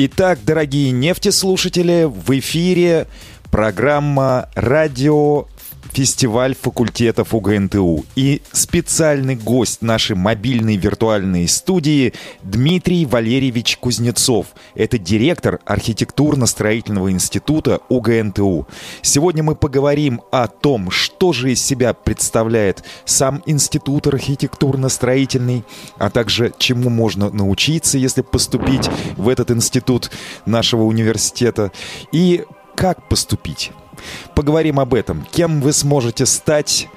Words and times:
Итак, 0.00 0.38
дорогие 0.46 0.92
нефтеслушатели, 0.92 2.04
в 2.04 2.30
эфире 2.38 3.08
программа 3.50 4.48
«Радио 4.54 5.46
фестиваль 5.98 6.54
факультетов 6.54 7.34
УГНТУ. 7.34 8.04
И 8.14 8.40
специальный 8.52 9.34
гость 9.34 9.82
нашей 9.82 10.14
мобильной 10.14 10.76
виртуальной 10.76 11.48
студии 11.48 12.14
Дмитрий 12.44 13.04
Валерьевич 13.04 13.78
Кузнецов. 13.78 14.46
Это 14.76 14.96
директор 14.96 15.58
архитектурно-строительного 15.64 17.10
института 17.10 17.80
УГНТУ. 17.88 18.68
Сегодня 19.02 19.42
мы 19.42 19.56
поговорим 19.56 20.22
о 20.30 20.46
том, 20.46 20.92
что 20.92 21.32
же 21.32 21.50
из 21.50 21.60
себя 21.60 21.94
представляет 21.94 22.84
сам 23.04 23.42
институт 23.46 24.06
архитектурно-строительный, 24.06 25.64
а 25.96 26.10
также 26.10 26.52
чему 26.58 26.90
можно 26.90 27.28
научиться, 27.30 27.98
если 27.98 28.22
поступить 28.22 28.88
в 29.16 29.28
этот 29.28 29.50
институт 29.50 30.12
нашего 30.46 30.84
университета, 30.84 31.72
и 32.12 32.44
как 32.76 33.08
поступить. 33.08 33.72
Поговорим 34.34 34.80
об 34.80 34.94
этом. 34.94 35.26
Кем 35.30 35.60
вы 35.60 35.72
сможете 35.72 36.26
стать, 36.26 36.88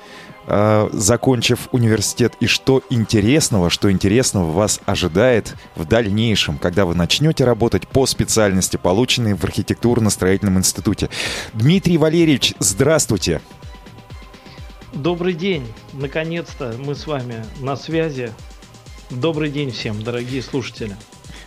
э, 0.47 0.89
закончив 0.91 1.67
университет, 1.71 2.33
и 2.39 2.47
что 2.47 2.81
интересного, 2.89 3.69
что 3.69 3.91
интересного 3.91 4.51
вас 4.51 4.79
ожидает 4.85 5.55
в 5.75 5.85
дальнейшем, 5.85 6.57
когда 6.57 6.85
вы 6.85 6.95
начнете 6.95 7.45
работать 7.45 7.87
по 7.87 8.05
специальности, 8.05 8.77
полученной 8.77 9.33
в 9.33 9.43
архитектурно-строительном 9.43 10.57
институте. 10.57 11.09
Дмитрий 11.53 11.97
Валерьевич, 11.97 12.53
здравствуйте. 12.59 13.41
Добрый 14.93 15.33
день. 15.33 15.65
Наконец-то 15.93 16.75
мы 16.77 16.95
с 16.95 17.07
вами 17.07 17.45
на 17.59 17.75
связи. 17.75 18.31
Добрый 19.09 19.49
день 19.49 19.71
всем, 19.71 20.03
дорогие 20.03 20.41
слушатели. 20.41 20.95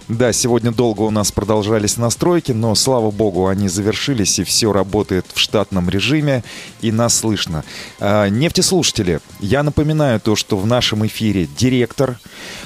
Да, 0.08 0.34
сегодня 0.34 0.70
долго 0.70 1.00
у 1.00 1.10
нас 1.10 1.32
продолжались 1.32 1.96
настройки, 1.96 2.52
но, 2.52 2.74
слава 2.74 3.10
богу, 3.10 3.46
они 3.46 3.68
завершились, 3.68 4.38
и 4.38 4.44
все 4.44 4.70
работает 4.70 5.24
в 5.32 5.38
штатном 5.40 5.88
режиме, 5.88 6.44
и 6.82 6.92
нас 6.92 7.16
слышно. 7.16 7.64
А, 8.00 8.28
нефтеслушатели, 8.28 9.20
я 9.40 9.62
напоминаю 9.62 10.20
то, 10.20 10.36
что 10.36 10.58
в 10.58 10.66
нашем 10.66 11.06
эфире 11.06 11.48
директор 11.56 12.18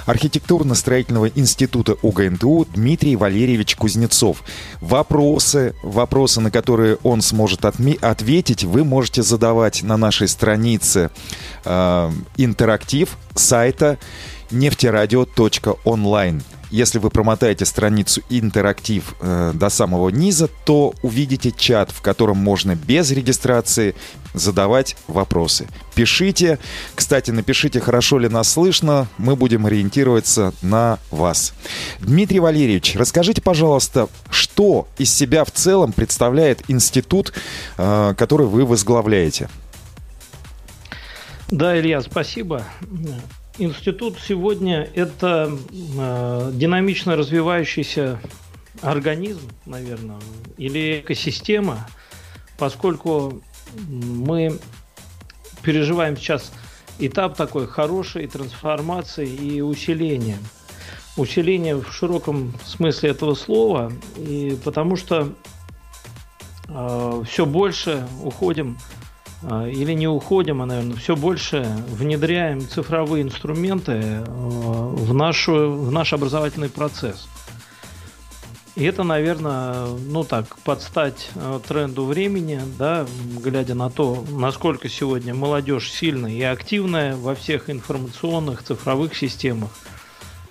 архитектурно-строительного 0.06 1.31
института 1.33 1.97
УГНТУ 2.03 2.66
Дмитрий 2.75 3.14
Валерьевич 3.14 3.77
Кузнецов. 3.77 4.42
Вопросы, 4.81 5.77
вопросы, 5.84 6.41
на 6.41 6.50
которые 6.50 6.98
он 7.05 7.22
сможет 7.22 7.64
ответить, 7.64 8.64
вы 8.64 8.83
можете 8.83 9.22
задавать 9.22 9.84
на 9.84 9.97
нашей 9.97 10.27
странице 10.27 11.11
э, 11.64 12.11
интерактив 12.36 13.16
сайта 13.36 13.97
нефтерадио.онлайн. 14.50 16.42
Если 16.70 16.98
вы 16.98 17.11
промотаете 17.11 17.64
страницу 17.64 18.22
интерактив 18.28 19.14
э, 19.20 19.52
до 19.55 19.70
самого 19.70 20.11
низа, 20.11 20.48
то 20.64 20.94
увидите 21.02 21.50
чат, 21.50 21.91
в 21.91 22.02
котором 22.02 22.36
можно 22.36 22.75
без 22.75 23.10
регистрации 23.10 23.94
задавать 24.34 24.97
вопросы. 25.06 25.66
Пишите. 25.94 26.58
Кстати, 26.94 27.30
напишите, 27.30 27.80
хорошо 27.80 28.19
ли 28.19 28.28
нас 28.28 28.50
слышно. 28.50 29.08
Мы 29.16 29.34
будем 29.34 29.66
ориентироваться 29.66 30.52
на 30.60 30.98
вас. 31.10 31.55
Дмитрий 32.00 32.41
Валерьевич, 32.41 32.97
расскажите, 32.97 33.41
пожалуйста, 33.41 34.08
что 34.30 34.88
из 34.98 35.12
себя 35.12 35.44
в 35.44 35.50
целом 35.50 35.92
представляет 35.92 36.62
институт, 36.69 37.32
э, 37.78 38.14
который 38.16 38.47
вы 38.47 38.66
возглавляете? 38.66 39.48
Да, 41.50 41.78
Илья, 41.78 42.03
спасибо. 42.03 42.62
Институт 43.61 44.19
сегодня 44.25 44.89
это 44.95 45.51
э, 45.73 46.51
динамично 46.55 47.17
развивающийся 47.17 48.20
организм, 48.83 49.50
наверное, 49.67 50.20
или 50.59 51.00
экосистема, 51.00 51.89
поскольку 52.56 53.42
мы 53.89 54.56
переживаем 55.62 56.16
сейчас 56.16 56.53
этап 57.00 57.37
такой 57.37 57.66
хорошей 57.66 58.28
трансформации 58.28 59.28
и 59.28 59.61
усиления. 59.61 60.38
Усиление 61.16 61.75
в 61.75 61.93
широком 61.93 62.55
смысле 62.65 63.11
этого 63.11 63.34
слова, 63.34 63.93
и 64.16 64.56
потому 64.65 64.94
что 64.94 65.32
э, 66.69 67.22
все 67.27 67.44
больше 67.44 68.06
уходим 68.22 68.78
или 69.43 69.93
не 69.93 70.09
уходим, 70.09 70.62
а, 70.62 70.66
наверное, 70.66 70.97
все 70.97 71.15
больше 71.15 71.65
внедряем 71.88 72.60
цифровые 72.60 73.22
инструменты 73.22 73.93
э, 73.93 74.25
в, 74.26 75.15
нашу, 75.15 75.71
в 75.71 75.93
наш 75.93 76.12
образовательный 76.12 76.69
процесс. 76.69 77.28
И 78.75 78.84
это, 78.84 79.03
наверное, 79.03 79.87
ну 79.87 80.25
так, 80.25 80.56
подстать 80.59 81.31
э, 81.34 81.60
тренду 81.66 82.04
времени, 82.04 82.60
да, 82.78 83.06
глядя 83.43 83.75
на 83.75 83.91
то, 83.91 84.25
насколько 84.31 84.88
сегодня 84.88 85.34
молодежь 85.34 85.91
сильная 85.91 86.32
и 86.32 86.43
активная 86.43 87.16
во 87.16 87.34
всех 87.34 87.70
информационных 87.70 88.62
цифровых 88.62 89.16
системах. 89.16 89.70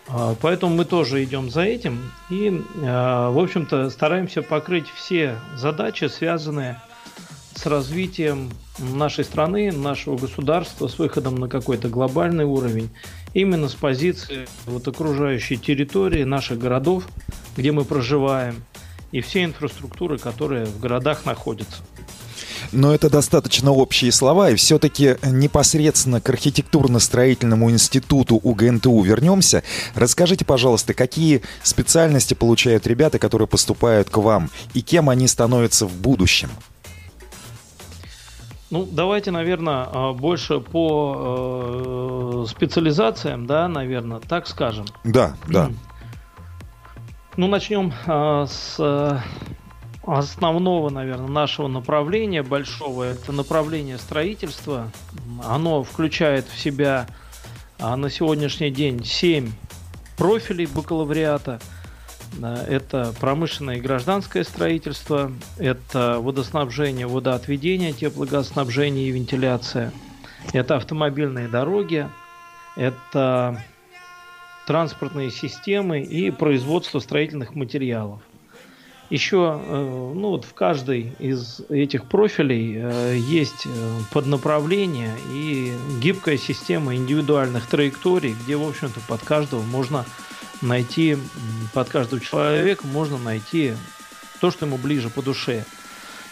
А, 0.10 0.36
поэтому 0.42 0.76
мы 0.76 0.86
тоже 0.86 1.24
идем 1.24 1.50
за 1.50 1.62
этим 1.62 2.12
и, 2.30 2.48
э, 2.48 2.52
в 2.82 3.38
общем-то, 3.38 3.90
стараемся 3.90 4.42
покрыть 4.42 4.88
все 4.90 5.40
задачи, 5.56 6.06
связанные 6.06 6.82
с 6.84 6.87
развитием 7.66 8.52
нашей 8.80 9.24
страны, 9.24 9.72
нашего 9.72 10.18
государства, 10.18 10.88
с 10.88 11.00
выходом 11.00 11.36
на 11.36 11.48
какой-то 11.48 11.90
глобальный 11.90 12.46
уровень, 12.46 12.90
именно 13.34 13.70
с 13.70 13.76
позиции 13.76 14.48
вот 14.66 14.88
окружающей 14.88 15.58
территории, 15.58 16.24
наших 16.24 16.60
городов, 16.60 17.08
где 17.56 17.72
мы 17.72 17.86
проживаем, 17.86 18.64
и 19.12 19.22
всей 19.22 19.46
инфраструктуры, 19.46 20.18
которая 20.18 20.66
в 20.66 20.80
городах 20.80 21.26
находится. 21.26 21.82
Но 22.72 22.94
это 22.94 23.10
достаточно 23.10 23.72
общие 23.72 24.12
слова, 24.12 24.50
и 24.50 24.56
все-таки 24.56 25.16
непосредственно 25.24 26.20
к 26.20 26.30
архитектурно-строительному 26.30 27.72
институту 27.72 28.36
УГНТУ 28.36 29.02
вернемся. 29.02 29.64
Расскажите, 29.96 30.44
пожалуйста, 30.44 30.94
какие 30.94 31.42
специальности 31.64 32.34
получают 32.34 32.86
ребята, 32.86 33.20
которые 33.20 33.48
поступают 33.48 34.10
к 34.10 34.18
вам, 34.18 34.50
и 34.74 34.82
кем 34.82 35.10
они 35.10 35.28
становятся 35.28 35.86
в 35.86 35.96
будущем? 35.96 36.50
Ну, 38.70 38.88
давайте, 38.90 39.32
наверное, 39.32 39.88
а, 39.90 40.14
больше 40.14 40.60
по 40.60 42.44
э, 42.44 42.50
специализациям, 42.50 43.48
да, 43.48 43.68
наверное, 43.70 44.20
так 44.20 44.46
скажем. 44.46 44.86
Да, 45.06 45.36
да. 45.48 45.72
Ну, 47.38 47.48
начнем 47.48 47.94
а, 48.08 48.46
с 48.46 48.76
э, 48.78 49.20
основного, 50.06 50.90
наверное, 50.90 51.30
нашего 51.30 51.70
направления 51.70 52.44
большого. 52.44 53.04
Это 53.04 53.32
направление 53.32 53.98
строительства. 53.98 54.92
Оно 55.46 55.84
включает 55.84 56.46
в 56.48 56.60
себя 56.60 57.08
а, 57.80 57.96
на 57.96 58.10
сегодняшний 58.10 58.70
день 58.70 59.06
7 59.06 59.50
профилей 60.18 60.66
бакалавриата– 60.66 61.62
это 62.42 63.14
промышленное 63.20 63.78
и 63.78 63.82
гражданское 63.82 64.44
строительство, 64.44 65.32
это 65.58 66.20
водоснабжение, 66.20 67.08
водоотведение, 67.08 67.94
теплогазоснабжение 67.94 69.08
и 69.08 69.12
вентиляция, 69.12 69.92
это 70.54 70.76
автомобильные 70.78 71.48
дороги, 71.48 72.08
это 72.76 73.64
транспортные 74.68 75.32
системы 75.32 76.02
и 76.02 76.30
производство 76.30 77.00
строительных 77.00 77.56
материалов. 77.56 78.20
Еще 79.10 79.62
э, 79.64 80.12
ну, 80.16 80.32
вот 80.32 80.44
в 80.44 80.54
каждой 80.54 81.14
из 81.20 81.62
этих 81.70 82.10
профилей 82.10 82.76
э, 82.76 83.18
есть 83.18 83.66
э, 83.66 83.70
поднаправление 84.12 85.14
и 85.32 85.72
гибкая 86.02 86.36
система 86.36 86.94
индивидуальных 86.94 87.66
траекторий, 87.68 88.36
где, 88.44 88.58
в 88.58 88.68
общем-то, 88.68 89.00
под 89.08 89.22
каждого 89.22 89.62
можно 89.62 90.06
найти, 90.62 91.18
под 91.74 91.90
каждого 91.90 92.22
человека 92.22 92.86
можно 92.88 93.18
найти 93.18 93.74
то, 94.40 94.52
что 94.52 94.66
ему 94.66 94.78
ближе 94.78 95.10
по 95.10 95.22
душе. 95.22 95.66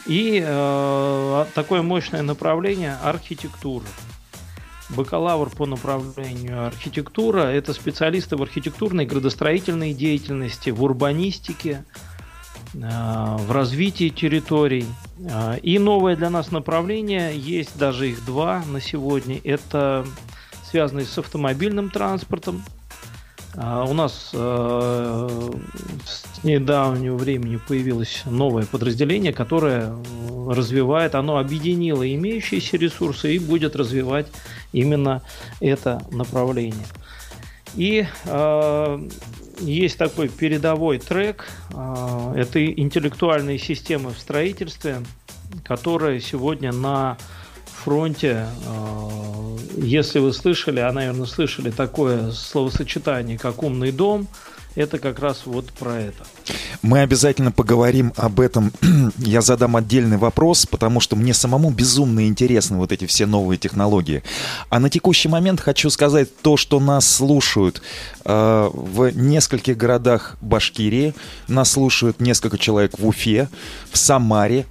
И 0.06 0.44
э, 0.46 1.46
такое 1.56 1.82
мощное 1.82 2.22
направление 2.22 2.96
архитектура. 3.04 3.86
Бакалавр 4.90 5.50
по 5.50 5.66
направлению 5.66 6.68
архитектура– 6.68 7.40
это 7.42 7.74
специалисты 7.74 8.38
в 8.38 8.44
архитектурной 8.44 9.08
градостроительной 9.08 9.94
деятельности, 9.94 10.70
в 10.70 10.84
урбанистике, 10.84 11.84
э, 12.76 12.78
в 12.78 13.52
развитии 13.52 14.10
территорий. 14.10 14.86
Э, 15.18 15.58
и 15.64 15.80
новое 15.80 16.16
для 16.16 16.30
нас 16.30 16.52
направление, 16.52 17.36
есть 17.36 17.76
даже 17.76 18.12
их 18.12 18.24
два 18.26 18.64
на 18.68 18.80
сегодня, 18.80 19.40
это 19.44 20.06
связанные 20.70 21.08
с 21.08 21.18
автомобильным 21.18 21.90
транспортом, 21.90 22.64
а 22.68 22.75
у 23.58 23.94
нас 23.94 24.32
э, 24.34 25.52
с 26.06 26.44
недавнего 26.44 27.16
времени 27.16 27.58
появилось 27.58 28.24
новое 28.26 28.66
подразделение, 28.66 29.32
которое 29.34 29.96
развивает, 30.48 31.16
оно 31.16 31.38
объединило 31.38 32.04
имеющиеся 32.14 32.78
ресурсы 32.78 33.36
и 33.36 33.40
будет 33.40 33.76
развивать 33.76 34.28
именно 34.74 35.22
это 35.62 36.02
направление. 36.12 36.86
И 37.76 38.06
э, 38.26 39.10
есть 39.60 39.98
такой 39.98 40.30
передовой 40.30 41.00
трек. 41.00 41.48
Э, 41.74 42.34
это 42.36 42.66
интеллектуальные 42.66 43.58
системы 43.58 44.12
в 44.12 44.20
строительстве, 44.20 44.98
которые 45.64 46.22
сегодня 46.22 46.72
на 46.72 47.18
фронте, 47.86 48.48
э, 48.66 49.58
если 49.78 50.18
вы 50.18 50.34
слышали, 50.34 50.80
а, 50.80 50.92
наверное, 50.92 51.28
слышали 51.28 51.70
такое 51.70 52.32
словосочетание, 52.32 53.38
как 53.38 53.62
«умный 53.62 53.92
дом», 53.92 54.28
это 54.74 54.98
как 54.98 55.20
раз 55.20 55.44
вот 55.46 55.72
про 55.72 56.02
это. 56.02 56.26
Мы 56.82 57.00
обязательно 57.00 57.52
поговорим 57.52 58.12
об 58.18 58.40
этом. 58.40 58.74
Я 59.18 59.42
задам 59.42 59.76
отдельный 59.78 60.18
вопрос, 60.18 60.66
потому 60.66 61.00
что 61.00 61.16
мне 61.16 61.34
самому 61.34 61.70
безумно 61.70 62.28
интересны 62.28 62.78
вот 62.78 62.92
эти 62.92 63.06
все 63.06 63.26
новые 63.26 63.58
технологии. 63.58 64.24
А 64.70 64.80
на 64.80 64.90
текущий 64.90 65.30
момент 65.30 65.62
хочу 65.62 65.90
сказать 65.90 66.36
то, 66.42 66.58
что 66.58 66.80
нас 66.80 67.08
слушают 67.08 67.82
э, 68.26 68.70
в 68.74 69.12
нескольких 69.16 69.78
городах 69.78 70.38
Башкирии, 70.42 71.14
нас 71.48 71.72
слушают 71.72 72.20
несколько 72.20 72.58
человек 72.58 73.00
в 73.00 73.08
Уфе, 73.08 73.48
в 73.92 73.98
Самаре, 73.98 74.66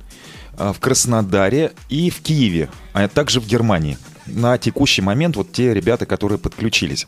в 0.59 0.77
Краснодаре 0.81 1.73
и 1.89 2.11
в 2.11 2.21
Киеве, 2.21 2.69
а 2.93 3.09
также 3.09 3.41
в 3.41 3.47
Германии. 3.47 3.99
На 4.27 4.57
текущий 4.59 5.03
момент 5.03 5.37
вот 5.37 5.53
те 5.53 5.75
ребята, 5.75 6.07
которые 6.07 6.39
подключились. 6.39 7.07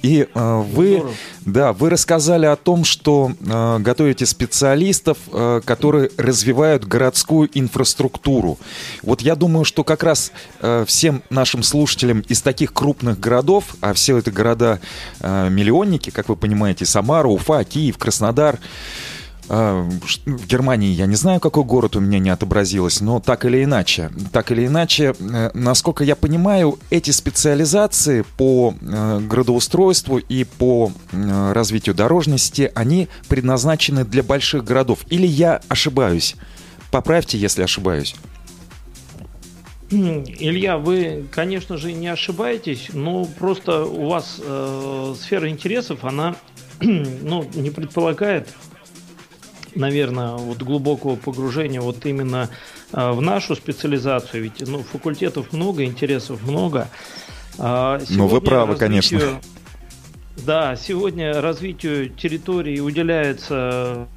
И 0.00 0.26
э, 0.34 0.62
вы, 0.72 1.02
да, 1.44 1.72
вы 1.72 1.90
рассказали 1.90 2.46
о 2.46 2.56
том, 2.56 2.84
что 2.84 3.32
э, 3.38 3.78
готовите 3.80 4.24
специалистов, 4.24 5.18
э, 5.30 5.60
которые 5.64 6.10
развивают 6.16 6.86
городскую 6.86 7.50
инфраструктуру. 7.52 8.58
Вот 9.02 9.20
я 9.20 9.36
думаю, 9.36 9.64
что 9.64 9.84
как 9.84 10.02
раз 10.02 10.32
э, 10.60 10.84
всем 10.86 11.22
нашим 11.28 11.62
слушателям 11.62 12.20
из 12.20 12.40
таких 12.40 12.72
крупных 12.72 13.20
городов, 13.20 13.76
а 13.80 13.92
все 13.92 14.16
это 14.16 14.30
города 14.30 14.80
э, 15.20 15.48
миллионники, 15.50 16.10
как 16.10 16.28
вы 16.28 16.36
понимаете, 16.36 16.86
Самара, 16.86 17.28
Уфа, 17.28 17.62
Киев, 17.64 17.98
Краснодар, 17.98 18.56
а, 18.56 18.58
в 19.48 20.46
Германии 20.46 20.90
я 20.90 21.06
не 21.06 21.16
знаю, 21.16 21.40
какой 21.40 21.64
город 21.64 21.96
у 21.96 22.00
меня 22.00 22.18
не 22.18 22.30
отобразилось, 22.30 23.00
но 23.00 23.20
так 23.20 23.44
или 23.44 23.64
иначе, 23.64 24.10
так 24.32 24.50
или 24.52 24.66
иначе, 24.66 25.14
э, 25.18 25.50
насколько 25.54 26.04
я 26.04 26.16
понимаю, 26.16 26.78
эти 26.90 27.10
специализации 27.10 28.24
по 28.36 28.74
э, 28.80 29.20
градоустройству 29.20 30.18
и 30.18 30.44
по 30.44 30.92
развитию 31.12 31.94
дорожности, 31.94 32.70
они 32.74 33.08
предназначены 33.28 34.04
для 34.04 34.22
больших 34.22 34.64
городов. 34.64 35.00
Или 35.10 35.26
я 35.26 35.60
ошибаюсь? 35.68 36.36
Поправьте, 36.90 37.38
если 37.38 37.62
ошибаюсь. 37.62 38.14
Илья, 39.90 40.78
вы, 40.78 41.26
конечно 41.30 41.76
же, 41.76 41.92
не 41.92 42.08
ошибаетесь, 42.08 42.88
но 42.94 43.26
просто 43.26 43.84
у 43.84 44.08
вас 44.08 44.40
э, 44.42 45.14
сфера 45.20 45.50
интересов, 45.50 46.04
она 46.04 46.36
ну, 46.80 47.46
не 47.54 47.70
предполагает 47.70 48.48
наверное, 49.74 50.32
вот 50.34 50.58
глубокого 50.62 51.16
погружения 51.16 51.80
вот 51.80 52.04
именно 52.06 52.48
а, 52.92 53.12
в 53.12 53.20
нашу 53.20 53.54
специализацию, 53.56 54.44
ведь 54.44 54.66
ну, 54.66 54.82
факультетов 54.82 55.52
много, 55.52 55.84
интересов 55.84 56.42
много. 56.42 56.88
А, 57.58 58.00
ну, 58.08 58.26
вы 58.26 58.40
правы, 58.40 58.72
развитию, 58.72 59.20
конечно. 59.20 59.40
Да, 60.44 60.76
сегодня 60.76 61.40
развитию 61.40 62.08
территории 62.08 62.80
уделяется 62.80 64.08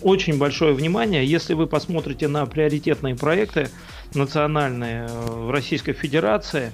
очень 0.00 0.38
большое 0.38 0.74
внимание. 0.74 1.24
Если 1.24 1.54
вы 1.54 1.66
посмотрите 1.66 2.28
на 2.28 2.46
приоритетные 2.46 3.14
проекты 3.14 3.68
национальные 4.14 5.06
э, 5.08 5.30
в 5.30 5.50
Российской 5.50 5.92
Федерации, 5.92 6.72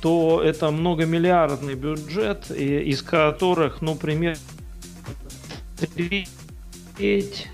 то 0.00 0.42
это 0.44 0.70
многомиллиардный 0.70 1.74
бюджет, 1.74 2.50
из 2.50 3.02
которых, 3.02 3.82
ну, 3.82 3.94
примерно 3.94 4.38
смотреть. 6.92 7.48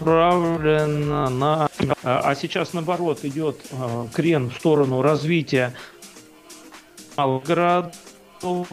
Направлено 0.00 1.30
на... 1.30 1.68
А 2.02 2.34
сейчас, 2.34 2.72
наоборот, 2.72 3.24
идет 3.24 3.60
а, 3.72 4.06
крен 4.12 4.50
в 4.50 4.54
сторону 4.54 5.02
развития 5.02 5.72
городов, 7.16 8.68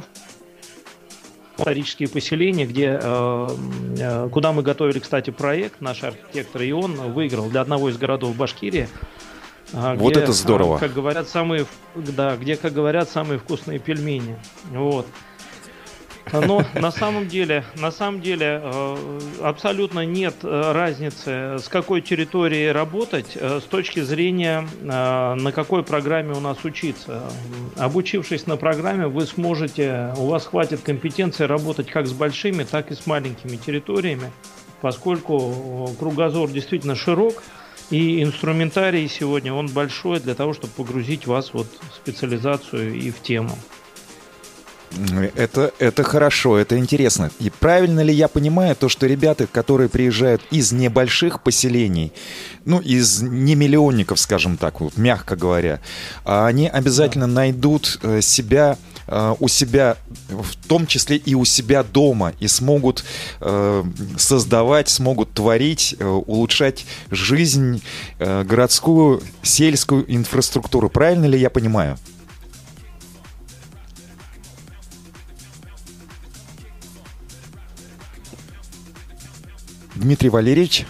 исторические 1.57 2.09
поселения, 2.09 2.65
где, 2.65 2.99
куда 4.29 4.51
мы 4.51 4.63
готовили, 4.63 4.99
кстати, 4.99 5.29
проект, 5.29 5.79
наш 5.79 6.03
архитектор, 6.03 6.61
и 6.61 6.73
он 6.73 6.95
выиграл 7.13 7.49
для 7.49 7.61
одного 7.61 7.89
из 7.89 7.97
городов 7.97 8.35
Башкирии 8.35 8.89
а, 9.73 9.95
вот 9.95 10.15
это 10.15 10.31
здорово. 10.31 10.77
Как 10.77 10.93
говорят, 10.93 11.27
самые, 11.27 11.65
да, 11.95 12.35
где, 12.35 12.55
как 12.55 12.73
говорят, 12.73 13.09
самые 13.09 13.39
вкусные 13.39 13.79
пельмени. 13.79 14.37
Вот. 14.71 15.07
Но 16.31 16.63
на 16.75 16.91
самом 16.91 17.27
деле, 17.27 17.63
на 17.75 17.91
самом 17.91 18.21
деле 18.21 18.61
э, 18.63 19.19
абсолютно 19.41 20.05
нет 20.05 20.35
э, 20.43 20.71
разницы, 20.71 21.57
с 21.59 21.67
какой 21.67 22.01
территорией 22.01 22.71
работать, 22.71 23.35
э, 23.35 23.59
с 23.59 23.63
точки 23.63 24.01
зрения, 24.01 24.67
на 24.81 25.51
какой 25.53 25.83
программе 25.83 26.33
у 26.33 26.39
нас 26.39 26.63
учиться. 26.63 27.23
Обучившись 27.77 28.47
на 28.47 28.57
программе, 28.57 29.07
вы 29.07 29.25
сможете, 29.25 30.13
у 30.17 30.27
вас 30.27 30.45
хватит 30.45 30.81
компетенции 30.81 31.43
работать 31.45 31.87
как 31.87 32.07
с 32.07 32.13
большими, 32.13 32.63
так 32.63 32.91
и 32.91 32.95
с 32.95 33.05
маленькими 33.05 33.57
территориями, 33.57 34.31
поскольку 34.81 35.89
кругозор 35.99 36.49
действительно 36.49 36.95
широк, 36.95 37.43
и 37.93 38.23
инструментарий 38.23 39.07
сегодня, 39.07 39.53
он 39.53 39.67
большой 39.67 40.19
для 40.19 40.33
того, 40.33 40.53
чтобы 40.53 40.73
погрузить 40.73 41.27
вас 41.27 41.53
вот 41.53 41.67
в 41.67 41.95
специализацию 41.95 42.95
и 42.95 43.11
в 43.11 43.21
тему. 43.21 43.55
Это, 45.35 45.71
это 45.77 46.01
хорошо, 46.01 46.57
это 46.57 46.75
интересно. 46.79 47.29
И 47.39 47.51
правильно 47.51 47.99
ли 47.99 48.11
я 48.11 48.27
понимаю 48.27 48.75
то, 48.75 48.89
что 48.89 49.05
ребята, 49.05 49.45
которые 49.45 49.89
приезжают 49.89 50.41
из 50.49 50.71
небольших 50.71 51.43
поселений, 51.43 52.11
ну, 52.65 52.79
из 52.79 53.21
не 53.21 53.53
миллионников, 53.53 54.19
скажем 54.19 54.57
так, 54.57 54.81
вот, 54.81 54.97
мягко 54.97 55.35
говоря, 55.35 55.79
а 56.25 56.47
они 56.47 56.67
обязательно 56.67 57.27
найдут 57.27 57.99
э, 58.01 58.21
себя 58.21 58.77
у 59.07 59.47
себя, 59.47 59.97
в 60.29 60.55
том 60.67 60.87
числе 60.87 61.17
и 61.17 61.35
у 61.35 61.45
себя 61.45 61.83
дома, 61.83 62.33
и 62.39 62.47
смогут 62.47 63.03
э, 63.41 63.83
создавать, 64.17 64.89
смогут 64.89 65.33
творить, 65.33 65.95
э, 65.99 66.05
улучшать 66.05 66.85
жизнь, 67.11 67.81
городскую, 68.19 69.21
сельскую 69.41 70.05
инфраструктуру. 70.13 70.89
Правильно 70.89 71.25
ли 71.25 71.39
я 71.39 71.49
понимаю? 71.49 71.97
Дмитрий 79.95 80.29
Валерьевич? 80.29 80.85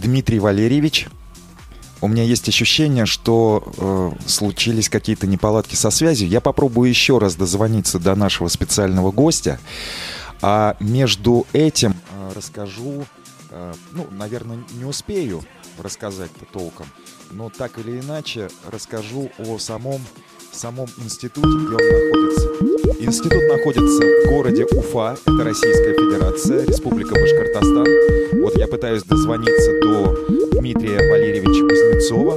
Дмитрий 0.00 0.38
Валерьевич. 0.38 1.08
У 2.00 2.06
меня 2.06 2.22
есть 2.22 2.48
ощущение, 2.48 3.06
что 3.06 3.72
э, 3.76 4.28
случились 4.28 4.88
какие-то 4.88 5.26
неполадки 5.26 5.74
со 5.74 5.90
связью. 5.90 6.28
Я 6.28 6.40
попробую 6.40 6.88
еще 6.88 7.18
раз 7.18 7.34
дозвониться 7.34 7.98
до 7.98 8.14
нашего 8.14 8.48
специального 8.48 9.10
гостя. 9.10 9.58
А 10.40 10.76
между 10.78 11.46
этим 11.52 11.96
э, 12.12 12.32
расскажу, 12.36 13.04
э, 13.50 13.74
ну, 13.92 14.06
наверное, 14.12 14.58
не 14.74 14.84
успею 14.84 15.42
рассказать-то 15.78 16.44
толком, 16.46 16.86
но 17.32 17.50
так 17.50 17.78
или 17.78 17.98
иначе 18.00 18.48
расскажу 18.70 19.30
о 19.38 19.58
самом 19.58 20.00
самом 20.56 20.86
институте, 20.98 21.48
где 21.48 21.76
он 21.76 21.76
находится. 21.76 22.48
Институт 23.00 23.42
находится 23.48 24.02
в 24.02 24.28
городе 24.28 24.64
Уфа, 24.64 25.16
это 25.24 25.44
Российская 25.44 25.94
Федерация, 25.94 26.64
Республика 26.66 27.14
Башкортостан. 27.14 27.86
Вот 28.40 28.56
я 28.56 28.66
пытаюсь 28.66 29.02
дозвониться 29.02 29.80
до 29.80 30.16
Дмитрия 30.58 30.98
Валерьевича 31.10 31.62
Кузнецова. 31.66 32.36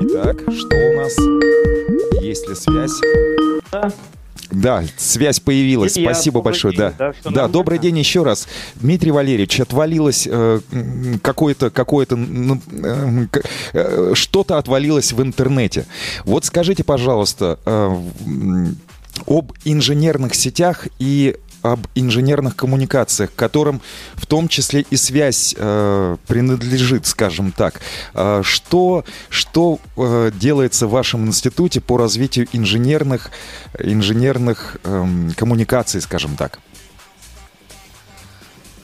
Итак, 0.00 0.40
что 0.54 0.76
у 0.76 0.92
нас? 0.96 1.16
Есть 2.22 2.48
ли 2.48 2.54
связь? 2.54 3.00
Да. 3.72 3.92
Да, 4.50 4.84
связь 4.96 5.40
появилась. 5.40 5.96
Илья, 5.98 6.12
Спасибо 6.12 6.42
большое. 6.42 6.74
День, 6.74 6.92
да, 6.98 7.14
да, 7.24 7.30
да 7.30 7.48
добрый 7.48 7.78
день 7.78 7.98
еще 7.98 8.22
раз. 8.22 8.46
Дмитрий 8.76 9.10
Валерьевич, 9.10 9.60
отвалилось 9.60 10.28
э, 10.30 10.60
какое-то, 11.22 11.70
какое-то, 11.70 12.16
э, 12.16 13.26
э, 13.72 14.12
что-то 14.14 14.58
отвалилось 14.58 15.12
в 15.12 15.22
интернете. 15.22 15.86
Вот 16.24 16.44
скажите, 16.44 16.84
пожалуйста, 16.84 17.58
э, 17.64 17.96
об 19.26 19.52
инженерных 19.64 20.34
сетях 20.34 20.88
и 20.98 21.36
об 21.62 21.86
инженерных 21.94 22.56
коммуникациях, 22.56 23.34
которым 23.34 23.80
в 24.14 24.26
том 24.26 24.48
числе 24.48 24.84
и 24.90 24.96
связь 24.96 25.54
э, 25.56 26.16
принадлежит, 26.26 27.06
скажем 27.06 27.52
так. 27.52 27.80
Э, 28.14 28.42
что 28.44 29.04
что 29.28 29.78
э, 29.96 30.30
делается 30.34 30.86
в 30.86 30.90
вашем 30.90 31.26
институте 31.26 31.80
по 31.80 31.96
развитию 31.96 32.46
инженерных, 32.52 33.30
инженерных 33.78 34.78
э, 34.84 35.06
коммуникаций, 35.36 36.00
скажем 36.00 36.36
так? 36.36 36.58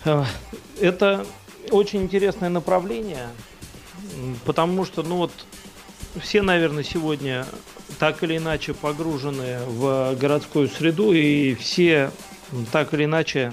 Э, 0.05 0.25
это 0.81 1.26
очень 1.71 2.02
интересное 2.02 2.49
направление, 2.49 3.29
потому 4.45 4.85
что, 4.85 5.02
ну 5.02 5.17
вот, 5.17 5.33
все, 6.21 6.43
наверное, 6.43 6.83
сегодня 6.83 7.47
так 7.99 8.23
или 8.23 8.37
иначе 8.37 8.75
погружены 8.75 9.59
в 9.67 10.14
городскую 10.17 10.69
среду, 10.69 11.12
и 11.12 11.55
все 11.55 12.11
так 12.71 12.94
или 12.94 13.04
иначе 13.04 13.52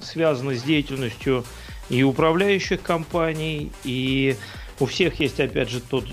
связаны 0.00 0.56
с 0.56 0.62
деятельностью 0.62 1.44
и 1.88 2.02
управляющих 2.02 2.82
компаний, 2.82 3.72
и 3.84 4.36
у 4.80 4.86
всех 4.86 5.20
есть, 5.20 5.40
опять 5.40 5.70
же, 5.70 5.80
тот, 5.80 6.04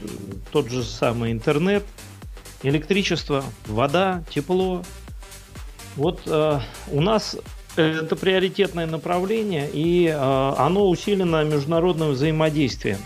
тот 0.51 0.69
же 0.69 0.83
самый 0.83 1.31
интернет, 1.31 1.83
электричество, 2.63 3.43
вода, 3.65 4.23
тепло. 4.29 4.83
Вот 5.95 6.21
э, 6.25 6.59
у 6.91 7.01
нас 7.01 7.37
это 7.75 8.15
приоритетное 8.15 8.85
направление, 8.85 9.69
и 9.71 10.07
э, 10.07 10.53
оно 10.57 10.89
усилено 10.89 11.43
международным 11.43 12.11
взаимодействием. 12.11 12.97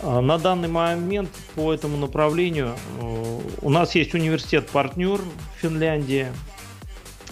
Э, 0.00 0.20
на 0.20 0.38
данный 0.38 0.68
момент 0.68 1.30
по 1.54 1.72
этому 1.72 1.96
направлению 1.96 2.76
э, 3.00 3.40
у 3.62 3.70
нас 3.70 3.94
есть 3.94 4.14
университет-партнер 4.14 5.18
в 5.18 5.60
Финляндии. 5.60 6.28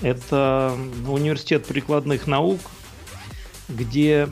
Это 0.02 0.76
университет 1.06 1.66
прикладных 1.66 2.26
наук, 2.26 2.60
где 3.68 4.28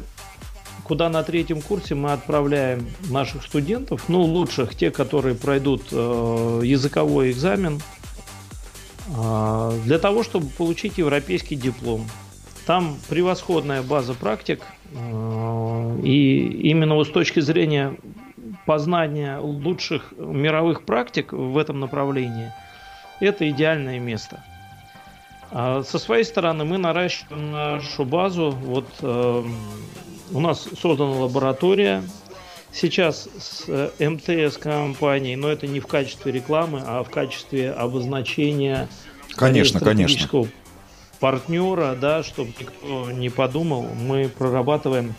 куда 0.85 1.09
на 1.09 1.23
третьем 1.23 1.63
курсе 1.63 1.95
мы 1.95 2.13
отправляем 2.13 2.87
наших 3.09 3.45
студентов, 3.45 4.09
ну, 4.09 4.23
лучших, 4.23 4.75
те, 4.75 4.91
которые 4.91 5.35
пройдут 5.35 5.85
э, 5.91 6.61
языковой 6.65 7.31
экзамен, 7.31 7.81
э, 9.09 9.79
для 9.85 9.99
того, 9.99 10.23
чтобы 10.23 10.49
получить 10.49 10.99
европейский 10.99 11.57
диплом. 11.57 12.07
Там 12.67 12.99
превосходная 13.09 13.83
база 13.83 14.15
практик, 14.15 14.63
э, 14.93 16.01
и 16.03 16.69
именно 16.69 16.95
вот 16.97 17.09
с 17.09 17.11
точки 17.11 17.41
зрения 17.41 17.97
познания 18.67 19.39
лучших 19.39 20.13
мировых 20.19 20.83
практик 20.83 21.33
в 21.33 21.57
этом 21.59 21.81
направлении, 21.81 22.53
это 23.21 23.49
идеальное 23.49 23.99
место. 23.99 24.43
А 25.55 25.83
со 25.83 25.99
своей 25.99 26.25
стороны 26.25 26.65
мы 26.65 26.79
наращиваем 26.79 27.53
нашу 27.53 28.07
базу. 28.07 28.51
Вот 28.51 28.89
э, 29.03 29.45
у 30.33 30.41
нас 30.41 30.67
создана 30.81 31.13
лаборатория 31.13 32.03
сейчас 32.73 33.29
с 33.39 33.65
э, 33.69 33.91
МТС 34.09 34.57
компанией, 34.57 35.37
но 35.37 35.49
это 35.49 35.67
не 35.67 35.81
в 35.81 35.87
качестве 35.87 36.33
рекламы, 36.33 36.83
а 36.87 37.05
в 37.05 37.11
качестве 37.11 37.71
обозначения 37.71 38.89
конечно, 39.37 39.79
конечно. 39.79 40.47
партнера, 41.21 41.97
да, 42.01 42.23
чтобы 42.23 42.53
никто 42.59 43.11
не 43.11 43.29
подумал, 43.29 43.83
мы 43.83 44.31
прорабатываем 44.31 45.15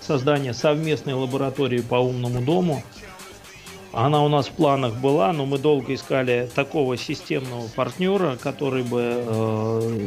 создание 0.00 0.52
совместной 0.52 1.14
лаборатории 1.14 1.80
по 1.80 1.96
умному 1.96 2.42
дому. 2.42 2.82
Она 3.96 4.22
у 4.22 4.28
нас 4.28 4.48
в 4.48 4.50
планах 4.50 4.94
была, 4.96 5.32
но 5.32 5.46
мы 5.46 5.56
долго 5.56 5.94
искали 5.94 6.50
такого 6.54 6.98
системного 6.98 7.66
партнера, 7.68 8.36
который 8.36 8.82
бы 8.82 9.24
э, 9.26 10.06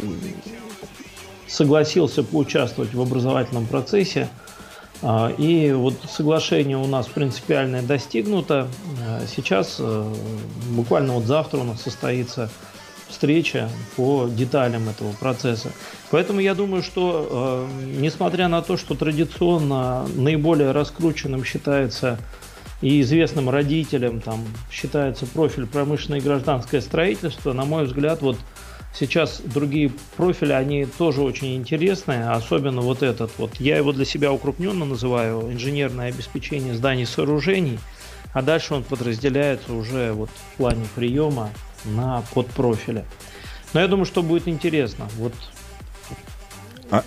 согласился 1.47 2.23
поучаствовать 2.23 2.93
в 2.93 3.01
образовательном 3.01 3.65
процессе. 3.65 4.29
А, 5.01 5.29
и 5.35 5.71
вот 5.71 5.95
соглашение 6.07 6.77
у 6.77 6.85
нас 6.85 7.07
принципиальное 7.07 7.81
достигнуто. 7.81 8.67
А, 9.07 9.21
сейчас, 9.25 9.77
э, 9.79 10.13
буквально 10.69 11.13
вот 11.13 11.23
завтра 11.23 11.57
у 11.57 11.63
нас 11.63 11.81
состоится 11.81 12.51
встреча 13.07 13.69
по 13.95 14.27
деталям 14.27 14.87
этого 14.87 15.13
процесса. 15.13 15.71
Поэтому 16.11 16.41
я 16.41 16.53
думаю, 16.53 16.83
что 16.83 17.67
э, 17.67 17.67
несмотря 17.99 18.49
на 18.49 18.61
то, 18.61 18.77
что 18.77 18.93
традиционно 18.93 20.07
наиболее 20.13 20.73
раскрученным 20.73 21.43
считается 21.43 22.19
и 22.81 23.01
известным 23.01 23.49
родителям 23.49 24.21
там 24.21 24.45
считается 24.71 25.25
профиль 25.25 25.67
промышленное 25.67 26.19
и 26.19 26.23
гражданское 26.23 26.81
строительство, 26.81 27.53
на 27.53 27.65
мой 27.65 27.85
взгляд, 27.85 28.21
вот 28.21 28.37
Сейчас 28.91 29.39
другие 29.41 29.91
профили, 30.17 30.51
они 30.51 30.85
тоже 30.85 31.21
очень 31.21 31.55
интересные, 31.55 32.29
особенно 32.29 32.81
вот 32.81 33.03
этот 33.03 33.31
вот. 33.37 33.55
Я 33.59 33.77
его 33.77 33.91
для 33.91 34.03
себя 34.03 34.33
укрупненно 34.33 34.83
называю 34.83 35.51
инженерное 35.51 36.09
обеспечение 36.09 36.73
зданий 36.73 37.03
и 37.03 37.05
сооружений, 37.05 37.79
а 38.33 38.41
дальше 38.41 38.73
он 38.73 38.83
подразделяется 38.83 39.73
уже 39.73 40.11
вот 40.13 40.29
в 40.29 40.57
плане 40.57 40.85
приема 40.95 41.51
на 41.85 42.23
подпрофили. 42.33 43.05
Но 43.73 43.79
я 43.79 43.87
думаю, 43.87 44.05
что 44.05 44.23
будет 44.23 44.47
интересно. 44.47 45.07
Вот 45.17 45.33
а, 46.89 47.03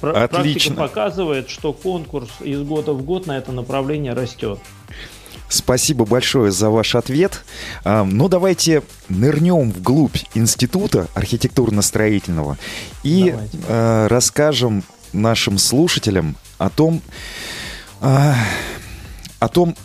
Отлично. 0.00 0.28
Практика 0.28 0.74
показывает, 0.74 1.50
что 1.50 1.72
конкурс 1.72 2.30
из 2.40 2.62
года 2.62 2.92
в 2.92 3.02
год 3.02 3.26
на 3.26 3.36
это 3.36 3.52
направление 3.52 4.14
растет. 4.14 4.58
Спасибо 5.48 6.04
большое 6.04 6.50
за 6.50 6.70
ваш 6.70 6.94
ответ. 6.94 7.44
Ну, 7.84 8.28
давайте 8.28 8.82
нырнем 9.08 9.70
вглубь 9.70 10.18
института 10.34 11.08
архитектурно-строительного 11.14 12.58
и 13.02 13.30
давайте. 13.30 13.58
А, 13.68 14.08
расскажем 14.08 14.82
нашим 15.12 15.58
слушателям 15.58 16.36
о 16.58 16.68
том, 16.70 17.00
а, 18.00 18.34
о 19.38 19.48
том, 19.48 19.76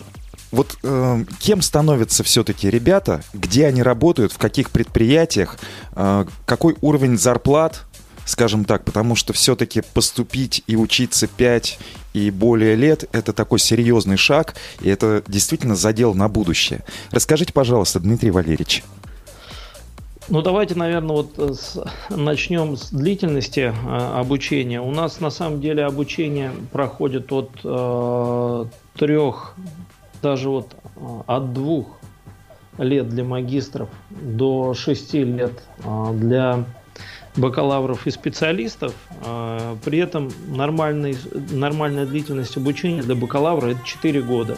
вот 0.51 0.77
э, 0.83 1.23
кем 1.39 1.61
становятся 1.61 2.23
все-таки 2.23 2.69
ребята, 2.69 3.21
где 3.33 3.67
они 3.67 3.81
работают, 3.81 4.33
в 4.33 4.37
каких 4.37 4.69
предприятиях, 4.69 5.57
э, 5.93 6.25
какой 6.45 6.75
уровень 6.81 7.17
зарплат, 7.17 7.85
скажем 8.31 8.63
так, 8.65 8.85
потому 8.85 9.15
что 9.15 9.33
все-таки 9.33 9.81
поступить 9.93 10.63
и 10.65 10.75
учиться 10.75 11.27
5 11.27 11.79
и 12.13 12.31
более 12.31 12.75
лет– 12.75 13.03
это 13.11 13.33
такой 13.33 13.59
серьезный 13.59 14.17
шаг, 14.17 14.55
и 14.81 14.89
это 14.89 15.21
действительно 15.27 15.75
задел 15.75 16.13
на 16.13 16.29
будущее. 16.29 16.81
Расскажите, 17.11 17.51
пожалуйста, 17.51 17.99
Дмитрий 17.99 18.31
Валерьевич. 18.31 18.83
Ну, 20.29 20.41
давайте, 20.41 20.75
наверное, 20.75 21.17
вот 21.17 21.37
с, 21.37 21.83
начнем 22.09 22.77
с 22.77 22.91
длительности 22.91 23.73
э, 23.73 23.97
обучения. 24.15 24.79
У 24.79 24.91
нас 24.91 25.19
на 25.19 25.29
самом 25.29 25.59
деле 25.59 25.83
обучение 25.83 26.51
проходит 26.71 27.33
от 27.33 27.49
э, 27.63 28.65
трех, 28.95 29.55
даже 30.21 30.49
вот 30.49 30.73
э, 30.95 30.99
от 31.27 31.53
двух 31.53 31.97
лет 32.77 33.09
для 33.09 33.25
магистров 33.25 33.89
до 34.09 34.73
шести 34.73 35.25
лет 35.25 35.63
э, 35.83 36.13
для 36.13 36.63
бакалавров 37.35 38.07
и 38.07 38.11
специалистов. 38.11 38.93
А, 39.25 39.77
при 39.83 39.99
этом 39.99 40.31
нормальный, 40.47 41.17
нормальная 41.51 42.05
длительность 42.05 42.57
обучения 42.57 43.01
для 43.01 43.15
бакалавра 43.15 43.67
это 43.67 43.85
4 43.85 44.21
года. 44.21 44.57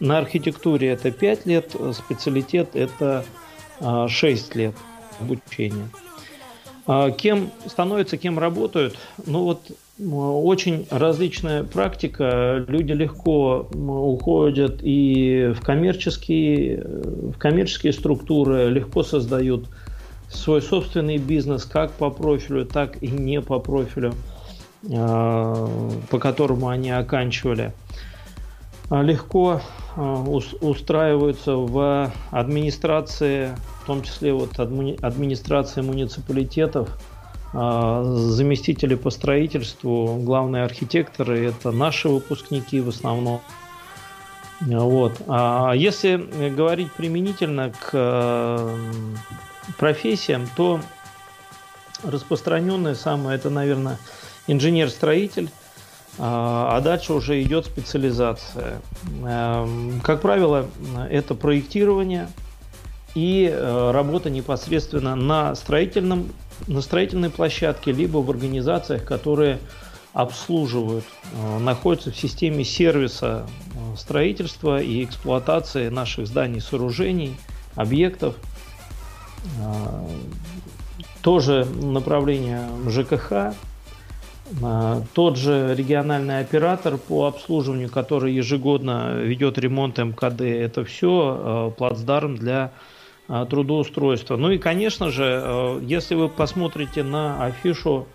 На 0.00 0.18
архитектуре 0.18 0.88
это 0.88 1.10
5 1.10 1.46
лет, 1.46 1.74
специалитет 1.94 2.70
это 2.74 3.24
6 3.80 3.80
а, 3.80 4.58
лет 4.58 4.74
обучения. 5.20 5.88
А, 6.86 7.10
кем 7.10 7.50
становятся, 7.66 8.16
кем 8.16 8.38
работают? 8.38 8.96
Ну 9.24 9.44
вот 9.44 9.70
очень 9.98 10.86
различная 10.90 11.64
практика. 11.64 12.64
Люди 12.68 12.92
легко 12.92 13.68
уходят 13.72 14.80
и 14.82 15.54
в 15.56 15.64
коммерческие, 15.64 16.82
в 16.84 17.38
коммерческие 17.38 17.92
структуры, 17.92 18.68
легко 18.68 19.02
создают 19.02 19.66
свой 20.28 20.62
собственный 20.62 21.18
бизнес 21.18 21.64
как 21.64 21.92
по 21.92 22.10
профилю, 22.10 22.64
так 22.66 23.02
и 23.02 23.08
не 23.08 23.40
по 23.40 23.58
профилю, 23.58 24.14
а, 24.92 25.68
по 26.10 26.18
которому 26.18 26.68
они 26.68 26.90
оканчивали. 26.90 27.72
А, 28.90 29.02
легко 29.02 29.60
а, 29.96 30.22
устраиваются 30.22 31.56
в 31.56 32.12
администрации, 32.30 33.56
в 33.82 33.86
том 33.86 34.02
числе 34.02 34.32
вот 34.32 34.58
администрации 34.58 35.80
муниципалитетов, 35.80 36.88
заместители 37.52 38.96
по 38.96 39.08
строительству, 39.08 40.20
главные 40.22 40.64
архитекторы– 40.64 41.46
это 41.48 41.70
наши 41.70 42.08
выпускники 42.08 42.80
в 42.80 42.88
основном. 42.88 43.40
Вот. 44.60 45.22
А 45.26 45.72
если 45.72 46.16
говорить 46.50 46.92
применительно 46.92 47.70
к 47.70 48.60
профессиям, 49.78 50.48
то 50.56 50.80
распространенное 52.02 52.94
самое 52.94 53.36
это, 53.36 53.50
наверное, 53.50 53.98
инженер-строитель, 54.46 55.50
а, 56.18 56.76
а 56.76 56.80
дальше 56.80 57.12
уже 57.12 57.42
идет 57.42 57.66
специализация. 57.66 58.80
Эм, 59.24 60.00
как 60.02 60.22
правило, 60.22 60.66
это 61.10 61.34
проектирование 61.34 62.28
и 63.14 63.50
э, 63.50 63.90
работа 63.92 64.30
непосредственно 64.30 65.16
на, 65.16 65.54
строительном, 65.54 66.32
на 66.66 66.80
строительной 66.80 67.30
площадке, 67.30 67.92
либо 67.92 68.18
в 68.18 68.30
организациях, 68.30 69.04
которые 69.04 69.58
обслуживают, 70.12 71.04
э, 71.32 71.58
находятся 71.58 72.10
в 72.10 72.16
системе 72.16 72.64
сервиса 72.64 73.46
э, 73.74 73.96
строительства 73.96 74.80
и 74.80 75.04
эксплуатации 75.04 75.88
наших 75.88 76.26
зданий, 76.26 76.60
сооружений, 76.60 77.36
объектов– 77.74 78.36
тоже 81.22 81.64
направление 81.64 82.68
ЖКХ. 82.88 83.56
А, 84.62 85.02
тот 85.12 85.36
же 85.36 85.74
региональный 85.76 86.38
оператор 86.38 86.98
по 86.98 87.26
обслуживанию, 87.26 87.90
который 87.90 88.32
ежегодно 88.32 89.16
ведет 89.16 89.58
ремонт 89.58 89.98
МКД, 89.98 90.42
это 90.42 90.84
все 90.84 91.74
плацдарм 91.76 92.36
для 92.36 92.70
трудоустройства. 93.26 94.36
Ну 94.36 94.52
и, 94.52 94.58
конечно 94.58 95.10
же, 95.10 95.80
если 95.82 96.14
вы 96.14 96.28
посмотрите 96.28 97.02
на 97.02 97.44
афишу 97.44 98.06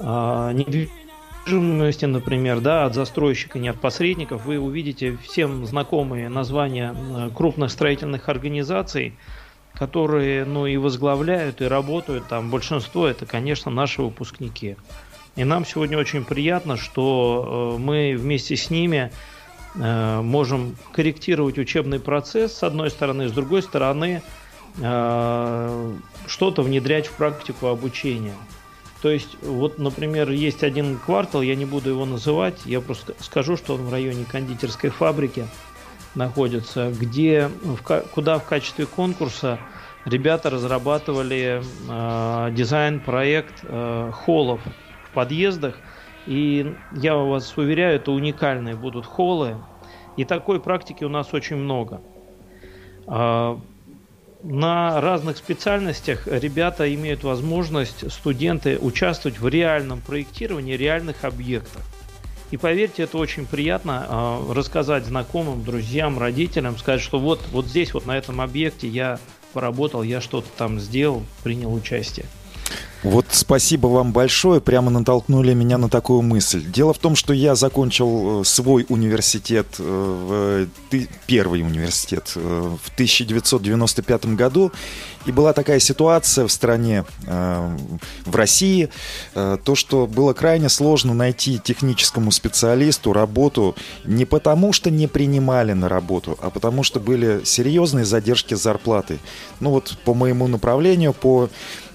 недвижимости, 0.00 2.06
например, 2.06 2.60
да, 2.60 2.86
от 2.86 2.94
застройщика, 2.94 3.60
не 3.60 3.68
от 3.68 3.80
посредников, 3.80 4.44
вы 4.44 4.58
увидите 4.58 5.16
всем 5.22 5.64
знакомые 5.64 6.28
названия 6.28 6.92
крупных 7.36 7.70
строительных 7.70 8.28
организаций, 8.28 9.14
которые, 9.74 10.44
ну, 10.44 10.66
и 10.66 10.76
возглавляют, 10.76 11.60
и 11.60 11.64
работают 11.64 12.28
там. 12.28 12.50
Большинство 12.50 13.06
это, 13.06 13.26
конечно, 13.26 13.70
наши 13.70 14.02
выпускники. 14.02 14.76
И 15.34 15.44
нам 15.44 15.64
сегодня 15.64 15.98
очень 15.98 16.24
приятно, 16.24 16.76
что 16.76 17.76
э, 17.76 17.80
мы 17.80 18.14
вместе 18.18 18.56
с 18.56 18.68
ними 18.68 19.10
э, 19.74 20.20
можем 20.20 20.76
корректировать 20.92 21.58
учебный 21.58 22.00
процесс, 22.00 22.54
с 22.54 22.62
одной 22.62 22.90
стороны, 22.90 23.28
с 23.28 23.32
другой 23.32 23.62
стороны, 23.62 24.22
э, 24.78 25.94
что-то 26.26 26.62
внедрять 26.62 27.06
в 27.06 27.12
практику 27.12 27.68
обучения. 27.68 28.34
То 29.00 29.10
есть, 29.10 29.36
вот, 29.42 29.78
например, 29.78 30.30
есть 30.30 30.62
один 30.62 30.98
квартал, 30.98 31.42
я 31.42 31.56
не 31.56 31.64
буду 31.64 31.90
его 31.90 32.04
называть, 32.04 32.60
я 32.66 32.80
просто 32.80 33.14
скажу, 33.18 33.56
что 33.56 33.74
он 33.74 33.86
в 33.86 33.92
районе 33.92 34.26
кондитерской 34.30 34.90
фабрики– 34.90 35.46
находится, 36.14 36.90
где, 36.90 37.48
в, 37.62 37.82
куда 37.82 38.38
в 38.38 38.44
качестве 38.44 38.86
конкурса 38.86 39.58
ребята 40.04 40.50
разрабатывали 40.50 41.62
э, 41.88 42.50
дизайн-проект 42.52 43.60
э, 43.62 44.10
холлов 44.12 44.60
в 45.04 45.14
подъездах. 45.14 45.76
И 46.26 46.74
я 46.92 47.16
вас 47.16 47.56
уверяю, 47.56 47.96
это 47.96 48.12
уникальные 48.12 48.76
будут 48.76 49.06
холлы. 49.06 49.56
И 50.16 50.24
такой 50.24 50.60
практики 50.60 51.04
у 51.04 51.08
нас 51.08 51.32
очень 51.32 51.56
много. 51.56 52.00
Э, 53.06 53.56
на 54.42 55.00
разных 55.00 55.36
специальностях 55.36 56.26
ребята 56.26 56.92
имеют 56.92 57.22
возможность, 57.22 58.10
студенты, 58.10 58.76
участвовать 58.76 59.38
в 59.38 59.46
реальном 59.46 60.00
проектировании 60.00 60.74
реальных 60.74 61.24
объектов. 61.24 61.82
И 62.52 62.58
поверьте, 62.58 63.04
это 63.04 63.16
очень 63.16 63.46
приятно 63.46 64.06
э, 64.06 64.52
рассказать 64.52 65.06
знакомым, 65.06 65.64
друзьям, 65.64 66.18
родителям, 66.18 66.76
сказать, 66.76 67.00
что 67.00 67.18
вот, 67.18 67.40
вот 67.50 67.64
здесь, 67.64 67.94
вот 67.94 68.04
на 68.04 68.16
этом 68.16 68.42
объекте 68.42 68.86
я 68.86 69.18
поработал, 69.54 70.02
я 70.02 70.20
что-то 70.20 70.48
там 70.58 70.78
сделал, 70.78 71.22
принял 71.42 71.72
участие. 71.72 72.26
Вот 73.02 73.26
спасибо 73.30 73.88
вам 73.88 74.12
большое, 74.12 74.60
прямо 74.60 74.90
натолкнули 74.90 75.54
меня 75.54 75.76
на 75.76 75.88
такую 75.88 76.22
мысль. 76.22 76.62
Дело 76.62 76.94
в 76.94 76.98
том, 76.98 77.16
что 77.16 77.32
я 77.32 77.56
закончил 77.56 78.42
э, 78.42 78.44
свой 78.44 78.86
университет, 78.88 79.66
э, 79.80 80.66
первый 81.26 81.62
университет 81.62 82.32
э, 82.36 82.76
в 82.80 82.94
1995 82.94 84.26
году, 84.36 84.70
и 85.26 85.32
была 85.32 85.52
такая 85.52 85.80
ситуация 85.80 86.46
в 86.48 86.52
стране, 86.52 87.04
в 87.28 88.34
России, 88.34 88.88
то, 89.34 89.74
что 89.76 90.08
было 90.08 90.32
крайне 90.32 90.68
сложно 90.68 91.14
найти 91.14 91.60
техническому 91.60 92.32
специалисту 92.32 93.12
работу 93.12 93.76
не 94.04 94.24
потому, 94.24 94.72
что 94.72 94.90
не 94.90 95.06
принимали 95.06 95.74
на 95.74 95.88
работу, 95.88 96.36
а 96.42 96.50
потому 96.50 96.82
что 96.82 96.98
были 96.98 97.42
серьезные 97.44 98.04
задержки 98.04 98.54
зарплаты. 98.54 99.20
Ну 99.60 99.70
вот 99.70 99.96
по 100.04 100.12
моему 100.12 100.48
направлению, 100.48 101.12
по 101.12 101.48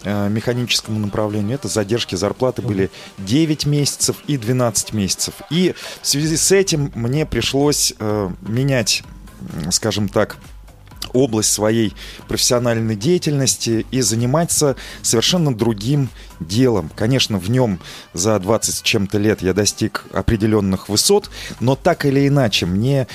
механическому 0.04 1.00
направлению, 1.00 1.56
это 1.56 1.68
задержки 1.68 2.16
зарплаты 2.16 2.62
были 2.62 2.89
9 3.20 3.66
месяцев 3.66 4.18
и 4.27 4.38
12 4.38 4.94
месяцев. 4.94 5.34
И 5.50 5.74
в 6.01 6.08
связи 6.08 6.38
с 6.38 6.51
этим 6.51 6.92
мне 6.96 7.25
пришлось 7.25 7.94
э, 8.00 8.30
менять, 8.42 9.04
скажем 9.72 10.10
так, 10.10 10.38
область 11.13 11.51
своей 11.51 11.93
профессиональной 12.27 12.96
деятельности 12.96 13.85
и 13.91 14.01
заниматься 14.01 14.75
совершенно 15.01 15.53
другим 15.53 16.09
делом. 16.39 16.91
Конечно, 16.96 17.39
в 17.39 17.50
нем 17.50 17.79
за 18.13 18.39
20 18.39 18.75
с 18.75 18.81
чем-то 18.81 19.17
лет 19.17 19.41
я 19.41 19.53
достиг 19.53 20.05
определенных 20.13 20.89
высот, 20.89 21.29
но 21.59 21.75
так 21.75 22.05
или 22.05 22.27
иначе 22.27 22.65
мне 22.65 23.07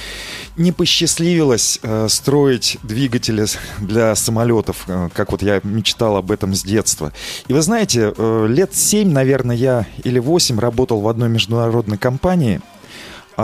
не 0.57 0.73
посчастливилось 0.73 1.79
э, 1.83 2.09
строить 2.09 2.79
двигатели 2.83 3.47
для 3.79 4.15
самолетов, 4.15 4.85
э, 4.87 5.09
как 5.15 5.33
вот 5.33 5.43
я 5.43 5.61
мечтал 5.63 6.17
об 6.17 6.31
этом 6.31 6.55
с 6.55 6.63
детства. 6.63 7.13
И 7.49 7.53
вы 7.53 7.63
знаете, 7.63 8.13
э, 8.17 8.47
лет 8.49 8.75
7, 8.75 9.11
наверное, 9.11 9.57
я 9.57 9.87
или 10.05 10.19
8 10.19 10.59
работал 10.59 11.01
в 11.01 11.09
одной 11.09 11.29
международной 11.29 11.99
компании– 11.99 12.61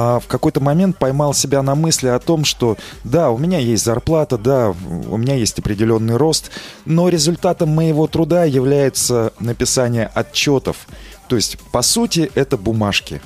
а 0.00 0.20
в 0.20 0.28
какой-то 0.28 0.61
момент 0.61 0.96
поймал 0.96 1.34
себя 1.34 1.61
на 1.61 1.74
мысли 1.74 2.06
о 2.06 2.20
том, 2.20 2.44
что 2.44 2.76
да, 3.02 3.32
у 3.32 3.37
меня 3.37 3.58
есть 3.58 3.84
зарплата, 3.84 4.38
да, 4.38 4.72
у 5.11 5.16
меня 5.16 5.34
есть 5.34 5.58
определенный 5.58 6.14
рост, 6.14 6.52
но 6.84 7.08
результатом 7.08 7.70
моего 7.70 8.06
труда 8.06 8.44
является 8.44 9.32
написание 9.40 10.08
отчетов. 10.14 10.87
То 11.28 11.34
есть, 11.34 11.58
по 11.72 11.82
сути, 11.82 12.30
это 12.37 12.56
бумажки. 12.56 13.20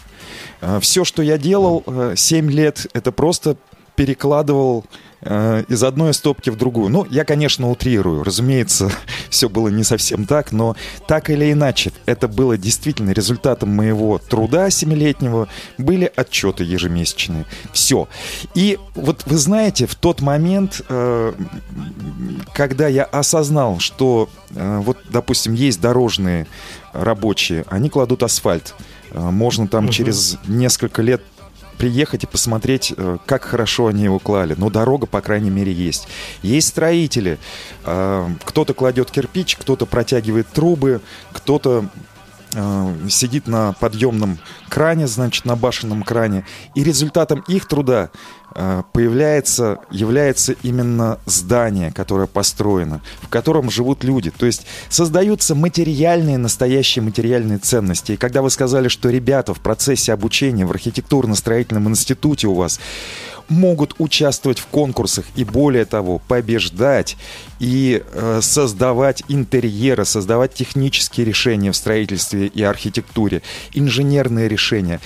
А, 0.63 0.81
Все, 0.81 1.05
что 1.05 1.21
я 1.21 1.37
делал 1.37 1.85
7 2.17 2.49
э, 2.49 2.51
лет, 2.51 2.87
это 2.95 3.13
просто 3.13 3.59
перекладывал 3.95 4.87
из 5.23 5.85
одной 5.85 6.15
стопки 6.15 6.51
в 6.51 6.57
другую. 6.57 6.89
Ну, 6.89 7.07
я, 7.09 7.25
конечно, 7.25 7.71
утрирую. 7.71 8.25
Разумеется, 8.25 8.91
все 9.31 9.49
было 9.49 9.69
не 9.69 9.85
совсем 9.85 10.27
так, 10.27 10.51
но 10.51 10.75
так 11.07 11.31
или 11.31 11.53
иначе, 11.53 11.93
это 12.07 12.27
было 12.27 12.59
действительно 12.59 13.11
результатом 13.13 13.71
моего 13.71 14.19
труда 14.19 14.69
семилетнего. 14.71 15.49
Были 15.79 16.11
отчеты 16.15 16.65
ежемесячные. 16.65 17.47
Все. 17.73 18.09
И 18.55 18.79
вот 18.95 19.23
вы 19.27 19.39
знаете, 19.39 19.87
в 19.87 19.95
тот 19.95 20.21
момент, 20.21 20.83
э, 20.89 21.33
когда 22.53 22.89
я 22.89 23.05
осознал, 23.05 23.79
что 23.79 24.29
э, 24.51 24.79
вот, 24.79 24.99
допустим, 25.11 25.55
есть 25.55 25.81
дорожные 25.81 26.47
рабочие, 26.93 27.65
они 27.69 27.89
кладут 27.89 28.23
асфальт. 28.23 28.75
Э, 29.11 29.31
можно 29.31 29.69
там 29.69 29.85
угу. 29.85 29.93
через 29.93 30.39
несколько 30.47 31.03
лет 31.03 31.23
приехать 31.79 32.25
и 32.25 32.27
посмотреть, 32.27 32.93
э, 32.97 33.19
как 33.27 33.45
хорошо 33.45 33.89
они 33.89 34.05
его 34.05 34.19
клали. 34.19 34.55
Но 34.57 34.71
дорога, 34.71 35.07
по 35.07 35.21
крайней 35.21 35.51
мере, 35.51 35.73
есть. 35.73 36.09
Есть 36.43 36.69
строители. 36.69 37.39
Э, 37.85 38.29
кто-то 38.45 38.75
кладет 38.75 39.11
кирпич, 39.11 39.57
кто-то 39.57 39.87
протягивает 39.87 40.49
трубы, 40.49 41.01
кто-то 41.33 41.87
сидит 43.09 43.47
на 43.47 43.73
подъемном 43.73 44.39
кране, 44.69 45.07
значит, 45.07 45.45
на 45.45 45.57
башенном 45.57 46.03
кране. 46.03 46.45
И 46.75 46.85
результатом 46.85 47.45
их 47.49 47.67
труда 47.67 48.11
Э, 48.55 48.83
появляется, 48.93 49.79
является 49.91 50.53
именно 50.63 51.19
здание, 51.25 51.91
которое 51.91 52.27
построено, 52.27 53.01
в 53.23 53.29
котором 53.29 53.71
живут 53.71 54.05
люди. 54.05 54.31
То 54.31 54.47
есть 54.47 54.67
создаются 54.91 55.55
материальные, 55.55 56.39
настоящие 56.39 57.03
материальные 57.03 57.59
ценности. 57.59 58.13
И 58.13 58.17
когда 58.17 58.43
вы 58.43 58.51
сказали, 58.51 58.89
что 58.89 59.09
ребята 59.09 59.55
в 59.55 59.61
процессе 59.61 60.13
обучения 60.13 60.67
в 60.67 60.71
архитектурно-строительном 60.71 61.89
институте 61.89 62.47
у 62.47 62.55
вас 62.55 62.79
могут 63.53 63.95
участвовать 63.99 64.59
в 64.59 64.67
конкурсах 64.67 65.27
и 65.37 65.45
более 65.45 65.85
того 65.85 66.21
побеждать 66.27 67.17
и 67.61 68.03
э, 68.05 68.41
создавать 68.43 69.23
интерьеры, 69.29 70.05
создавать 70.05 70.55
технические 70.55 71.27
решения 71.27 71.71
в 71.71 71.77
строительстве 71.77 72.47
и 72.47 72.63
архитектуре, 72.63 73.43
инженерные 73.73 74.49
решения. 74.49 75.01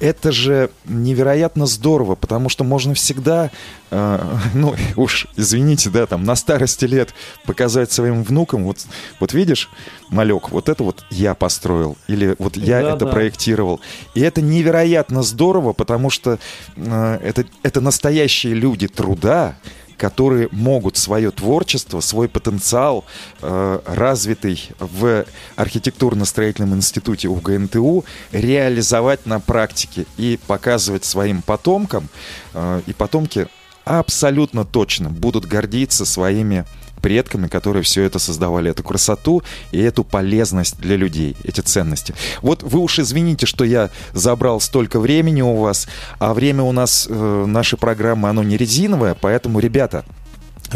Это 0.00 0.32
же 0.32 0.70
невероятно 0.84 1.66
здорово, 1.66 2.14
потому 2.16 2.48
что 2.48 2.64
можно 2.64 2.94
всегда, 2.94 3.50
э, 3.92 4.38
ну 4.54 4.74
уж 4.96 5.26
извините, 5.36 5.90
да, 5.90 6.06
там 6.06 6.24
на 6.24 6.34
старости 6.34 6.84
лет 6.84 7.14
показать 7.44 7.92
своим 7.92 8.22
внукам, 8.22 8.64
вот, 8.64 8.78
вот 9.20 9.32
видишь, 9.32 9.70
малек, 10.10 10.50
вот 10.50 10.68
это 10.68 10.82
вот 10.82 11.04
я 11.10 11.34
построил 11.34 11.96
или 12.08 12.34
вот 12.38 12.56
я 12.56 12.82
да, 12.82 12.90
это 12.90 13.04
да. 13.04 13.12
проектировал, 13.12 13.80
и 14.14 14.20
это 14.20 14.42
невероятно 14.42 15.22
здорово, 15.22 15.72
потому 15.72 16.10
что 16.10 16.38
э, 16.76 17.18
это 17.22 17.44
это 17.62 17.80
настоящие 17.80 18.54
люди 18.54 18.88
труда, 18.88 19.56
которые 20.02 20.48
могут 20.50 20.96
свое 20.96 21.30
творчество, 21.30 22.00
свой 22.00 22.28
потенциал, 22.28 23.04
э, 23.40 23.78
развитый 23.86 24.70
в 24.80 25.24
архитектурно-строительном 25.54 26.74
институте 26.74 27.28
УГНТУ, 27.28 28.04
реализовать 28.32 29.26
на 29.26 29.38
практике 29.38 30.06
и 30.16 30.40
показывать 30.48 31.04
своим 31.04 31.40
потомкам. 31.40 32.08
Э, 32.52 32.80
и 32.84 32.92
потомки 32.92 33.46
абсолютно 33.84 34.64
точно 34.64 35.10
будут 35.10 35.46
гордиться 35.46 36.04
своими 36.04 36.64
предками, 37.02 37.48
которые 37.48 37.82
все 37.82 38.04
это 38.04 38.18
создавали, 38.18 38.70
эту 38.70 38.82
красоту 38.82 39.42
и 39.72 39.78
эту 39.80 40.04
полезность 40.04 40.78
для 40.78 40.96
людей, 40.96 41.36
эти 41.44 41.60
ценности. 41.60 42.14
Вот 42.40 42.62
вы 42.62 42.78
уж 42.78 42.98
извините, 43.00 43.44
что 43.44 43.64
я 43.64 43.90
забрал 44.12 44.60
столько 44.60 45.00
времени 45.00 45.42
у 45.42 45.56
вас, 45.56 45.88
а 46.18 46.32
время 46.32 46.62
у 46.62 46.72
нас, 46.72 47.06
э, 47.10 47.44
нашей 47.46 47.78
программы, 47.78 48.28
оно 48.28 48.42
не 48.42 48.56
резиновое, 48.56 49.16
поэтому, 49.20 49.58
ребята, 49.58 50.04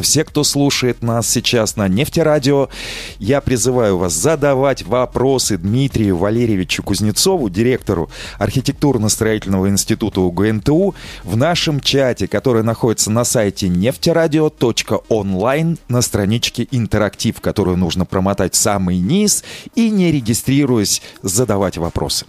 все, 0.03 0.25
кто 0.25 0.45
слушает 0.45 1.03
нас 1.03 1.29
сейчас 1.29 1.77
на 1.77 1.89
Нефтерадио, 1.89 2.69
я 3.19 3.41
призываю 3.41 3.99
вас 3.99 4.13
задавать 4.13 4.83
вопросы 4.83 5.59
Дмитрию 5.59 6.17
Валерьевичу 6.17 6.83
Кузнецову, 6.83 7.49
директору 7.49 8.11
архитектурно-строительного 8.39 9.69
института 9.69 10.21
УГНТУ, 10.21 10.95
в 11.25 11.37
нашем 11.37 11.81
чате, 11.81 12.29
который 12.29 12.63
находится 12.63 13.11
на 13.11 13.25
сайте 13.25 13.69
нефтерадио.онлайн 13.69 15.79
на 15.89 16.03
страничке 16.03 16.69
«Интерактив», 16.71 17.41
которую 17.41 17.77
нужно 17.77 18.05
промотать 18.05 18.55
в 18.55 18.57
самый 18.57 18.99
низ 18.99 19.45
и, 19.75 19.91
не 19.91 20.13
регистрируясь, 20.13 21.03
задавать 21.23 21.79
вопросы. 21.79 22.27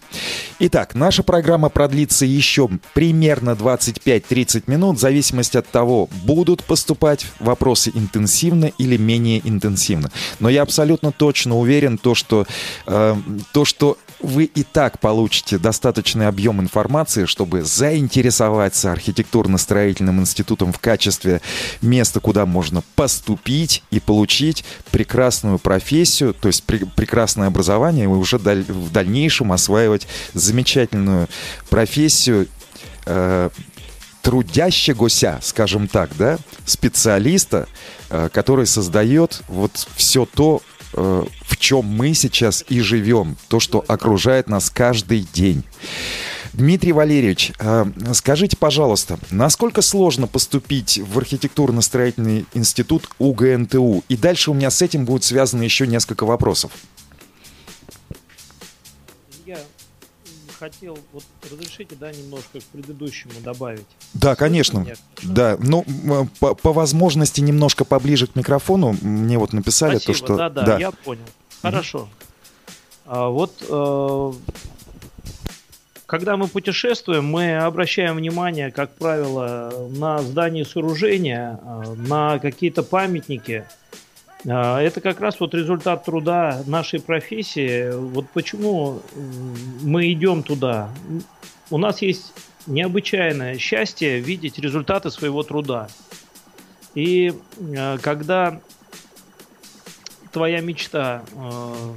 Итак, 0.60 0.96
наша 0.96 1.24
программа 1.24 1.70
продлится 1.70 2.26
еще 2.26 2.70
примерно 2.94 3.52
25-30 3.52 4.64
минут, 4.68 4.98
в 4.98 5.00
зависимости 5.00 5.58
от 5.58 5.68
того, 5.68 6.10
будут 6.24 6.64
поступать 6.64 7.28
вопросы 7.40 7.57
вопросы 7.58 7.92
интенсивно 7.96 8.72
или 8.78 8.98
менее 8.98 9.42
интенсивно. 9.44 10.12
Но 10.40 10.48
я 10.50 10.62
абсолютно 10.62 11.12
точно 11.12 11.58
уверен, 11.58 11.98
то, 11.98 12.14
что, 12.14 12.46
э, 12.86 13.16
то, 13.52 13.66
что 13.66 13.98
вы 14.20 14.44
и 14.44 14.64
так 14.64 15.00
получите 15.00 15.58
достаточный 15.58 16.28
объем 16.28 16.62
информации, 16.62 17.26
чтобы 17.26 17.64
заинтересоваться 17.64 18.92
архитектурно-строительным 18.92 20.20
институтом 20.20 20.72
в 20.72 20.80
качестве 20.80 21.42
места, 21.82 22.20
куда 22.20 22.46
можно 22.46 22.84
поступить 22.96 23.84
и 23.90 24.00
получить 24.00 24.64
прекрасную 24.92 25.58
профессию, 25.58 26.34
то 26.34 26.48
есть 26.48 26.64
пр 26.64 26.86
прекрасное 26.96 27.48
образование, 27.48 28.06
и 28.06 28.08
уже 28.08 28.38
даль 28.38 28.64
в 28.64 28.92
дальнейшем 28.92 29.52
осваивать 29.52 30.08
замечательную 30.34 31.28
профессию 31.70 32.48
э, 33.06 33.50
трудящегося, 34.28 35.40
скажем 35.42 35.88
так, 35.88 36.10
да, 36.18 36.38
специалиста, 36.66 37.66
э, 38.10 38.28
который 38.34 38.66
создает 38.66 39.42
вот 39.48 39.88
все 39.96 40.26
то, 40.26 40.62
э, 40.96 41.24
в 41.44 41.56
чем 41.56 41.86
мы 41.86 42.14
сейчас 42.14 42.66
и 42.68 42.82
живем, 42.82 43.38
то, 43.48 43.62
что 43.62 43.86
окружает 43.88 44.50
нас 44.50 44.70
каждый 44.70 45.26
день. 45.34 45.64
Дмитрий 46.52 46.92
Валерьевич, 46.92 47.54
э, 47.58 47.86
скажите, 48.14 48.58
пожалуйста, 48.58 49.18
насколько 49.32 49.82
сложно 49.82 50.28
поступить 50.28 51.00
в 51.00 51.18
архитектурно-строительный 51.18 52.46
институт 52.54 53.10
УГНТУ? 53.20 54.04
И 54.10 54.18
дальше 54.18 54.52
у 54.52 54.54
меня 54.54 54.72
с 54.72 54.82
этим 54.82 55.06
будет 55.06 55.24
связано 55.24 55.64
еще 55.64 55.88
несколько 55.88 56.26
вопросов. 56.26 56.72
Хотел, 60.60 60.98
вот 61.14 61.24
разрешите, 61.52 61.96
да, 62.00 62.12
немножко 62.12 62.60
к 62.60 62.64
предыдущему 62.64 63.34
добавить. 63.44 63.86
Да, 64.14 64.36
конечно. 64.36 64.86
Да, 65.24 65.58
ну, 65.60 65.86
по, 66.40 66.56
по 66.56 66.74
возможности 66.74 67.42
немножко 67.42 67.86
поближе 67.86 68.28
к 68.28 68.36
микрофону. 68.36 68.96
Мне 69.02 69.38
вот 69.38 69.54
написали 69.54 69.98
Спасибо, 69.98 70.14
то, 70.14 70.26
что... 70.26 70.38
Да, 70.38 70.50
да, 70.50 70.62
да, 70.64 70.80
я 70.80 70.92
понял. 70.92 71.24
Хорошо. 71.62 72.10
А, 73.06 73.30
вот 73.30 73.64
э, 73.68 74.34
когда 76.06 76.38
мы 76.38 76.48
путешествуем, 76.48 77.26
мы 77.26 77.58
обращаем 77.58 78.16
внимание, 78.16 78.72
как 78.72 78.96
правило, 78.96 79.88
на 79.90 80.20
здания 80.20 80.62
и 80.62 80.66
сооружения, 80.66 81.60
э, 81.62 81.94
на 81.96 82.40
какие-то 82.40 82.84
памятники, 82.84 83.66
это 84.48 85.02
как 85.02 85.20
раз 85.20 85.40
вот 85.40 85.54
результат 85.54 86.06
труда 86.06 86.64
нашей 86.66 87.02
профессии. 87.02 87.92
Вот 87.92 88.30
почему 88.30 89.02
мы 89.82 90.12
идем 90.12 90.44
туда. 90.44 90.90
У 91.70 91.78
нас 91.78 92.02
есть 92.02 92.34
необычайное 92.66 93.58
счастье 93.58 94.20
видеть 94.20 94.58
результаты 94.60 95.10
своего 95.10 95.44
труда. 95.44 95.90
И 96.96 97.34
а, 97.78 97.98
когда 97.98 98.60
твоя 100.32 100.62
мечта 100.62 101.24
а, 101.36 101.94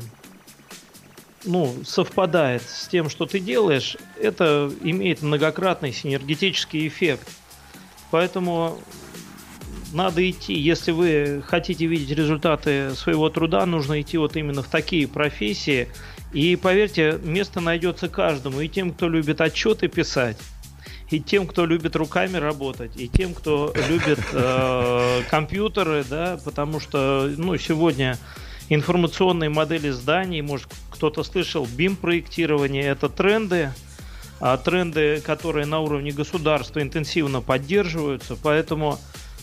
ну, 1.44 1.74
совпадает 1.84 2.62
с 2.62 2.88
тем, 2.88 3.08
что 3.08 3.26
ты 3.26 3.40
делаешь, 3.40 3.96
это 4.20 4.70
имеет 4.82 5.22
многократный 5.22 5.92
синергетический 5.92 6.86
эффект. 6.86 7.28
Поэтому 8.10 8.78
надо 9.92 10.28
идти, 10.28 10.54
если 10.54 10.92
вы 10.92 11.42
хотите 11.46 11.86
видеть 11.86 12.16
результаты 12.16 12.94
своего 12.94 13.28
труда, 13.28 13.66
нужно 13.66 14.00
идти 14.00 14.18
вот 14.18 14.36
именно 14.36 14.62
в 14.62 14.68
такие 14.68 15.08
профессии. 15.08 15.88
И 16.32 16.56
поверьте, 16.56 17.18
место 17.22 17.60
найдется 17.60 18.08
каждому. 18.08 18.60
И 18.60 18.68
тем, 18.68 18.92
кто 18.92 19.08
любит 19.08 19.40
отчеты 19.40 19.88
писать, 19.88 20.36
и 21.10 21.18
тем, 21.18 21.46
кто 21.46 21.66
любит 21.66 21.96
руками 21.96 22.36
работать, 22.36 22.92
и 22.96 23.08
тем, 23.08 23.34
кто 23.34 23.74
любит 23.88 24.20
э, 24.32 25.22
компьютеры, 25.28 26.04
да, 26.08 26.38
потому 26.44 26.78
что, 26.78 27.28
ну, 27.36 27.56
сегодня 27.56 28.16
информационные 28.68 29.50
модели 29.50 29.90
зданий, 29.90 30.40
может, 30.40 30.68
кто-то 30.90 31.24
слышал, 31.24 31.66
BIM-проектирование, 31.66 32.84
это 32.84 33.08
тренды, 33.08 33.72
а 34.38 34.56
тренды, 34.56 35.20
которые 35.20 35.66
на 35.66 35.80
уровне 35.80 36.12
государства 36.12 36.80
интенсивно 36.80 37.40
поддерживаются, 37.40 38.36
поэтому 38.40 38.98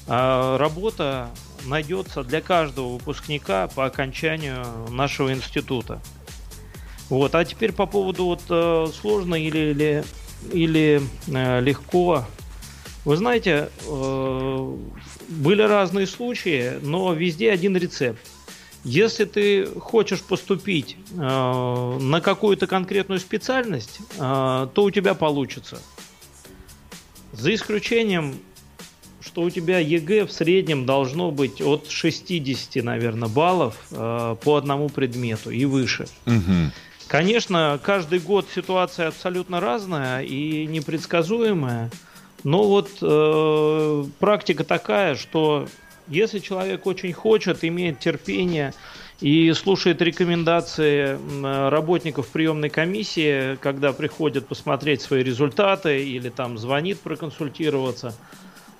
работа 0.07 1.29
найдется 1.65 2.23
для 2.23 2.41
каждого 2.41 2.93
выпускника 2.93 3.67
по 3.67 3.85
окончанию 3.85 4.65
нашего 4.89 5.33
института. 5.33 6.01
Вот. 7.09 7.35
А 7.35 7.45
теперь 7.45 7.71
по 7.71 7.85
поводу 7.85 8.25
вот, 8.25 8.41
э, 8.49 8.87
сложно 8.93 9.35
или, 9.35 9.69
или, 9.71 10.03
или 10.51 11.01
э, 11.27 11.61
легко. 11.61 12.25
Вы 13.05 13.15
знаете, 13.15 13.69
э, 13.85 14.77
были 15.29 15.61
разные 15.61 16.07
случаи, 16.07 16.79
но 16.81 17.13
везде 17.13 17.51
один 17.51 17.77
рецепт. 17.77 18.19
Если 18.83 19.25
ты 19.25 19.65
хочешь 19.65 20.21
поступить 20.21 20.95
на 21.13 22.21
какую-то 22.23 22.67
конкретную 22.67 23.19
специальность, 23.19 23.99
то 24.17 24.71
у 24.75 24.91
тебя 24.91 25.13
получится. 25.13 25.81
За 27.33 27.53
исключением 27.53 28.35
что 29.27 29.41
у 29.41 29.49
тебя 29.49 29.77
ЕГЭ 29.77 30.25
в 30.25 30.31
среднем 30.31 30.85
должно 30.85 31.31
быть 31.31 31.61
от 31.61 31.89
60, 31.89 32.83
наверное, 32.83 33.27
баллов 33.27 33.75
э, 33.91 34.35
по 34.41 34.55
одному 34.55 34.89
предмету 34.89 35.51
и 35.51 35.65
выше. 35.65 36.07
Угу. 36.25 36.71
Конечно, 37.07 37.79
каждый 37.83 38.19
год 38.19 38.47
ситуация 38.53 39.09
абсолютно 39.09 39.59
разная 39.59 40.23
и 40.23 40.65
непредсказуемая, 40.65 41.91
но 42.43 42.63
вот 42.63 42.89
э, 43.01 44.05
практика 44.19 44.63
такая, 44.63 45.15
что 45.15 45.67
если 46.07 46.39
человек 46.39 46.85
очень 46.87 47.11
хочет, 47.11 47.63
имеет 47.63 47.99
терпение 47.99 48.73
и 49.19 49.51
слушает 49.53 50.01
рекомендации 50.01 51.17
работников 51.69 52.27
приемной 52.27 52.69
комиссии, 52.69 53.55
когда 53.57 53.91
приходят 53.91 54.47
посмотреть 54.47 55.01
свои 55.01 55.23
результаты 55.23 56.05
или 56.05 56.29
там 56.29 56.57
звонит 56.57 57.01
проконсультироваться– 57.01 58.15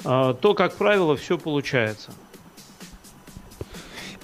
то, 0.04 0.54
как 0.56 0.76
правило, 0.76 1.16
все 1.16 1.38
получается. 1.38 2.12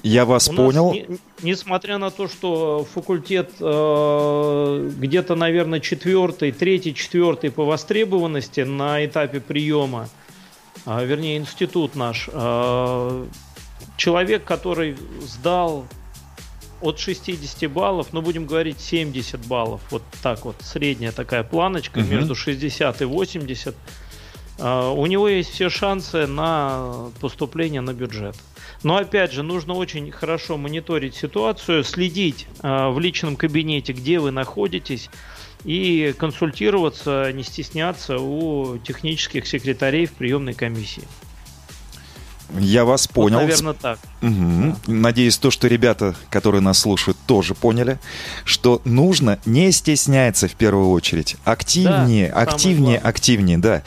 Я 0.03 0.25
вас 0.25 0.49
У 0.49 0.53
понял. 0.55 0.87
Нас, 0.87 0.95
не, 0.95 1.17
несмотря 1.41 1.97
на 1.97 2.11
то, 2.11 2.27
что 2.27 2.85
факультет 2.93 3.51
э, 3.61 4.91
где-то, 4.97 5.35
наверное, 5.35 5.79
четвертый, 5.79 6.51
третий, 6.51 6.93
четвертый 6.93 7.51
по 7.51 7.63
востребованности 7.63 8.61
на 8.61 9.05
этапе 9.05 9.39
приема, 9.39 10.09
э, 10.85 11.05
вернее, 11.05 11.37
институт 11.37 11.95
наш, 11.95 12.29
э, 12.31 13.25
человек, 13.95 14.43
который 14.43 14.97
сдал 15.21 15.85
от 16.81 16.99
60 16.99 17.71
баллов, 17.71 18.07
ну, 18.11 18.21
будем 18.21 18.45
говорить, 18.45 18.81
70 18.81 19.47
баллов, 19.47 19.79
вот 19.89 20.03
так 20.21 20.43
вот, 20.43 20.57
средняя 20.59 21.13
такая 21.13 21.45
планочка 21.45 21.99
угу. 21.99 22.07
между 22.07 22.35
60 22.35 23.01
и 23.01 23.05
80, 23.05 23.73
а, 23.73 23.77
у 24.59 25.05
него 25.05 25.27
есть 25.27 25.49
все 25.49 25.69
шансы 25.69 26.27
на 26.27 27.09
поступление 27.19 27.81
на 27.81 27.93
бюджет. 27.93 28.35
Но 28.83 28.97
опять 28.97 29.31
же, 29.31 29.43
нужно 29.43 29.73
очень 29.73 30.11
хорошо 30.11 30.57
мониторить 30.57 31.15
ситуацию, 31.15 31.83
следить 31.83 32.47
а, 32.59 32.89
в 32.89 32.99
личном 32.99 33.37
кабинете, 33.37 33.93
где 33.93 34.19
вы 34.19 34.31
находитесь, 34.31 35.09
и 35.63 36.13
консультироваться, 36.17 37.31
не 37.31 37.43
стесняться 37.43 38.19
у 38.19 38.77
технических 38.79 39.47
секретарей 39.47 40.05
в 40.05 40.11
приемной 40.13 40.53
комиссии. 40.53 41.03
Я 42.59 42.85
вас 42.85 43.07
понял. 43.07 43.39
Вот, 43.39 43.43
наверное, 43.47 43.73
так. 43.73 43.99
Угу. 44.21 44.31
Да. 44.87 44.93
Надеюсь, 44.93 45.37
то, 45.37 45.51
что 45.51 45.67
ребята, 45.67 46.15
которые 46.29 46.61
нас 46.61 46.79
слушают, 46.79 47.17
тоже 47.25 47.55
поняли, 47.55 47.99
что 48.45 48.81
нужно 48.85 49.39
не 49.45 49.71
стесняться 49.71 50.47
в 50.47 50.53
первую 50.53 50.89
очередь. 50.91 51.35
Активнее, 51.43 52.29
да, 52.29 52.41
активнее, 52.41 52.97
активнее, 52.99 53.57
да. 53.57 53.83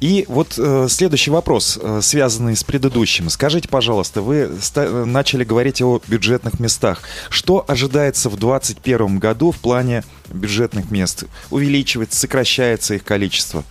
И 0.00 0.24
вот 0.28 0.54
э, 0.58 0.86
следующий 0.88 1.30
вопрос, 1.30 1.78
э, 1.80 2.00
связанный 2.02 2.56
с 2.56 2.64
предыдущим. 2.64 3.30
Скажите, 3.30 3.68
пожалуйста, 3.68 4.22
вы 4.22 4.50
ста- 4.60 5.04
начали 5.04 5.44
говорить 5.44 5.80
о 5.82 6.00
бюджетных 6.06 6.60
местах. 6.60 7.02
Что 7.30 7.64
ожидается 7.66 8.28
в 8.28 8.36
2021 8.36 9.18
году 9.18 9.50
в 9.52 9.58
плане 9.58 10.04
бюджетных 10.28 10.90
мест? 10.90 11.24
Увеличивается, 11.50 12.18
сокращается 12.18 12.94
их 12.94 13.04
количество? 13.04 13.64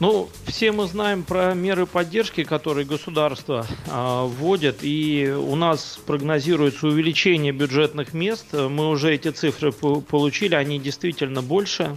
Ну, 0.00 0.28
все 0.46 0.70
мы 0.70 0.86
знаем 0.86 1.24
про 1.24 1.54
меры 1.54 1.84
поддержки, 1.84 2.44
которые 2.44 2.86
государство 2.86 3.66
э, 3.86 4.26
вводит, 4.26 4.78
и 4.82 5.28
у 5.36 5.56
нас 5.56 5.98
прогнозируется 6.06 6.86
увеличение 6.86 7.50
бюджетных 7.50 8.14
мест. 8.14 8.46
Мы 8.52 8.90
уже 8.90 9.12
эти 9.12 9.30
цифры 9.30 9.72
получили, 9.72 10.54
они 10.54 10.78
действительно 10.78 11.42
больше. 11.42 11.96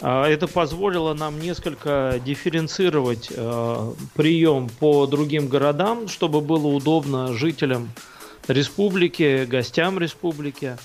Э, 0.00 0.24
это 0.24 0.48
позволило 0.48 1.14
нам 1.14 1.38
несколько 1.38 2.20
дифференцировать 2.24 3.28
э, 3.30 3.92
прием 4.14 4.68
по 4.80 5.06
другим 5.06 5.46
городам, 5.46 6.08
чтобы 6.08 6.40
было 6.40 6.66
удобно 6.66 7.34
жителям 7.34 7.92
республики, 8.48 9.44
гостям 9.44 10.00
республики. 10.00 10.76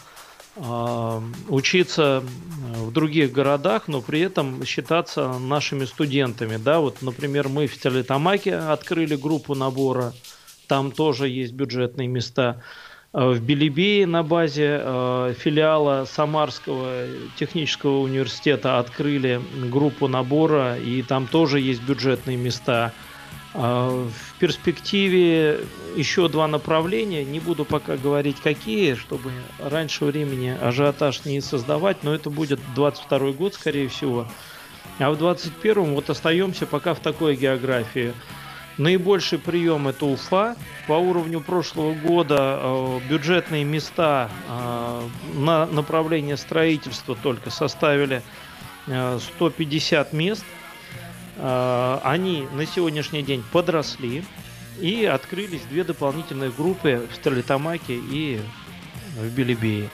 А, 0.60 1.22
учиться 1.50 2.24
в 2.74 2.92
других 2.92 3.32
городах, 3.32 3.88
но 3.88 4.02
при 4.02 4.22
этом 4.22 4.66
считаться 4.66 5.38
нашими 5.40 5.86
студентами. 5.86 6.58
Да, 6.58 6.80
вот, 6.80 7.02
например, 7.02 7.50
мы 7.50 7.68
в 7.68 7.76
Стерлитамаке 7.76 8.56
открыли 8.56 9.16
группу 9.16 9.56
набора, 9.56 10.14
там 10.68 10.92
тоже 10.92 11.30
есть 11.30 11.54
бюджетные 11.54 12.08
места. 12.08 12.62
А, 13.14 13.32
в 13.32 13.40
Белебее 13.40 14.06
на 14.06 14.24
базе 14.24 14.80
э, 14.82 15.34
филиала 15.38 16.06
Самарского 16.06 17.06
технического 17.38 18.00
университета 18.00 18.80
открыли 18.80 19.42
группу 19.70 20.08
набора, 20.08 20.78
и 20.78 21.02
там 21.04 21.28
тоже 21.28 21.60
есть 21.60 21.82
бюджетные 21.84 22.38
места. 22.38 22.94
А, 23.54 23.90
в 23.90 24.40
перспективе 24.40 25.62
еще 25.96 26.28
два 26.28 26.48
направления. 26.48 27.24
Не 27.24 27.40
буду 27.40 27.66
пока 27.66 27.98
говорить 27.98 28.38
какие, 28.42 28.96
чтобы 28.96 29.32
раньше 29.60 30.06
времени 30.06 30.56
ажиотаж 30.62 31.26
не 31.26 31.42
создавать, 31.42 32.04
но 32.04 32.14
это 32.14 32.30
будет 32.30 32.60
22 32.76 33.32
год, 33.32 33.54
скорее 33.54 33.88
всего. 33.88 34.28
А 35.00 35.12
в 35.12 35.18
21 35.18 35.96
вот 35.96 36.10
остаемся 36.10 36.66
пока 36.66 36.94
в 36.94 37.00
такой 37.00 37.36
географии. 37.36 38.14
Наибольший 38.78 39.40
прием 39.40 39.88
это 39.88 40.06
Уфа. 40.06 40.56
По 40.88 40.94
уровню 40.94 41.42
прошлого 41.42 41.94
года 41.94 42.38
а, 42.40 43.00
бюджетные 43.10 43.64
места 43.64 44.30
а, 44.50 45.04
на 45.34 45.66
направление 45.66 46.38
строительства 46.38 47.16
только 47.16 47.50
составили 47.50 48.22
150 48.86 50.14
мест– 50.14 50.46
Э, 50.67 50.67
они 51.40 52.48
на 52.54 52.66
сегодняшний 52.66 53.22
день 53.22 53.44
подросли 53.52 54.24
и 54.80 55.06
открылись 55.06 55.62
две 55.70 55.84
дополнительные 55.84 56.52
группы 56.52 57.08
в 57.12 57.16
Стерлитамаке 57.16 57.96
и 57.96 58.40
в 59.16 59.30
Белебее. 59.30 59.90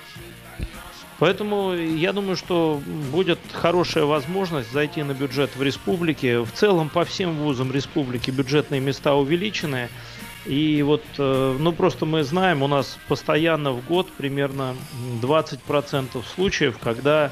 Поэтому 1.19 1.73
я 1.73 2.11
думаю, 2.11 2.35
что 2.35 2.81
будет 3.11 3.39
хорошая 3.53 4.05
возможность 4.05 4.71
зайти 4.71 5.03
на 5.03 5.13
бюджет 5.13 5.55
в 5.55 5.63
республике. 5.63 6.39
В 6.41 6.51
целом 6.51 6.89
по 6.89 7.05
всем 7.05 7.37
вузам 7.37 7.71
республики 7.71 8.31
бюджетные 8.31 8.81
места 8.81 9.15
увеличены. 9.15 9.89
И 10.45 10.81
вот, 10.81 11.03
э, 11.17 11.57
ну 11.57 11.71
просто 11.71 12.05
мы 12.05 12.23
знаем, 12.23 12.63
у 12.63 12.67
нас 12.67 12.97
постоянно 13.07 13.71
в 13.71 13.85
год 13.85 14.11
примерно 14.11 14.75
20% 15.21 16.21
случаев, 16.35 16.77
когда 16.79 17.31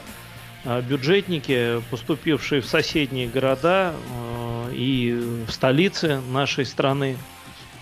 бюджетники, 0.63 1.81
поступившие 1.89 2.61
в 2.61 2.65
соседние 2.65 3.27
города 3.27 3.93
э, 3.93 4.73
и 4.73 5.13
в 5.47 5.51
столице 5.51 6.21
нашей 6.31 6.65
страны, 6.65 7.17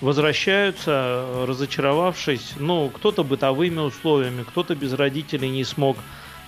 возвращаются, 0.02 1.26
разочаровавшись, 1.46 2.54
ну, 2.58 2.90
кто-то 2.90 3.24
бытовыми 3.24 3.80
условиями, 3.80 4.44
кто-то 4.44 4.76
без 4.76 4.94
родителей 4.94 5.50
не 5.50 5.64
смог, 5.64 5.98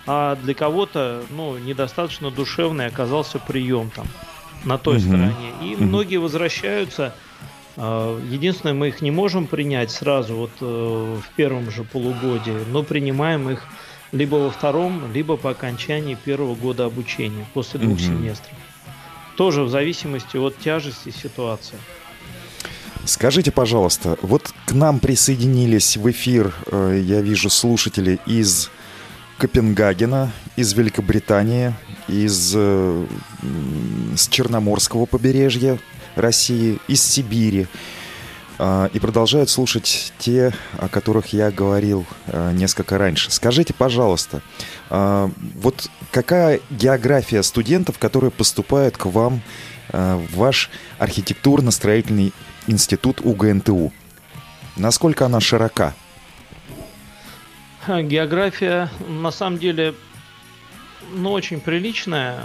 а 0.08 0.36
для 0.36 0.54
кого-то, 0.54 1.24
ну, 1.30 1.58
недостаточно 1.58 2.32
душевный 2.32 2.88
оказался 2.88 3.40
прием 3.40 3.92
там 3.94 4.08
на 4.64 4.78
той 4.78 4.98
угу. 4.98 5.04
стороне. 5.04 5.54
И 5.62 5.76
угу. 5.76 5.84
многие 5.84 6.18
возвращаются. 6.18 7.14
А, 7.78 8.20
единственное, 8.30 8.74
мы 8.74 8.88
их 8.88 9.02
не 9.02 9.12
можем 9.12 9.48
принять 9.48 9.92
сразу 9.92 10.36
вот 10.36 10.52
э, 10.62 10.66
в 10.66 11.36
первом 11.36 11.72
же 11.72 11.84
полугодии, 11.84 12.58
но 12.72 12.84
принимаем 12.84 13.50
их 13.50 13.66
либо 14.12 14.36
во 14.36 14.50
втором, 14.50 15.12
либо 15.14 15.38
по 15.38 15.52
окончании 15.52 16.16
первого 16.16 16.56
года 16.56 16.86
обучения, 16.86 17.46
после 17.54 17.80
двух 17.80 17.98
угу. 17.98 18.04
семестров. 18.04 18.56
Тоже 19.38 19.64
в 19.64 19.70
зависимости 19.70 20.38
от 20.38 20.58
тяжести 20.58 21.10
ситуации. 21.10 21.78
Скажите, 23.06 23.52
пожалуйста, 23.52 24.18
вот 24.22 24.54
к 24.66 24.74
нам 24.74 25.00
присоединились 25.00 25.98
в 25.98 26.10
эфир, 26.12 26.54
э, 26.68 27.02
я 27.04 27.22
вижу, 27.22 27.50
слушатели 27.50 28.20
из 28.28 28.70
Копенгагена, 29.40 30.32
из 30.56 30.74
Великобритании, 30.74 31.74
из 32.08 32.54
э, 32.56 33.06
с 34.16 34.28
Черноморского 34.28 35.08
побережья 35.08 35.80
России, 36.16 36.80
из 36.88 37.02
Сибири. 37.02 37.68
А, 38.64 38.92
и 38.94 39.00
продолжают 39.00 39.50
слушать 39.50 40.14
те, 40.20 40.54
о 40.78 40.88
которых 40.88 41.34
я 41.34 41.50
говорил 41.50 42.06
а, 42.28 42.52
несколько 42.52 43.00
раньше. 43.00 43.32
Скажите, 43.32 43.74
пожалуйста, 43.74 44.44
а, 44.92 45.32
вот 45.56 45.90
какая 46.12 46.60
география 46.70 47.42
студентов, 47.42 47.98
которые 47.98 48.30
поступают 48.30 48.98
к 48.98 49.06
вам 49.08 49.42
в 49.90 50.36
ваш 50.36 50.70
архитектурно-строительный 51.00 52.34
институт 52.68 53.20
УГНТУ? 53.22 53.92
Насколько 54.78 55.26
она 55.26 55.40
широка? 55.40 55.96
География, 57.88 58.90
на 59.10 59.32
самом 59.32 59.58
деле, 59.58 59.96
ну, 61.14 61.32
очень 61.32 61.60
приличная. 61.60 62.40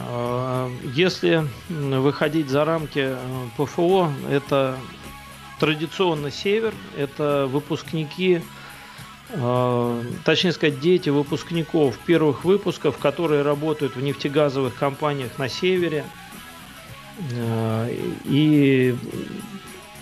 Если 0.94 1.46
выходить 1.68 2.48
за 2.48 2.64
рамки 2.64 3.14
ПФО, 3.56 4.10
это 4.28 4.76
традиционно 5.58 6.30
север. 6.30 6.74
Это 6.96 7.46
выпускники, 7.50 8.42
э, 9.30 10.02
точнее 10.24 10.52
сказать, 10.52 10.80
дети 10.80 11.10
выпускников 11.10 11.98
первых 11.98 12.44
выпусков, 12.44 12.98
которые 12.98 13.42
работают 13.42 13.96
в 13.96 14.02
нефтегазовых 14.02 14.74
компаниях 14.74 15.38
на 15.38 15.48
севере. 15.48 16.04
Э, 17.32 17.94
и 18.24 18.94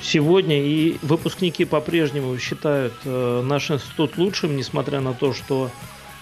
сегодня 0.01 0.63
и 0.63 0.99
выпускники 1.03 1.65
по-прежнему 1.65 2.37
считают 2.39 2.95
э, 3.05 3.43
наш 3.45 3.71
институт 3.71 4.19
лучшим, 4.19 4.57
несмотря 4.57 5.01
на 5.01 5.15
то, 5.15 5.33
что 5.33 5.71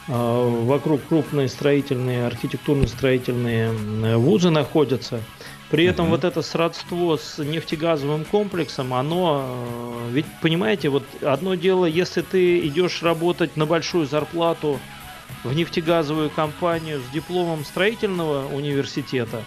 вокруг 0.08 1.00
крупные 1.06 1.48
строительные, 1.48 2.26
архитектурно-строительные 2.26 4.16
вузы 4.16 4.50
находятся– 4.50 5.22
при 5.72 5.86
этом 5.86 6.10
вот 6.10 6.22
это 6.24 6.42
сродство 6.42 7.16
с 7.16 7.38
нефтегазовым 7.38 8.26
комплексом, 8.26 8.92
оно, 8.92 9.42
э, 9.48 10.10
ведь 10.12 10.26
понимаете, 10.42 10.90
вот 10.90 11.02
одно 11.22 11.54
дело, 11.54 11.86
если 11.86 12.20
ты 12.20 12.58
идешь 12.66 13.02
работать 13.02 13.56
на 13.56 13.64
большую 13.64 14.06
зарплату 14.06 14.78
в 15.44 15.54
нефтегазовую 15.54 16.28
компанию 16.28 17.00
с 17.00 17.10
дипломом 17.14 17.64
строительного 17.64 18.54
университета, 18.54 19.42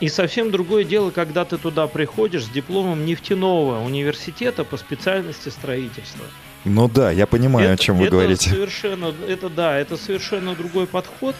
и 0.00 0.10
совсем 0.10 0.50
другое 0.50 0.84
дело, 0.84 1.10
когда 1.10 1.46
ты 1.46 1.56
туда 1.56 1.86
приходишь 1.86 2.44
с 2.44 2.48
дипломом 2.50 3.06
нефтяного 3.06 3.82
университета 3.82 4.64
по 4.64 4.76
специальности 4.76 5.48
строительства. 5.48 6.26
Ну 6.66 6.86
да, 6.86 7.10
я 7.10 7.26
понимаю, 7.26 7.72
это, 7.72 7.74
о 7.74 7.76
чем 7.78 7.96
вы 7.96 8.04
это 8.04 8.12
говорите. 8.12 8.50
Совершенно, 8.50 9.14
это 9.26 9.48
да, 9.48 9.78
это 9.78 9.96
совершенно 9.96 10.54
другой 10.54 10.86
подход. 10.86 11.34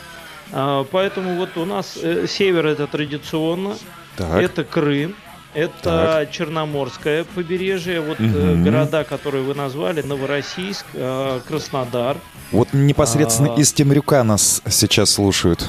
А, 0.52 0.84
поэтому 0.90 1.36
вот 1.36 1.56
у 1.56 1.64
нас 1.64 1.98
э, 2.02 2.26
север 2.28 2.66
это 2.66 2.86
традиционно, 2.86 3.76
так. 4.16 4.42
это 4.42 4.64
Крым, 4.64 5.14
это 5.54 5.74
так. 5.82 6.30
Черноморское 6.30 7.24
побережье, 7.24 8.00
вот 8.00 8.20
угу. 8.20 8.62
города, 8.64 9.04
которые 9.04 9.44
вы 9.44 9.54
назвали, 9.54 10.02
Новороссийск, 10.02 10.86
э, 10.94 11.40
Краснодар. 11.46 12.16
Вот 12.52 12.68
непосредственно 12.72 13.54
а... 13.54 13.60
из 13.60 13.72
Темрюка 13.72 14.22
нас 14.24 14.62
сейчас 14.68 15.10
слушают. 15.10 15.66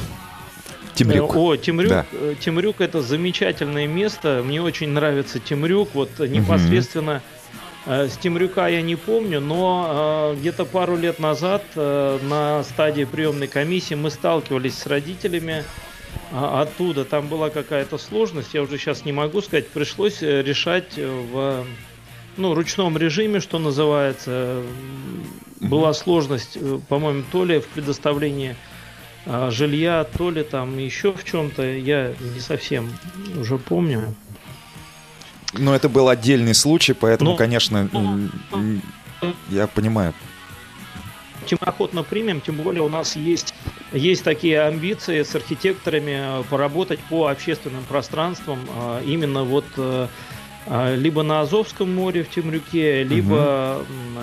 Темрюк. 0.94 1.36
О, 1.36 1.56
Темрюк, 1.56 1.90
да. 1.90 2.06
Темрюк 2.40 2.82
это 2.82 3.02
замечательное 3.02 3.88
место. 3.88 4.44
Мне 4.46 4.62
очень 4.62 4.90
нравится 4.90 5.40
Темрюк. 5.40 5.90
Вот 5.94 6.20
непосредственно 6.20 7.16
угу 7.16 7.41
Э, 7.86 8.08
с 8.08 8.18
Темрюка 8.18 8.68
я 8.68 8.82
не 8.82 8.96
помню, 8.96 9.40
но 9.40 10.34
э, 10.34 10.40
где-то 10.40 10.66
пару 10.66 10.96
лет 10.96 11.20
назад 11.20 11.64
э, 11.76 12.20
на 12.24 12.64
стадии 12.64 13.06
приемной 13.06 13.48
комиссии 13.48 13.96
мы 13.96 14.12
сталкивались 14.12 14.78
с 14.78 14.86
родителями 14.86 15.64
оттуда. 16.32 17.06
Там 17.06 17.28
была 17.28 17.50
какая-то 17.50 17.98
сложность, 17.98 18.54
я 18.54 18.62
уже 18.62 18.78
сейчас 18.78 19.06
не 19.06 19.12
могу 19.12 19.42
сказать. 19.42 19.68
Пришлось 19.70 20.22
решать 20.22 20.98
в 20.98 21.66
ну, 22.38 22.54
ручном 22.54 22.98
режиме, 22.98 23.40
что 23.40 23.60
называется. 23.60 24.62
Была 25.62 25.94
сложность, 25.94 26.58
по-моему, 26.90 27.24
то 27.32 27.46
ли 27.46 27.60
в 27.60 27.68
предоставлении 27.68 28.56
жилья, 29.50 30.06
то 30.18 30.32
ли 30.32 30.44
там 30.44 30.78
еще 30.78 31.14
в 31.14 31.24
чем-то. 31.24 31.64
Я 31.64 32.14
не 32.34 32.40
совсем 32.40 32.90
уже 33.38 33.58
помню. 33.58 34.14
Но 35.54 35.76
это 35.76 35.90
был 35.90 36.10
отдельный 36.10 36.54
случай, 36.54 36.94
поэтому, 36.94 37.32
ну, 37.32 37.38
конечно, 37.38 37.90
ну, 37.92 38.30
я 39.50 39.68
понимаю. 39.68 40.14
Чем 41.46 41.58
охотно 41.62 42.04
примем, 42.04 42.40
тем 42.40 42.56
более 42.56 42.84
у 42.84 42.90
нас 42.90 43.16
есть 43.16 43.54
есть 43.92 44.24
такие 44.24 44.62
амбиции 44.62 45.24
с 45.24 45.36
архитекторами 45.36 46.44
поработать 46.50 47.00
по 47.10 47.28
общественным 47.28 47.84
пространствам 47.84 48.60
именно 49.06 49.44
вот 49.44 49.66
либо 50.96 51.24
на 51.24 51.42
Азовском 51.42 51.94
море 51.94 52.24
в 52.24 52.30
Темрюке, 52.30 53.04
либо 53.04 53.82
угу. 53.82 54.22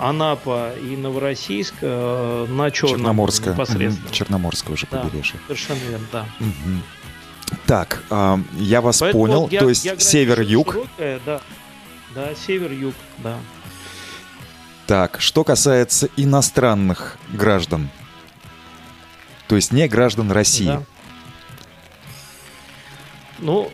Анапа 0.00 0.72
и 0.82 0.96
Новороссийск 0.96 1.74
на 1.82 2.70
Черном 2.70 2.96
Черноморское. 2.96 3.52
непосредственно. 3.52 4.06
Угу. 4.06 4.14
Черноморское 4.14 4.72
уже 4.74 4.86
побережье. 4.86 5.34
Да, 5.34 5.54
совершенно 5.54 5.90
верно, 5.90 6.06
да. 6.10 6.26
Угу. 6.40 6.80
Так, 7.66 8.02
я 8.54 8.80
вас 8.80 9.00
Поэтому 9.00 9.26
понял. 9.26 9.48
Я, 9.50 9.60
То 9.60 9.68
есть 9.68 10.02
север-юг. 10.02 10.76
Да, 10.98 11.40
да, 12.14 12.34
север-юг, 12.34 12.94
да. 13.18 13.38
Так, 14.86 15.20
что 15.20 15.44
касается 15.44 16.08
иностранных 16.16 17.16
граждан, 17.32 17.88
то 19.46 19.56
есть 19.56 19.72
не 19.72 19.88
граждан 19.88 20.30
России. 20.30 20.66
Да. 20.66 20.82
Ну, 23.38 23.70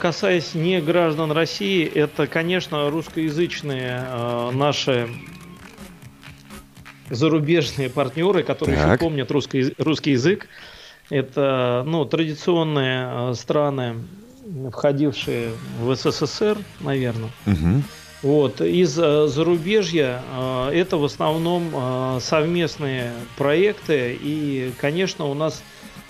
касаясь 0.00 0.54
не 0.54 0.80
граждан 0.80 1.32
России, 1.32 1.84
это, 1.84 2.26
конечно, 2.26 2.90
русскоязычные 2.90 4.04
э, 4.06 4.50
наши 4.52 5.08
зарубежные 7.10 7.90
партнеры, 7.90 8.42
которые 8.42 8.76
так. 8.76 8.86
еще 8.86 8.98
помнят 8.98 9.30
русский, 9.30 9.74
русский 9.78 10.12
язык. 10.12 10.48
Это 11.10 11.84
ну, 11.86 12.04
традиционные 12.04 13.08
э, 13.30 13.34
страны, 13.34 13.96
входившие 14.72 15.50
в 15.80 15.94
СССР, 15.94 16.58
наверное. 16.80 17.30
Угу. 17.46 17.82
Вот. 18.22 18.60
Из 18.60 18.98
э, 18.98 19.28
зарубежья 19.28 20.22
э, 20.34 20.70
это 20.72 20.96
в 20.96 21.04
основном 21.04 22.20
совместные 22.20 23.12
проекты. 23.36 24.18
И, 24.20 24.72
конечно, 24.80 25.26
у 25.26 25.34
нас 25.34 25.62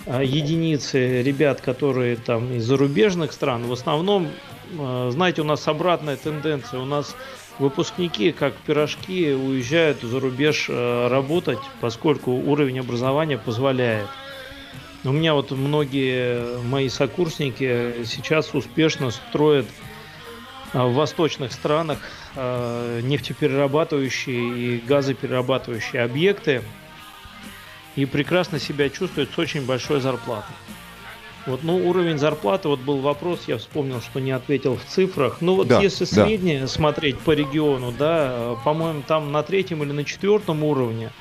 единицы 0.06 1.22
ребят, 1.22 1.60
которые 1.60 2.16
там 2.16 2.52
из 2.52 2.64
зарубежных 2.64 3.32
стран. 3.32 3.64
В 3.66 3.72
основном, 3.72 4.28
знаете, 4.70 5.40
у 5.40 5.44
нас 5.44 5.66
обратная 5.66 6.16
тенденция. 6.16 6.78
У 6.78 6.84
нас 6.84 7.16
выпускники, 7.58 8.30
как 8.30 8.54
пирожки, 8.54 9.32
уезжают 9.32 10.02
за 10.02 10.20
рубеж 10.20 10.68
работать, 10.68 11.58
поскольку 11.80 12.30
уровень 12.30 12.78
образования 12.78 13.36
позволяет. 13.36 14.06
У 15.06 15.12
меня 15.12 15.34
вот 15.34 15.52
многие 15.52 16.60
мои 16.62 16.88
сокурсники 16.88 18.04
сейчас 18.04 18.52
успешно 18.54 19.12
строят 19.12 19.66
в 20.72 20.94
восточных 20.94 21.52
странах 21.52 22.00
э, 22.34 23.02
нефтеперерабатывающие 23.04 24.58
и 24.58 24.78
газоперерабатывающие 24.78 26.02
объекты 26.02 26.62
и 27.94 28.04
прекрасно 28.04 28.58
себя 28.58 28.88
чувствуют 28.88 29.30
с 29.32 29.38
очень 29.38 29.64
большой 29.64 30.00
зарплатой. 30.00 30.56
Вот, 31.46 31.62
ну, 31.62 31.88
уровень 31.88 32.18
зарплаты, 32.18 32.66
вот 32.66 32.80
был 32.80 32.98
вопрос, 32.98 33.44
я 33.46 33.58
вспомнил, 33.58 34.00
что 34.00 34.18
не 34.18 34.32
ответил 34.32 34.76
в 34.76 34.84
цифрах. 34.84 35.36
Ну, 35.40 35.54
вот 35.54 35.68
да, 35.68 35.80
если 35.80 36.04
среднее 36.04 36.62
да. 36.62 36.66
смотреть 36.66 37.20
по 37.20 37.30
региону, 37.30 37.94
да, 37.96 38.56
по-моему, 38.64 39.04
там 39.06 39.30
на 39.30 39.44
третьем 39.44 39.84
или 39.84 39.92
на 39.92 40.02
четвертом 40.02 40.64
уровне. 40.64 41.12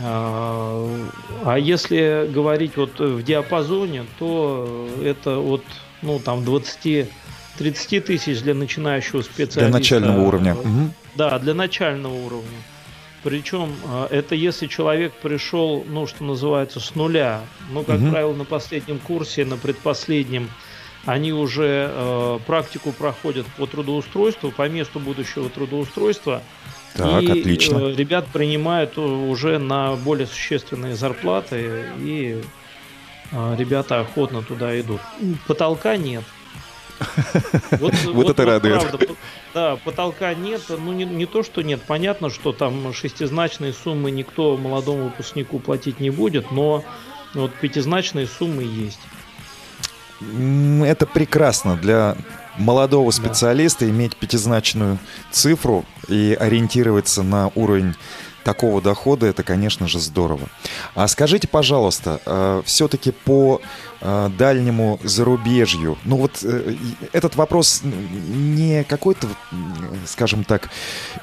А, 0.00 1.08
а 1.44 1.58
если 1.58 2.28
говорить 2.32 2.76
вот 2.76 2.98
в 2.98 3.22
диапазоне, 3.22 4.04
то 4.18 4.88
это 5.02 5.38
от, 5.38 5.62
ну, 6.00 6.18
там, 6.18 6.44
20 6.44 7.08
30 7.58 8.04
тысяч 8.04 8.40
для 8.40 8.54
начинающего 8.54 9.22
специалиста. 9.22 9.60
Для 9.60 9.68
начального 9.68 10.20
уровня. 10.22 10.56
Да, 11.14 11.38
для 11.38 11.54
начального 11.54 12.14
уровня. 12.14 12.58
Причем 13.22 13.72
а, 13.86 14.08
это 14.10 14.34
если 14.34 14.66
человек 14.66 15.12
пришел, 15.12 15.84
ну, 15.88 16.06
что 16.06 16.24
называется, 16.24 16.80
с 16.80 16.94
нуля. 16.94 17.42
Ну, 17.70 17.84
как 17.84 18.00
угу. 18.00 18.10
правило, 18.10 18.34
на 18.34 18.44
последнем 18.44 18.98
курсе, 18.98 19.44
на 19.44 19.56
предпоследнем, 19.56 20.50
они 21.04 21.32
уже 21.32 21.90
э, 21.90 22.38
практику 22.46 22.92
проходят 22.92 23.46
по 23.56 23.66
трудоустройству, 23.66 24.52
по 24.52 24.68
месту 24.68 25.00
будущего 25.00 25.48
трудоустройства. 25.48 26.42
Так, 26.94 27.22
и 27.22 27.40
отлично. 27.40 27.78
Э, 27.78 27.94
ребят 27.94 28.26
принимают 28.32 28.96
уже 28.98 29.58
на 29.58 29.96
более 29.96 30.26
существенные 30.26 30.94
зарплаты, 30.94 31.86
и 31.98 32.42
э, 33.32 33.56
ребята 33.58 34.00
охотно 34.00 34.42
туда 34.42 34.78
идут. 34.80 35.00
Потолка 35.46 35.96
нет. 35.96 36.24
Вот, 37.80 37.94
вот 38.04 38.30
это 38.30 38.44
радует. 38.44 38.80
Правда, 38.80 39.06
да, 39.54 39.76
потолка 39.76 40.34
нет. 40.34 40.62
Ну, 40.68 40.92
не, 40.92 41.04
не 41.04 41.26
то, 41.26 41.42
что 41.42 41.62
нет. 41.62 41.82
Понятно, 41.84 42.30
что 42.30 42.52
там 42.52 42.92
шестизначные 42.92 43.72
суммы 43.72 44.12
никто 44.12 44.56
молодому 44.56 45.04
выпускнику 45.04 45.58
платить 45.58 45.98
не 45.98 46.10
будет, 46.10 46.52
но 46.52 46.84
вот 47.34 47.52
пятизначные 47.54 48.28
суммы 48.28 48.62
есть. 48.62 49.00
Это 50.84 51.06
прекрасно 51.06 51.76
для 51.76 52.16
молодого 52.58 53.10
специалиста 53.10 53.84
да. 53.84 53.90
иметь 53.90 54.16
пятизначную 54.16 54.98
цифру 55.30 55.84
и 56.08 56.36
ориентироваться 56.38 57.22
на 57.22 57.50
уровень 57.54 57.94
такого 58.42 58.80
дохода, 58.80 59.26
это, 59.26 59.42
конечно 59.42 59.88
же, 59.88 59.98
здорово. 60.00 60.48
А 60.94 61.08
скажите, 61.08 61.48
пожалуйста, 61.48 62.20
э, 62.24 62.62
все-таки 62.64 63.12
по 63.12 63.60
э, 64.00 64.30
дальнему 64.36 65.00
зарубежью, 65.02 65.98
ну 66.04 66.16
вот 66.16 66.40
э, 66.42 66.74
этот 67.12 67.36
вопрос 67.36 67.82
не 67.82 68.84
какой-то, 68.84 69.28
скажем 70.06 70.44
так, 70.44 70.70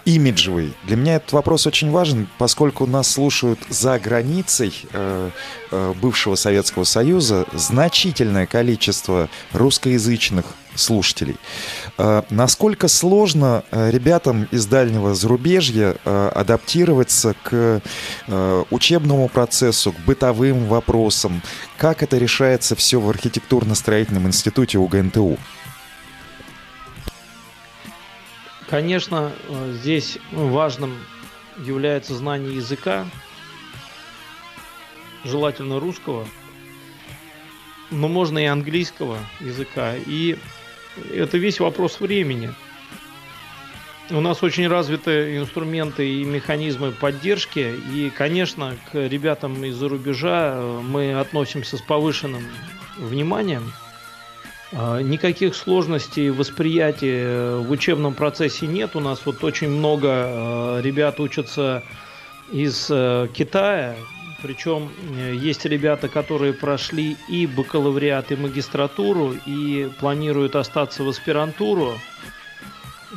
имиджевый. 0.06 0.74
Для 0.86 0.96
меня 0.96 1.16
этот 1.16 1.32
вопрос 1.34 1.68
очень 1.68 1.92
важен, 1.92 2.28
поскольку 2.38 2.86
нас 2.86 3.10
слушают 3.12 3.60
за 3.70 4.00
границей 4.00 4.74
бывшего 6.02 6.36
Советского 6.36 6.84
Союза 6.84 7.46
значительное 7.54 8.46
количество 8.46 9.30
русскоязычных 9.54 10.46
слушателей. 10.80 11.38
А, 11.98 12.26
насколько 12.30 12.88
сложно 12.88 13.64
а, 13.72 13.90
ребятам 13.90 14.48
из 14.52 14.66
дальнего 14.66 15.14
зарубежья 15.14 15.96
а, 16.06 16.30
адаптироваться 16.30 17.36
к 17.44 17.82
учебному 18.70 19.28
процессу, 19.30 19.92
к 19.92 20.00
бытовым 20.00 20.66
вопросам? 20.66 21.42
Как 21.78 22.04
это 22.04 22.18
решается 22.18 22.76
все 22.76 23.00
в 23.00 23.10
архитектурно-строительном 23.10 24.28
институте 24.28 24.78
УГНТУ? 24.78 25.38
Конечно, 28.70 29.32
здесь 29.72 30.20
важным 30.32 30.96
является 31.58 32.16
знание 32.16 32.56
языка, 32.56 33.06
желательно 35.24 35.80
русского, 35.80 36.28
но 37.92 38.08
можно 38.08 38.38
и 38.38 38.46
английского 38.46 39.18
языка. 39.40 39.96
И 39.96 40.38
это 41.14 41.38
весь 41.38 41.60
вопрос 41.60 42.00
времени. 42.00 42.54
У 44.12 44.22
нас 44.22 44.42
очень 44.42 44.68
развиты 44.68 45.38
инструменты 45.38 46.08
и 46.08 46.24
механизмы 46.24 46.92
поддержки, 46.92 47.76
и, 47.94 48.10
конечно, 48.10 48.76
к 48.92 48.96
ребятам 48.96 49.64
из-за 49.66 49.88
рубежа 49.88 50.54
э, 50.56 50.82
мы 50.82 51.14
относимся 51.20 51.78
с 51.78 51.82
повышенным 51.82 52.44
вниманием. 52.98 53.72
А, 54.72 55.00
никаких 55.02 55.56
сложностей 55.56 56.30
восприятия 56.30 57.58
в 57.58 57.70
учебном 57.72 58.14
процессе 58.14 58.68
нет. 58.68 58.96
У 58.96 59.00
нас 59.00 59.22
вот 59.26 59.44
очень 59.44 59.70
много 59.70 60.08
э, 60.08 60.82
ребят 60.84 61.20
учатся 61.20 61.84
из 62.52 62.88
э, 62.90 63.28
Китая, 63.34 63.96
причем 64.42 64.90
э, 65.18 65.36
есть 65.36 65.66
ребята, 65.66 66.08
которые 66.08 66.54
прошли 66.54 67.18
и 67.28 67.46
бакалавриат, 67.48 68.32
и 68.32 68.36
магистратуру, 68.36 69.36
и 69.46 69.90
планируют 70.00 70.56
остаться 70.56 71.04
в 71.04 71.10
аспирантуру, 71.10 71.94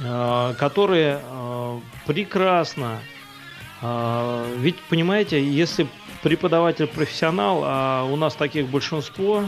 э, 0.03 0.55
которые 0.59 1.21
э, 1.23 1.81
прекрасно... 2.07 3.01
Ведь, 4.59 4.77
понимаете, 4.83 5.45
если 5.45 5.89
преподаватель 6.23 6.87
профессионал, 6.87 7.63
а 7.65 8.05
у 8.05 8.15
нас 8.15 8.37
таких 8.37 8.69
большинство, 8.69 9.43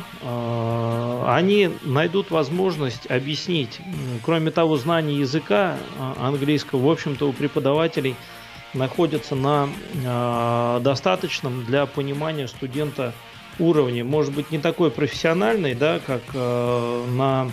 они 1.24 1.70
найдут 1.82 2.32
возможность 2.32 3.08
объяснить, 3.08 3.78
кроме 4.24 4.50
того, 4.50 4.76
знания 4.76 5.14
языка 5.14 5.76
английского, 6.18 6.84
в 6.84 6.90
общем-то, 6.90 7.28
у 7.28 7.32
преподавателей– 7.32 8.16
находятся 8.74 9.34
на 9.34 9.68
э, 9.94 10.80
достаточном 10.82 11.64
для 11.64 11.86
понимания 11.86 12.48
студента 12.48 13.12
уровне. 13.58 14.04
Может 14.04 14.34
быть, 14.34 14.50
не 14.50 14.58
такой 14.58 14.90
профессиональный, 14.90 15.74
да, 15.74 16.00
как 16.04 16.22
э, 16.34 17.04
на 17.10 17.50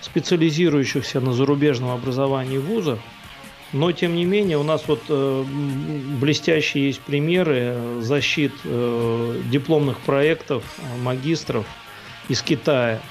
специализирующихся 0.00 1.20
на 1.20 1.32
зарубежном 1.32 1.90
образовании 1.90 2.58
вузах, 2.58 2.98
но, 3.72 3.90
тем 3.90 4.14
не 4.14 4.24
менее, 4.24 4.58
у 4.58 4.62
нас 4.62 4.84
вот 4.86 5.02
э, 5.08 5.44
блестящие 6.20 6.86
есть 6.86 7.00
примеры 7.00 8.00
защит 8.00 8.52
э, 8.64 9.40
дипломных 9.46 9.98
проектов 10.00 10.62
магистров 11.02 11.66
из 12.28 12.42
Китая– 12.42 13.00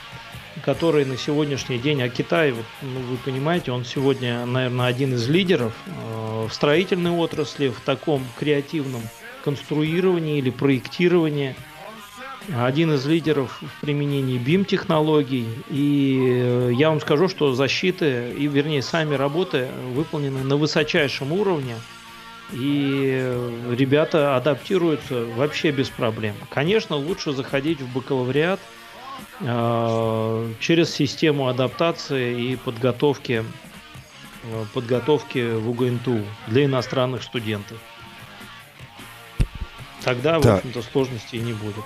который 0.64 1.04
на 1.04 1.18
сегодняшний 1.18 1.78
день, 1.78 2.02
а 2.02 2.10
Китай, 2.10 2.52
вот, 2.52 2.66
ну, 2.82 3.00
вы 3.02 3.18
понимаете, 3.18 3.72
он 3.72 3.84
сегодня, 3.84 4.46
наверное, 4.46 4.88
один 4.88 5.14
из 5.14 5.28
лидеров 5.28 5.74
э, 5.86 6.48
в 6.50 6.54
строительной 6.54 7.12
отрасли, 7.12 7.68
в 7.68 7.82
таком 7.82 8.24
креативном 8.40 9.02
конструирования 9.44 10.38
или 10.38 10.50
проектирования. 10.50 11.56
Один 12.58 12.94
из 12.94 13.06
лидеров 13.06 13.62
в 13.62 13.82
применении 13.82 14.38
BIM-технологий. 14.40 15.48
И 15.70 16.18
э, 16.22 16.72
я 16.74 16.90
вам 16.90 17.02
скажу, 17.02 17.28
что 17.28 17.54
защиты, 17.54 18.32
и 18.38 18.48
вернее 18.48 18.82
сами 18.82 19.16
работы 19.16 19.68
выполнены 19.94 20.44
на 20.44 20.56
высочайшем 20.56 21.34
уровне. 21.34 21.76
И 22.54 23.36
ребята 23.72 24.38
адаптируются 24.38 25.26
вообще 25.36 25.72
без 25.72 25.90
проблем. 25.90 26.36
Конечно, 26.50 26.96
лучше 26.96 27.34
заходить 27.34 27.82
в 27.82 27.94
бакалавриат 27.94 28.60
э, 28.60 28.83
через 30.60 30.94
систему 30.94 31.48
адаптации 31.48 32.52
и 32.52 32.56
подготовки 32.56 33.44
Э, 34.44 34.66
подготовки 34.74 35.56
в 35.56 35.70
УГНТУ 35.70 36.22
для 36.48 36.66
иностранных 36.66 37.24
студентов. 37.24 37.78
Тогда, 40.04 40.40
да. 40.40 40.56
в 40.56 40.58
общем-то, 40.58 40.82
сложностей 40.82 41.40
не 41.40 41.54
будет. 41.54 41.86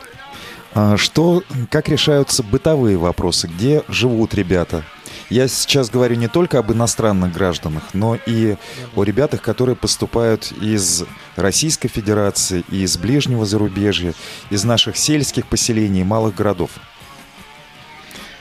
А 0.73 0.97
что, 0.97 1.43
как 1.69 1.87
решаются 1.87 2.41
бытовые 2.41 2.97
вопросы? 2.97 3.47
Где 3.47 3.83
живут 3.87 4.33
ребята? 4.33 4.83
Я 5.29 5.47
сейчас 5.47 5.89
говорю 5.91 6.15
не 6.15 6.27
только 6.27 6.57
об 6.57 6.71
иностранных 6.71 7.33
гражданах, 7.33 7.83
но 7.93 8.17
и 8.25 8.55
о 8.95 9.03
ребятах, 9.03 9.41
которые 9.41 9.75
поступают 9.75 10.51
из 10.59 11.03
Российской 11.35 11.89
Федерации, 11.89 12.63
из 12.69 12.97
ближнего 12.97 13.45
зарубежья, 13.45 14.13
из 14.49 14.63
наших 14.63 14.97
сельских 14.97 15.45
поселений, 15.45 16.03
малых 16.03 16.33
городов. 16.33 16.71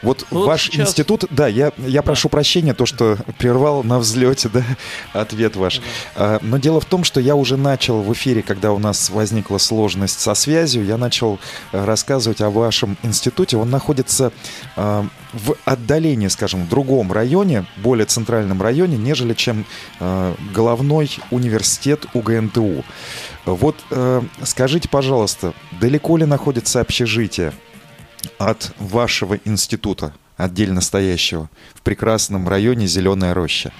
Вот, 0.02 0.26
ну, 0.30 0.40
вот 0.40 0.46
ваш 0.46 0.64
сейчас... 0.64 0.88
институт, 0.88 1.24
да, 1.30 1.48
я, 1.48 1.72
я 1.78 2.00
да. 2.00 2.02
прошу 2.02 2.28
прощения, 2.28 2.74
то, 2.74 2.86
что 2.86 3.18
прервал 3.38 3.82
на 3.82 3.98
взлете, 3.98 4.48
да, 4.48 4.62
ответ 5.12 5.56
ваш. 5.56 5.80
Да. 6.14 6.38
Но 6.42 6.58
дело 6.58 6.80
в 6.80 6.84
том, 6.84 7.04
что 7.04 7.20
я 7.20 7.34
уже 7.34 7.56
начал 7.56 8.02
в 8.02 8.12
эфире, 8.12 8.42
когда 8.42 8.72
у 8.72 8.78
нас 8.78 9.10
возникла 9.10 9.58
сложность 9.58 10.20
со 10.20 10.34
связью, 10.34 10.84
я 10.84 10.98
начал 10.98 11.38
э, 11.72 11.84
рассказывать 11.84 12.40
о 12.40 12.50
вашем 12.50 12.96
институте. 13.02 13.56
Он 13.56 13.70
находится 13.70 14.32
э, 14.76 15.04
в 15.32 15.56
отдалении, 15.64 16.28
скажем, 16.28 16.64
в 16.64 16.68
другом 16.68 17.12
районе, 17.12 17.66
более 17.76 18.06
центральном 18.06 18.60
районе, 18.60 18.96
нежели 18.96 19.34
чем 19.34 19.64
э, 20.00 20.34
головной 20.54 21.18
университет 21.30 22.06
УГНТУ. 22.14 22.84
Вот 23.44 23.76
скажите, 24.42 24.88
пожалуйста, 24.88 25.52
далеко 25.80 26.16
ли 26.16 26.24
находится 26.24 26.80
общежитие? 26.80 27.52
От 28.38 28.72
вашего 28.78 29.38
института, 29.44 30.14
отдельно 30.36 30.80
стоящего, 30.80 31.48
в 31.74 31.82
прекрасном 31.82 32.48
районе 32.48 32.86
Зеленая 32.86 33.34
роща. 33.34 33.72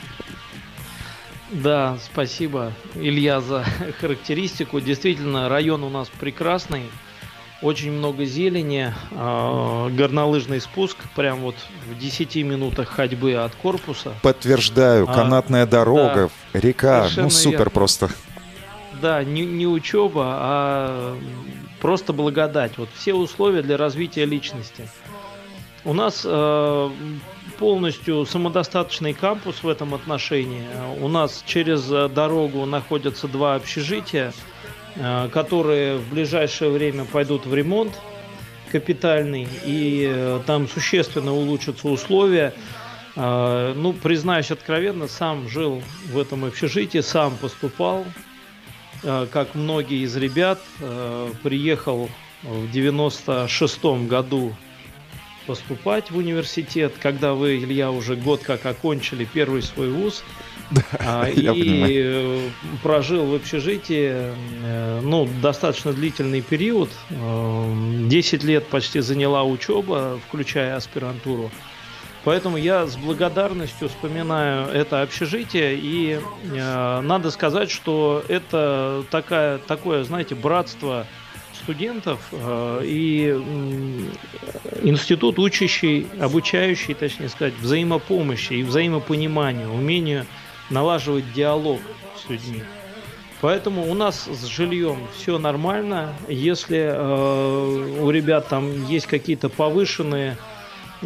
Да, 1.50 1.98
спасибо, 2.04 2.72
Илья, 2.94 3.40
за 3.40 3.64
характеристику. 4.00 4.80
Действительно, 4.80 5.48
район 5.48 5.84
у 5.84 5.90
нас 5.90 6.08
прекрасный. 6.20 6.82
Очень 7.62 7.92
много 7.92 8.26
зелени, 8.26 8.92
э, 9.12 9.88
горнолыжный 9.96 10.60
спуск, 10.60 10.98
прям 11.14 11.40
вот 11.40 11.54
в 11.88 11.98
10 11.98 12.36
минутах 12.44 12.88
ходьбы 12.88 13.34
от 13.34 13.54
корпуса. 13.54 14.12
Подтверждаю, 14.20 15.08
а, 15.08 15.14
канатная 15.14 15.62
а, 15.62 15.66
дорога, 15.66 16.30
да, 16.52 16.60
река, 16.60 17.08
ну 17.16 17.30
супер 17.30 17.58
верно. 17.58 17.70
просто. 17.70 18.10
Да, 19.00 19.24
не, 19.24 19.46
не 19.46 19.66
учеба, 19.66 20.24
а 20.38 21.18
просто 21.86 22.12
благодать. 22.12 22.78
Вот 22.78 22.88
все 22.96 23.14
условия 23.14 23.62
для 23.62 23.76
развития 23.76 24.24
личности. 24.24 24.88
У 25.84 25.92
нас 25.92 26.22
э, 26.24 26.90
полностью 27.60 28.26
самодостаточный 28.26 29.14
кампус 29.14 29.62
в 29.62 29.68
этом 29.68 29.94
отношении. 29.94 30.64
У 31.00 31.06
нас 31.06 31.44
через 31.46 31.86
дорогу 31.86 32.66
находятся 32.66 33.28
два 33.28 33.54
общежития, 33.54 34.32
э, 34.96 35.28
которые 35.32 35.98
в 35.98 36.10
ближайшее 36.10 36.72
время 36.72 37.04
пойдут 37.04 37.46
в 37.46 37.54
ремонт 37.54 37.92
капитальный, 38.72 39.46
и 39.64 40.10
э, 40.12 40.40
там 40.44 40.66
существенно 40.66 41.34
улучшатся 41.34 41.86
условия. 41.86 42.52
Э, 43.14 43.74
ну, 43.76 43.92
признаюсь 43.92 44.50
откровенно, 44.50 45.06
сам 45.06 45.48
жил 45.48 45.80
в 46.12 46.18
этом 46.18 46.46
общежитии, 46.46 46.98
сам 46.98 47.36
поступал, 47.36 48.04
Э, 48.04 48.35
как 49.02 49.54
многие 49.54 50.04
из 50.04 50.16
ребят, 50.16 50.60
э, 50.80 51.30
приехал 51.42 52.08
в 52.42 52.70
96 52.70 54.06
году 54.06 54.54
поступать 55.46 56.10
в 56.10 56.16
университет, 56.16 56.94
когда 57.00 57.34
вы, 57.34 57.58
Илья, 57.58 57.90
уже 57.90 58.16
год 58.16 58.42
как 58.42 58.66
окончили 58.66 59.24
первый 59.24 59.62
свой 59.62 59.90
вуз. 59.90 60.22
Да, 60.98 61.28
и 61.32 61.46
понимаю. 61.46 62.50
прожил 62.82 63.24
в 63.26 63.34
общежитии 63.36 64.32
ну, 65.00 65.28
достаточно 65.40 65.92
длительный 65.92 66.40
период. 66.40 66.90
10 67.08 68.42
лет 68.42 68.66
почти 68.66 68.98
заняла 68.98 69.44
учеба, 69.44 70.18
включая 70.26 70.74
аспирантуру. 70.74 71.52
Поэтому 72.26 72.56
я 72.56 72.88
с 72.88 72.96
благодарностью 72.96 73.88
вспоминаю 73.88 74.66
это 74.66 75.02
общежитие, 75.02 75.78
и 75.80 76.18
э, 76.18 77.00
надо 77.00 77.30
сказать, 77.30 77.70
что 77.70 78.24
это 78.26 79.04
такая, 79.12 79.58
такое, 79.58 80.02
знаете, 80.02 80.34
братство 80.34 81.06
студентов 81.54 82.18
э, 82.32 82.80
и 82.84 83.28
э, 83.32 83.38
институт 84.82 85.38
учащий, 85.38 86.08
обучающий, 86.20 86.94
точнее 86.94 87.28
сказать, 87.28 87.54
взаимопомощи 87.60 88.54
и 88.54 88.64
взаимопониманию, 88.64 89.72
умению 89.72 90.26
налаживать 90.68 91.32
диалог 91.32 91.78
с 92.20 92.28
людьми. 92.28 92.64
Поэтому 93.40 93.88
у 93.88 93.94
нас 93.94 94.24
с 94.24 94.46
жильем 94.46 95.06
все 95.16 95.38
нормально. 95.38 96.12
Если 96.26 96.90
э, 96.90 98.00
у 98.00 98.10
ребят 98.10 98.48
там 98.48 98.84
есть 98.86 99.06
какие-то 99.06 99.48
повышенные 99.48 100.36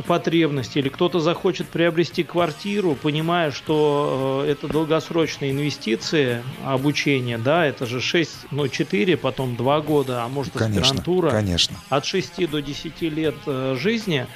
потребности, 0.07 0.79
или 0.79 0.89
кто-то 0.89 1.21
захочет 1.21 1.69
приобрести 1.69 2.23
квартиру, 2.23 2.95
понимая, 2.95 3.51
что 3.51 4.45
э, 4.47 4.51
это 4.51 4.69
долгосрочные 4.69 5.51
инвестиции, 5.51 6.43
обучение, 6.65 7.39
да, 7.39 7.67
это 7.67 7.87
же 7.87 8.01
6, 8.01 8.31
ну 8.51 8.69
4, 8.69 9.17
потом 9.17 9.57
2 9.57 9.81
года, 9.81 10.25
а 10.25 10.29
может 10.29 10.53
конечно, 10.53 10.83
аспирантура. 10.83 11.31
Конечно. 11.31 11.77
От 11.89 12.05
6 12.05 12.49
до 12.51 12.63
10 12.63 13.03
лет 13.03 13.35
э, 13.47 13.77
жизни. 13.79 14.27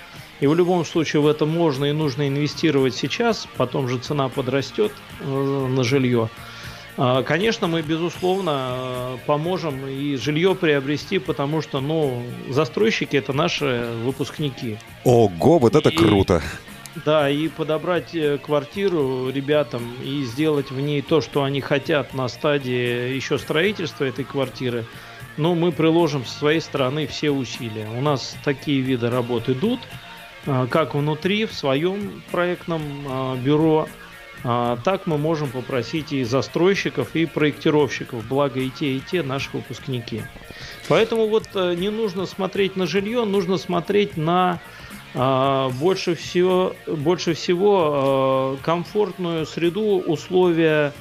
И 0.41 0.47
в 0.47 0.55
любом 0.55 0.85
случае 0.85 1.23
в 1.23 1.29
это 1.29 1.47
можно 1.47 1.85
и 1.85 1.93
нужно 1.93 2.29
инвестировать 2.29 2.95
сейчас, 2.95 3.47
потом 3.57 3.89
же 3.89 3.99
цена 3.99 4.29
подрастет 4.29 4.93
э, 5.21 5.27
на 5.27 5.85
жилье. 5.85 6.29
А, 6.97 7.23
конечно, 7.23 7.67
мы, 7.67 7.83
безусловно, 7.83 9.19
поможем 9.27 9.87
и 9.87 10.17
жилье 10.17 10.55
приобрести, 10.55 11.19
потому 11.19 11.61
что, 11.61 11.81
ну, 11.81 12.23
застройщики 12.49 13.17
это 13.17 13.33
наши 13.33 13.89
выпускники. 14.05 14.79
Ого, 15.03 15.59
вот 15.59 15.75
это 15.75 15.89
и, 15.89 15.97
круто! 15.97 16.41
Да, 17.05 17.29
и 17.29 17.49
подобрать 17.49 18.15
э, 18.15 18.39
квартиру 18.39 19.29
ребятам 19.31 19.83
и 20.05 20.23
сделать 20.23 20.71
в 20.71 20.81
ней 20.81 21.03
то, 21.03 21.21
что 21.21 21.43
они 21.43 21.61
хотят 21.61 22.15
на 22.15 22.29
стадии 22.29 23.13
еще 23.13 23.39
строительства 23.39 24.05
этой 24.05 24.25
квартиры, 24.25 24.87
ну, 25.37 25.57
мы 25.57 25.73
приложим 25.73 26.25
со 26.25 26.39
своей 26.39 26.61
стороны 26.61 27.09
все 27.09 27.33
усилия. 27.33 27.89
У 27.89 28.01
нас 28.01 28.37
такие 28.45 28.81
виды 28.81 29.11
работ 29.11 29.49
идут, 29.49 29.81
а, 30.47 30.69
как 30.69 30.95
внутри, 30.95 31.47
в 31.47 31.53
своем 31.53 32.23
проектном 32.31 32.83
бюро, 33.43 33.89
так 34.43 35.07
мы 35.07 35.17
можем 35.17 35.51
попросить 35.51 36.13
и 36.13 36.25
застройщиков, 36.25 37.15
и 37.15 37.25
проектировщиков, 37.25 38.27
благо 38.27 38.61
и 38.61 38.69
те, 38.69 38.97
и 38.97 39.01
те 39.01 39.23
наши 39.23 39.49
выпускники. 39.53 40.23
Поэтому 40.89 41.29
вот 41.29 41.49
э, 41.55 41.75
не 41.75 41.91
нужно 41.91 42.27
смотреть 42.27 42.77
на 42.77 42.87
жилье, 42.87 43.25
нужно 43.25 43.57
смотреть 43.57 44.17
на 44.17 44.61
а, 45.15 45.71
больше 45.71 46.15
всего, 46.17 46.75
больше 46.87 47.35
всего 47.35 47.91
а, 47.93 48.57
комфортную 48.63 49.47
среду, 49.47 50.03
условия 50.05 50.93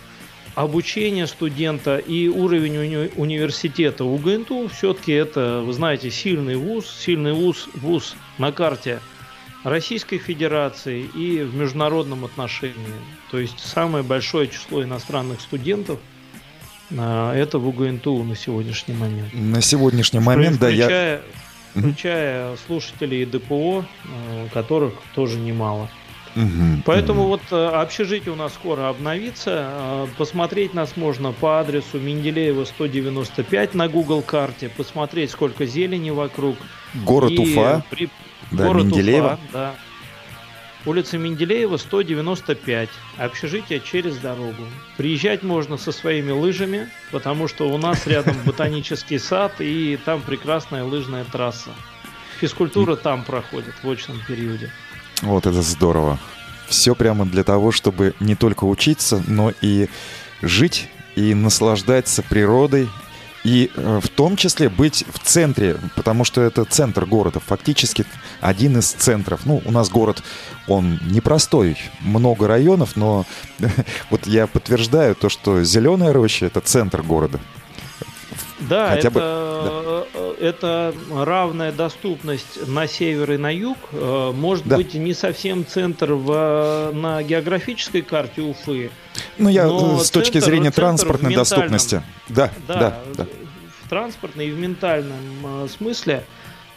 обучения 0.54 1.26
студента 1.26 1.98
и 1.98 2.28
уровень 2.28 2.78
уни- 2.78 3.12
университета. 3.16 4.06
УГНТУ 4.06 4.70
все-таки 4.70 5.12
это, 5.12 5.64
вы 5.66 5.74
знаете, 5.74 6.12
сильный 6.12 6.56
вуз, 6.56 6.86
сильный 6.88 7.34
вуз, 7.34 7.68
вуз 7.74 8.16
на 8.38 8.52
карте– 8.52 9.00
Российской 9.64 10.18
Федерации 10.18 11.02
и 11.04 11.42
в 11.42 11.56
международном 11.56 12.26
отношении. 12.26 12.76
То 13.32 13.40
есть 13.40 13.60
самое 13.60 14.04
большое 14.04 14.48
число 14.48 14.84
иностранных 14.84 15.42
студентов 15.42 16.00
а, 16.98 17.34
это 17.34 17.60
в 17.60 17.68
УГНТУ 17.68 18.24
на 18.24 18.36
сегодняшний 18.36 18.94
момент. 18.94 19.34
На 19.34 19.62
сегодняшний 19.62 20.20
момент, 20.20 20.60
да, 20.60 20.70
я... 20.70 21.22
Включая 21.76 22.56
слушателей 22.68 23.26
ДПО, 23.26 23.84
а, 23.84 24.48
которых 24.54 24.94
тоже 25.16 25.40
немало. 25.40 25.90
Угу, 26.36 26.84
Поэтому 26.86 27.22
угу. 27.24 27.30
вот 27.30 27.42
а, 27.52 27.82
общежитие 27.82 28.32
у 28.32 28.36
нас 28.36 28.54
скоро 28.54 28.90
обновится. 28.90 30.08
Посмотреть 30.18 30.76
нас 30.76 30.96
можно 30.98 31.32
по 31.32 31.60
адресу 31.60 32.00
Менделеева 32.00 32.66
195 32.66 33.74
на 33.74 33.88
Google 33.88 34.22
карте, 34.22 34.70
посмотреть, 34.70 35.32
сколько 35.32 35.66
зелени 35.66 36.12
вокруг. 36.12 36.58
Город 36.94 37.32
и 37.32 37.40
Уфа. 37.40 37.84
При... 37.90 38.10
Да, 38.52 38.68
Город 38.68 38.86
Менделеева. 38.86 39.34
Уфа, 39.34 39.40
да. 39.52 39.76
Улица 40.86 41.18
Менделеева, 41.18 41.78
195. 41.78 42.90
Общежитие 43.18 43.80
через 43.80 44.18
дорогу. 44.18 44.64
Приезжать 44.98 45.42
можно 45.42 45.78
со 45.78 45.94
своими 45.94 46.32
лыжами, 46.32 46.90
потому 47.12 47.48
что 47.48 47.70
у 47.70 47.78
нас 47.78 48.06
рядом 48.06 48.36
ботанический 48.46 49.18
сад 49.18 49.54
и 49.60 49.98
там 50.04 50.22
прекрасная 50.22 50.84
лыжная 50.84 51.24
трасса. 51.24 51.70
Физкультура 52.42 52.98
там 52.98 53.24
проходит 53.24 53.74
в 53.82 53.90
очном 53.90 54.20
периоде. 54.28 54.70
Вот 55.22 55.46
это 55.46 55.62
здорово. 55.62 56.20
Все 56.68 56.96
прямо 56.96 57.26
для 57.26 57.46
того, 57.46 57.72
чтобы 57.72 58.14
не 58.20 58.36
только 58.36 58.66
учиться, 58.66 59.24
но 59.28 59.54
и 59.62 59.88
жить 60.42 60.90
и 61.16 61.34
наслаждаться 61.34 62.24
природой 62.24 62.90
и 63.44 63.70
э, 63.76 64.00
в 64.02 64.10
том 64.10 64.36
числе 64.36 64.70
быть 64.70 65.06
в 65.12 65.20
центре, 65.20 65.78
потому 65.96 66.24
что 66.24 66.42
это 66.42 66.66
центр 66.66 67.06
города, 67.06 67.40
фактически 67.40 68.06
один 68.40 68.78
из 68.78 68.92
центров. 68.92 69.42
Ну, 69.46 69.62
у 69.66 69.72
нас 69.72 69.90
город, 69.90 70.24
он 70.68 71.00
непростой, 71.06 71.78
много 72.02 72.48
районов, 72.48 72.96
но 72.96 73.26
вот 74.10 74.28
я 74.28 74.48
подтверждаю 74.48 75.16
то, 75.16 75.30
что 75.30 75.64
Зеленая 75.64 76.14
роща— 76.14 76.46
это 76.48 76.62
центр 76.62 77.02
города. 77.02 77.40
Да, 78.70 78.90
Хотя 78.90 79.08
это, 79.08 79.12
бы, 79.12 79.20
да. 79.20 80.06
Э, 80.14 80.36
это 80.40 80.94
равная 81.12 81.72
доступность 81.72 82.68
на 82.68 82.88
север 82.88 83.34
и 83.34 83.38
на 83.38 83.54
юг. 83.54 83.78
Э, 83.92 84.32
может 84.34 84.66
да. 84.66 84.78
быть, 84.78 84.94
не 84.94 85.14
совсем 85.14 85.66
центр 85.66 86.14
в, 86.14 86.92
на 86.94 87.24
географической 87.24 88.02
карте 88.02 88.42
Уфы, 88.42 88.92
ну, 89.38 89.50
я 89.50 89.66
Но 89.66 90.00
с 90.00 90.10
точки 90.12 90.34
центр, 90.34 90.48
зрения 90.48 90.72
транспортной 90.72 91.36
доступности. 91.36 92.04
Да, 92.30 92.52
да, 92.68 92.80
да, 92.80 93.02
да. 93.16 93.28
В 93.84 93.90
транспортной 93.90 94.48
и 94.48 94.52
в 94.52 94.60
ментальном 94.60 95.64
э, 95.66 95.68
смысле 95.68 96.24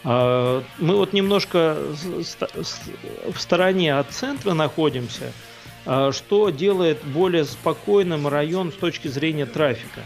э, 0.03 0.61
мы 0.77 0.95
вот 0.95 1.13
немножко 1.13 1.77
в 2.05 3.39
стороне 3.39 3.97
от 3.97 4.11
центра 4.11 4.53
находимся, 4.53 5.31
э, 5.85 6.11
что 6.13 6.49
делает 6.49 7.03
более 7.03 7.45
спокойным 7.45 8.27
район 8.27 8.71
с 8.71 8.75
точки 8.75 9.07
зрения 9.07 9.45
трафика. 9.45 10.01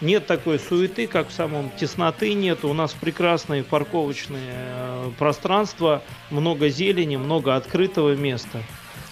Нет 0.00 0.26
такой 0.26 0.60
суеты, 0.60 1.06
как 1.06 1.28
в 1.28 1.32
самом 1.32 1.70
тесноты 1.70 2.34
нет. 2.34 2.64
У 2.64 2.72
нас 2.72 2.92
прекрасные 2.92 3.64
парковочные 3.64 5.12
пространства, 5.18 6.02
много 6.30 6.68
зелени, 6.68 7.16
много 7.16 7.56
открытого 7.56 8.14
места. 8.14 8.62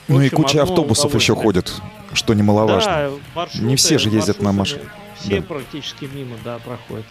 Ну 0.09 0.19
общем, 0.19 0.27
и 0.27 0.31
куча 0.31 0.63
автобусов 0.63 1.15
еще 1.15 1.35
ходят, 1.35 1.73
что 2.13 2.35
немаловажно. 2.35 2.91
Да, 2.91 3.11
маршруты, 3.35 3.65
Не 3.65 3.75
все 3.77 3.99
же 3.99 4.09
ездят 4.11 4.41
на 4.41 4.53
машине. 4.53 4.83
Все 5.19 5.41
да. 5.41 5.47
практически 5.47 6.05
мимо, 6.05 6.37
да, 6.45 6.59
проходят. 6.59 7.07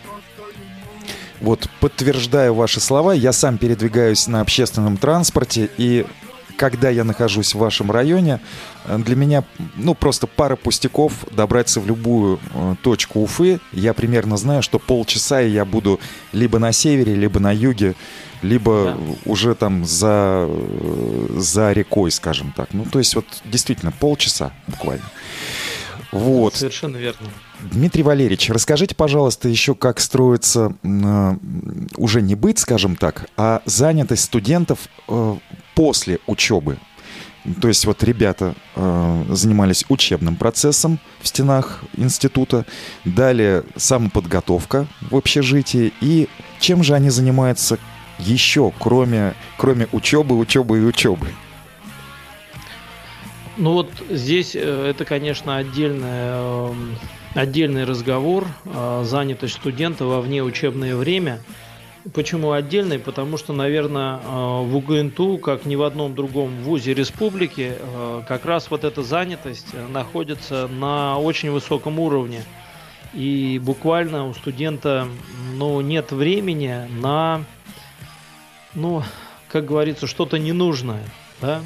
Вот, 1.42 1.68
подтверждаю 1.82 2.54
ваши 2.54 2.80
слова, 2.80 3.12
я 3.14 3.34
сам 3.34 3.58
передвигаюсь 3.58 4.28
на 4.28 4.40
общественном 4.40 4.96
транспорте, 4.96 5.70
и 5.78 6.06
когда 6.58 6.90
я 6.90 7.04
нахожусь 7.04 7.54
в 7.54 7.58
вашем 7.58 7.92
районе, 7.92 8.40
э, 8.86 8.98
для 8.98 9.16
меня, 9.16 9.44
ну, 9.76 9.94
просто 9.94 10.28
пара 10.28 10.56
пустяков 10.56 11.26
добраться 11.32 11.80
в 11.80 11.88
любую 11.88 12.40
э, 12.54 12.76
точку 12.82 13.22
Уфы. 13.22 13.60
Я 13.72 13.94
примерно 13.94 14.38
знаю, 14.38 14.62
что 14.62 14.80
полчаса 14.80 15.42
и 15.42 15.50
я 15.50 15.66
буду 15.66 16.00
либо 16.34 16.60
на 16.60 16.72
севере, 16.72 17.16
либо 17.16 17.40
на 17.40 17.52
юге 17.52 17.96
либо 18.42 18.96
да. 18.98 18.98
уже 19.26 19.56
там 19.56 19.86
за, 19.86 20.48
за 21.30 21.72
рекой, 21.72 22.12
скажем 22.12 22.54
так. 22.56 22.74
Ну, 22.74 22.86
то 22.86 23.00
есть 23.00 23.16
вот 23.16 23.26
действительно 23.46 23.92
полчаса 23.92 24.52
буквально. 24.68 25.06
Вот. 26.12 26.56
Совершенно 26.56 26.98
верно. 26.98 27.28
Дмитрий 27.62 28.04
Валерьевич, 28.04 28.50
расскажите, 28.50 28.96
пожалуйста, 28.96 29.50
еще 29.50 29.76
как 29.76 30.00
строится 30.00 30.76
э, 30.84 31.36
уже 31.98 32.22
не 32.22 32.36
быть, 32.36 32.60
скажем 32.60 32.96
так, 32.96 33.30
а 33.38 33.62
занятость 33.66 34.26
студентов 34.26 34.80
э, 35.08 35.36
после 35.74 36.20
учебы. 36.28 36.78
То 37.62 37.68
есть 37.68 37.86
вот 37.86 38.04
ребята 38.04 38.56
э, 38.76 39.26
занимались 39.30 39.86
учебным 39.88 40.36
процессом 40.36 41.00
в 41.22 41.28
стенах 41.28 41.84
института, 41.96 42.66
далее 43.04 43.64
самоподготовка 43.76 44.88
в 45.02 45.16
общежитии 45.16 45.94
и 46.02 46.28
чем 46.60 46.84
же 46.84 46.96
они 46.96 47.10
занимаются 47.10 47.78
еще, 48.18 48.72
кроме, 48.80 49.36
кроме 49.58 49.88
учебы, 49.92 50.38
учебы 50.38 50.80
и 50.80 50.82
учебы? 50.82 51.28
Ну 53.58 53.74
вот 53.74 53.92
здесь 54.10 54.56
э, 54.56 54.88
это, 54.90 55.06
конечно, 55.06 55.58
отдельная, 55.58 56.38
эм, 56.42 56.96
отдельный 57.36 57.84
разговор, 57.84 58.48
э, 58.66 59.04
занятость 59.06 59.54
студента 59.56 60.06
во 60.06 60.22
внеучебное 60.22 60.96
время. 60.96 61.42
Почему 62.14 62.52
отдельный? 62.52 62.98
Потому 62.98 63.38
что, 63.38 63.54
наверное, 63.54 64.18
э, 64.18 64.20
в 64.24 64.76
УГНТУ, 64.76 65.38
как 65.38 65.66
ни 65.66 65.76
в 65.76 65.84
одном 65.84 66.16
другом 66.16 66.64
вузе 66.64 66.96
республики, 66.96 67.74
как 68.28 68.46
раз 68.46 68.72
вот 68.72 68.84
эта 68.84 69.04
занятость 69.04 69.68
находится 69.90 70.68
на 70.68 71.20
очень 71.20 71.52
высоком 71.52 72.00
уровне. 72.00 72.44
И 73.14 73.62
буквально 73.64 74.28
у 74.28 74.34
студента 74.34 75.08
ну, 75.56 75.80
нет 75.82 76.12
времени 76.12 76.88
на 77.00 77.46
ну, 78.76 79.04
как 79.48 79.66
говорится, 79.66 80.06
что-то 80.06 80.38
ненужное. 80.38 81.04
Да? 81.42 81.62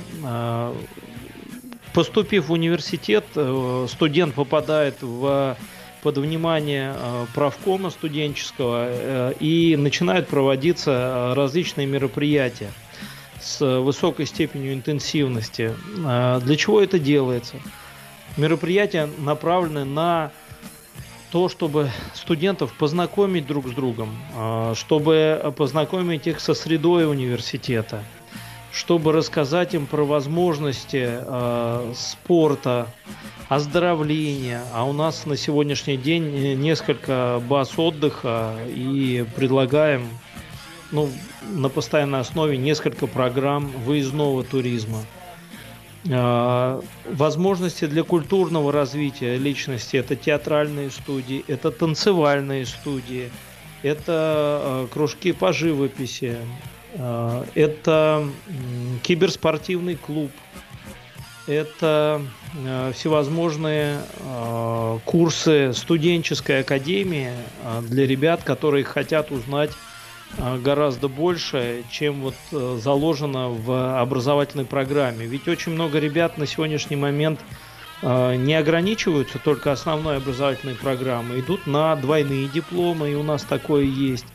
Поступив 1.94 2.48
в 2.48 2.52
университет, 2.52 3.26
э, 3.36 3.88
студент 3.90 4.36
попадает 4.36 5.02
в, 5.02 5.58
под 6.04 6.18
внимание 6.20 6.94
э, 6.96 7.26
правкома 7.34 7.90
студенческого 7.90 8.88
э, 8.90 9.34
и 9.40 9.76
начинают 9.76 10.28
проводиться 10.28 11.34
различные 11.36 11.88
мероприятия 11.88 12.72
с 13.42 13.66
высокой 13.80 14.28
степенью 14.28 14.74
интенсивности. 14.74 15.74
Для 15.96 16.56
чего 16.58 16.82
это 16.82 17.00
делается? 17.00 17.56
Мероприятия 18.36 19.10
направлены 19.18 19.86
на 19.86 20.32
то, 21.32 21.48
чтобы 21.48 21.90
студентов 22.14 22.74
познакомить 22.74 23.48
друг 23.48 23.70
с 23.70 23.72
другом, 23.72 24.10
чтобы 24.76 25.54
познакомить 25.56 26.28
их 26.28 26.42
со 26.42 26.54
средой 26.54 27.10
университета, 27.10 28.04
чтобы 28.72 29.12
рассказать 29.12 29.74
им 29.74 29.86
про 29.86 30.04
возможности 30.04 31.08
а, 31.10 31.92
спорта, 31.96 32.88
оздоровления. 33.48 34.62
А 34.74 34.86
у 34.86 34.94
нас 34.94 35.26
на 35.26 35.36
сегодняшний 35.36 35.98
день 35.98 36.56
несколько 36.60 37.42
баз 37.50 37.78
отдыха 37.78 38.56
и 38.68 39.26
предлагаем 39.36 40.08
ну, 40.92 41.10
на 41.50 41.70
постоянной 41.70 42.20
основе 42.20 42.58
несколько 42.58 43.08
программ 43.08 43.68
выездного 43.86 44.44
туризма. 44.44 45.00
А, 46.12 46.82
возможности 47.12 47.86
для 47.86 48.04
культурного 48.04 48.72
развития 48.72 49.38
личности 49.38 49.98
это 49.98 50.16
театральные 50.16 50.92
студии, 50.92 51.44
это 51.48 51.72
танцевальные 51.72 52.66
студии, 52.66 53.32
это 53.82 54.04
а, 54.08 54.88
кружки 54.88 55.32
по 55.34 55.52
живописи, 55.52 56.38
это 56.94 58.28
киберспортивный 59.04 59.96
клуб, 59.96 60.32
это 61.48 62.22
всевозможные 62.94 64.00
курсы 65.06 65.74
студенческой 65.74 66.62
академии 66.62 67.32
для 67.84 68.08
ребят, 68.08 68.44
которые 68.44 68.84
хотят 68.84 69.32
узнать 69.32 69.72
гораздо 70.64 71.08
больше, 71.08 71.84
чем 71.90 72.22
вот 72.22 72.36
э, 72.52 72.78
заложено 72.80 73.50
в 73.50 74.00
образовательной 74.00 74.66
программе. 74.66 75.26
Ведь 75.26 75.48
очень 75.48 75.72
много 75.72 75.98
ребят 75.98 76.38
на 76.38 76.46
сегодняшний 76.46 76.98
момент 76.98 77.40
не 78.02 78.54
ограничиваются 78.54 79.40
только 79.40 79.72
основной 79.72 80.18
образовательной 80.18 80.76
программой, 80.76 81.42
идут 81.42 81.68
на 81.68 81.96
двойные 81.96 82.48
дипломы, 82.48 83.12
и 83.12 83.16
у 83.16 83.24
нас 83.24 83.44
такое 83.44 83.84
есть. 83.84 84.26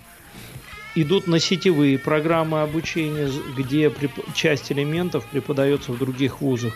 Идут 0.96 1.26
на 1.26 1.40
сетевые 1.40 1.98
программы 1.98 2.62
обучения, 2.62 3.28
где 3.56 3.92
часть 4.34 4.70
элементов 4.70 5.26
преподается 5.26 5.90
в 5.92 5.98
других 5.98 6.40
вузах. 6.40 6.74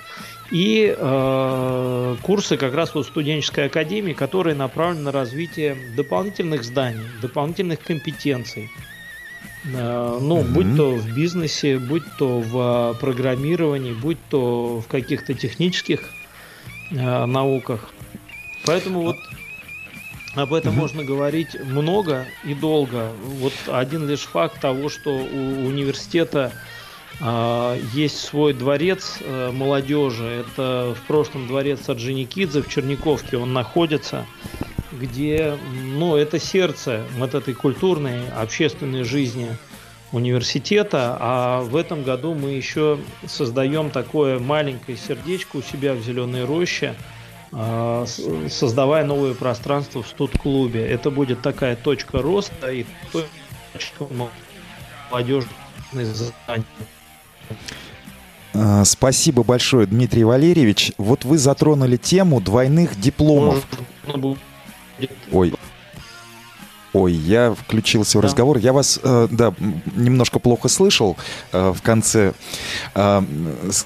И 0.50 0.94
э, 0.96 2.16
курсы 2.22 2.56
как 2.56 2.74
раз 2.74 2.94
вот 2.94 3.06
студенческой 3.06 3.66
академии, 3.66 4.14
которые 4.14 4.56
направлены 4.56 5.04
на 5.04 5.12
развитие 5.12 5.76
дополнительных 5.94 6.64
зданий, 6.64 7.04
дополнительных 7.20 7.80
компетенций. 7.80 8.70
Э, 9.64 10.18
ну, 10.20 10.40
mm-hmm. 10.40 10.52
будь 10.52 10.76
то 10.76 10.90
в 10.92 11.14
бизнесе, 11.14 11.78
будь 11.78 12.04
то 12.18 12.40
в 12.40 12.56
а, 12.56 12.94
программировании, 12.94 13.92
будь 13.92 14.18
то 14.30 14.80
в 14.80 14.86
каких-то 14.86 15.34
технических 15.34 16.10
э, 16.90 17.26
науках. 17.26 17.90
Поэтому 18.64 19.02
вот 19.02 19.16
об 20.34 20.52
этом 20.52 20.74
mm-hmm. 20.74 20.76
можно 20.76 21.04
говорить 21.04 21.60
много 21.60 22.26
и 22.44 22.54
долго. 22.54 23.12
Вот 23.22 23.52
один 23.66 24.08
лишь 24.08 24.20
факт 24.20 24.60
того, 24.60 24.88
что 24.88 25.10
у 25.10 25.66
университета 25.66 26.52
э, 27.20 27.80
есть 27.94 28.20
свой 28.20 28.52
дворец 28.52 29.18
э, 29.20 29.50
молодежи. 29.52 30.44
Это 30.46 30.94
в 30.94 31.06
прошлом 31.06 31.46
дворец 31.46 31.88
Орджоникидзе 31.88 32.62
в 32.62 32.68
Черниковке. 32.68 33.38
Он 33.38 33.52
находится 33.52 34.26
где, 34.92 35.56
ну, 35.72 36.16
это 36.16 36.38
сердце 36.38 37.04
вот 37.16 37.34
этой 37.34 37.54
культурной, 37.54 38.28
общественной 38.30 39.04
жизни 39.04 39.48
университета, 40.12 41.16
а 41.20 41.60
в 41.62 41.76
этом 41.76 42.02
году 42.02 42.34
мы 42.34 42.50
еще 42.50 42.98
создаем 43.26 43.90
такое 43.90 44.38
маленькое 44.38 44.96
сердечко 44.96 45.56
у 45.56 45.62
себя 45.62 45.94
в 45.94 46.00
Зеленой 46.00 46.44
роще, 46.44 46.94
создавая 47.50 49.04
новое 49.04 49.34
пространство 49.34 50.02
в 50.02 50.08
студ-клубе. 50.08 50.86
Это 50.86 51.10
будет 51.10 51.42
такая 51.42 51.76
точка 51.76 52.20
роста 52.20 52.70
и 52.70 52.84
точка 53.12 54.06
молодежной 55.10 56.04
задания. 56.04 56.64
Спасибо 58.84 59.42
большое, 59.44 59.86
Дмитрий 59.86 60.24
Валерьевич. 60.24 60.92
Вот 60.98 61.24
вы 61.24 61.38
затронули 61.38 61.96
тему 61.96 62.40
двойных 62.40 62.98
дипломов. 63.00 63.66
Ой, 65.30 65.54
Ой, 66.98 67.12
я 67.12 67.54
включился 67.54 68.18
в 68.18 68.22
да. 68.22 68.26
разговор. 68.26 68.58
Я 68.58 68.72
вас, 68.72 68.98
э, 69.00 69.28
да, 69.30 69.54
немножко 69.94 70.40
плохо 70.40 70.66
слышал 70.66 71.16
э, 71.52 71.72
в 71.72 71.80
конце. 71.80 72.32
Э, 72.96 73.22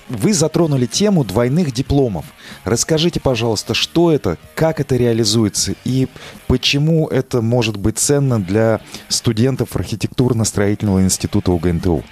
вы 0.09 0.33
затронули 0.33 0.87
тему 0.87 1.23
двойных 1.23 1.73
дипломов. 1.73 2.25
Расскажите, 2.65 3.21
пожалуйста, 3.21 3.75
что 3.75 4.11
это, 4.11 4.39
как 4.55 4.81
это 4.81 4.97
реализуется 4.97 5.75
и 5.85 6.09
почему 6.47 7.07
это 7.07 7.43
может 7.43 7.77
быть 7.77 7.99
ценно 7.99 8.41
для 8.41 8.81
студентов 9.09 9.77
архитектурно-строительного 9.77 11.03
института 11.03 11.53
УГНТУ? 11.53 12.03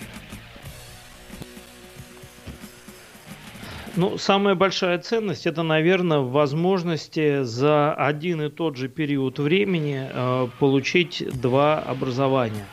Ну, 3.97 4.18
самая 4.18 4.55
большая 4.55 4.99
ценность 4.99 5.47
это, 5.47 5.62
наверное, 5.62 6.18
возможности 6.20 7.43
за 7.43 7.93
один 7.93 8.43
и 8.43 8.49
тот 8.49 8.76
же 8.76 8.88
период 8.88 9.38
времени 9.38 10.09
э, 10.09 10.49
получить 10.61 11.24
два 11.41 11.80
образования. 11.80 12.66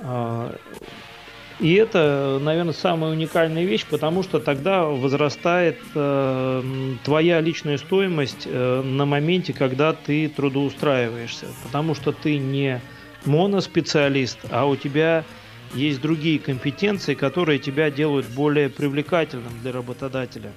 Э, 0.00 0.52
и 1.60 1.74
это, 1.74 2.38
наверное, 2.40 2.72
самая 2.72 3.10
уникальная 3.10 3.64
вещь, 3.64 3.84
потому 3.84 4.22
что 4.22 4.38
тогда 4.38 4.84
возрастает 4.84 5.78
э, 5.92 6.62
твоя 7.02 7.40
личная 7.40 7.78
стоимость 7.78 8.46
э, 8.46 8.82
на 8.82 9.06
моменте, 9.06 9.52
когда 9.52 9.92
ты 9.92 10.28
трудоустраиваешься. 10.28 11.46
Потому 11.64 11.96
что 11.96 12.12
ты 12.12 12.38
не 12.38 12.80
моноспециалист, 13.24 14.38
а 14.50 14.66
у 14.66 14.76
тебя 14.76 15.24
есть 15.74 16.00
другие 16.00 16.38
компетенции, 16.38 17.14
которые 17.14 17.58
тебя 17.58 17.90
делают 17.90 18.26
более 18.26 18.68
привлекательным 18.68 19.52
для 19.62 19.72
работодателя. 19.72 20.52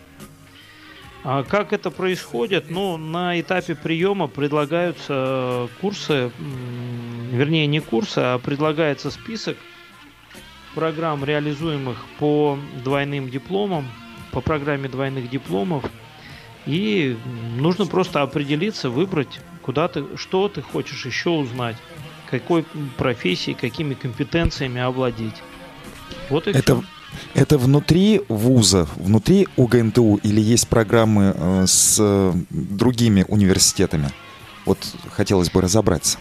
А 1.24 1.44
как 1.44 1.72
это 1.72 1.92
происходит? 1.92 2.72
Ну, 2.72 2.98
на 2.98 3.40
этапе 3.40 3.76
приема 3.76 4.28
предлагаются 4.28 5.70
курсы, 5.80 6.32
вернее, 7.32 7.68
не 7.68 7.80
курсы, 7.80 8.18
а 8.18 8.40
предлагается 8.40 9.12
список 9.12 9.58
программ, 10.74 11.24
реализуемых 11.24 12.06
по 12.18 12.58
двойным 12.84 13.30
дипломам, 13.30 13.88
по 14.32 14.42
программе 14.42 14.90
двойных 14.90 15.30
дипломов. 15.30 15.86
И 16.66 17.18
нужно 17.58 17.86
просто 17.86 18.22
определиться, 18.22 18.90
выбрать, 18.90 19.40
куда 19.62 19.88
ты, 19.88 20.06
что 20.18 20.48
ты 20.48 20.62
хочешь 20.62 21.06
еще 21.06 21.30
узнать 21.30 21.76
какой 22.32 22.66
профессией, 22.98 23.56
какими 23.56 23.94
компетенциями 23.94 24.82
овладеть. 24.82 25.36
Вот 26.30 26.48
и 26.48 26.52
это, 26.52 26.78
все. 26.78 26.84
это 27.36 27.58
внутри 27.58 28.22
вуза, 28.30 28.88
внутри 28.96 29.48
УГНТУ 29.58 30.22
или 30.24 30.42
есть 30.42 30.68
программы 30.70 31.36
э, 31.36 31.66
с 31.68 31.98
э, 32.00 32.34
другими 32.50 33.26
университетами? 33.28 34.10
Вот 34.66 34.80
хотелось 35.12 35.52
бы 35.52 35.62
разобраться. 35.62 36.18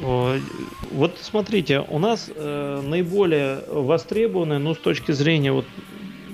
Вот 0.00 1.18
смотрите, 1.20 1.80
у 1.80 1.98
нас 1.98 2.28
э, 2.34 2.82
наиболее 2.84 3.60
востребованная, 3.68 4.58
ну, 4.58 4.74
с 4.74 4.78
точки 4.78 5.12
зрения 5.12 5.52
вот, 5.52 5.66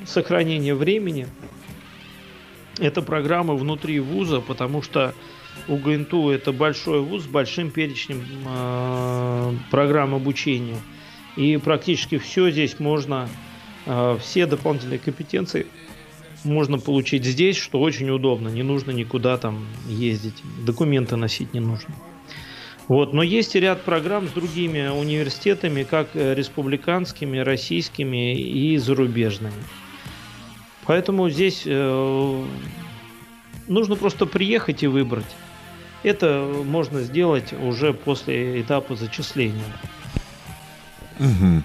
сохранения 0.04 0.74
времени, 0.74 1.28
это 2.78 3.02
программа 3.02 3.54
внутри 3.54 4.00
вуза, 4.00 4.40
потому 4.40 4.82
что 4.82 5.14
УГНТУ 5.68 6.30
это 6.30 6.52
большой 6.52 7.00
вуз 7.00 7.24
с 7.24 7.26
большим 7.26 7.70
перечнем 7.70 8.24
э, 8.46 9.52
программ 9.70 10.14
обучения. 10.14 10.78
И 11.36 11.56
практически 11.56 12.18
все 12.18 12.50
здесь 12.50 12.78
можно, 12.78 13.28
э, 13.86 14.18
все 14.20 14.46
дополнительные 14.46 14.98
компетенции 14.98 15.66
можно 16.44 16.78
получить 16.78 17.24
здесь, 17.24 17.56
что 17.56 17.80
очень 17.80 18.10
удобно. 18.10 18.48
Не 18.48 18.62
нужно 18.62 18.90
никуда 18.92 19.36
там 19.36 19.66
ездить, 19.88 20.42
документы 20.64 21.16
носить 21.16 21.52
не 21.54 21.60
нужно. 21.60 21.94
Вот. 22.88 23.12
Но 23.12 23.22
есть 23.24 23.56
ряд 23.56 23.82
программ 23.82 24.28
с 24.28 24.30
другими 24.30 24.86
университетами, 24.86 25.82
как 25.82 26.14
республиканскими, 26.14 27.38
российскими 27.38 28.38
и 28.38 28.76
зарубежными. 28.76 29.54
Поэтому 30.86 31.28
здесь 31.30 31.62
э, 31.64 32.44
нужно 33.66 33.96
просто 33.96 34.26
приехать 34.26 34.82
и 34.82 34.86
выбрать. 34.86 35.36
Это 36.02 36.46
можно 36.64 37.02
сделать 37.02 37.52
уже 37.52 37.92
после 37.92 38.60
этапа 38.60 38.94
зачисления. 38.94 39.64
Угу. 41.18 41.62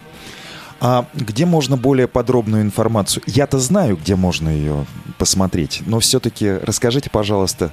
А 0.84 1.05
где 1.13 1.45
можно 1.45 1.78
более 1.78 2.07
подробную 2.07 2.63
информацию? 2.63 3.22
Я-то 3.28 3.59
знаю, 3.59 3.97
где 3.97 4.15
можно 4.15 4.49
ее 4.49 4.88
посмотреть, 5.19 5.84
но 5.86 5.99
все-таки 5.99 6.49
расскажите, 6.53 7.11
пожалуйста, 7.11 7.72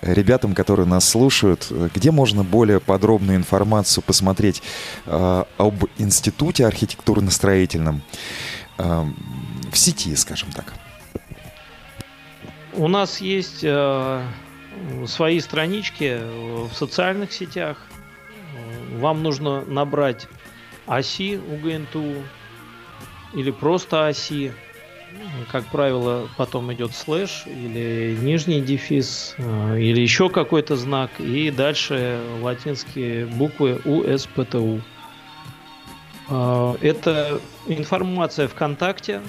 ребятам, 0.00 0.54
которые 0.54 0.86
нас 0.86 1.06
слушают, 1.06 1.70
где 1.94 2.10
можно 2.10 2.44
более 2.44 2.80
подробную 2.80 3.36
информацию 3.36 4.02
посмотреть 4.02 4.62
э, 5.04 5.44
об 5.58 5.84
институте 5.98 6.64
архитектурно-строительном 6.64 8.00
э, 8.78 9.04
в 9.70 9.76
сети, 9.76 10.16
скажем 10.16 10.50
так. 10.52 10.72
У 12.76 12.88
нас 12.88 13.22
есть 13.22 13.60
э, 13.62 14.22
свои 15.06 15.40
странички 15.40 16.20
в 16.20 16.74
социальных 16.74 17.32
сетях. 17.32 17.78
Вам 18.98 19.22
нужно 19.22 19.62
набрать 19.62 20.28
оси 20.86 21.38
УГНТУ 21.38 22.22
или 23.32 23.50
просто 23.50 24.08
оси. 24.08 24.52
Как 25.50 25.64
правило, 25.66 26.28
потом 26.36 26.70
идет 26.74 26.94
слэш 26.94 27.44
или 27.46 28.18
нижний 28.20 28.60
дефис 28.60 29.34
э, 29.38 29.80
или 29.80 30.02
еще 30.02 30.28
какой-то 30.28 30.76
знак. 30.76 31.10
И 31.18 31.50
дальше 31.50 32.20
латинские 32.42 33.24
буквы 33.24 33.80
УСПТУ. 33.86 34.82
Э, 36.28 36.74
это 36.82 37.40
информация 37.66 38.48
ВКонтакте, 38.48 39.22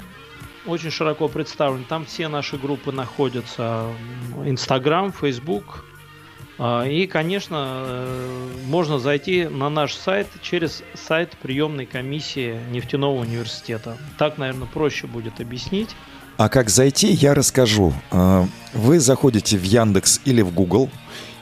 очень 0.68 0.92
широко 0.92 1.28
представлен. 1.28 1.84
Там 1.84 2.06
все 2.06 2.28
наши 2.28 2.58
группы 2.58 2.92
находятся. 2.92 3.88
Инстаграм, 4.46 5.12
Фейсбук. 5.12 5.86
А, 6.60 6.86
и, 6.86 7.06
конечно, 7.06 7.84
э, 7.86 8.50
можно 8.66 9.00
зайти 9.00 9.46
на 9.46 9.70
наш 9.70 9.96
сайт 9.96 10.28
через 10.42 10.84
сайт 10.96 11.38
приемной 11.42 11.86
комиссии 11.86 12.60
нефтяного 12.72 13.20
университета. 13.20 13.98
Так, 14.18 14.38
наверное, 14.38 14.68
проще 14.68 15.08
будет 15.08 15.40
объяснить. 15.40 15.90
А 16.38 16.50
как 16.50 16.70
зайти, 16.70 17.08
я 17.08 17.34
расскажу. 17.34 17.94
А, 18.12 18.48
вы 18.74 19.00
заходите 19.00 19.58
в 19.58 19.64
Яндекс 19.64 20.22
или 20.26 20.42
в 20.42 20.54
Google 20.54 20.90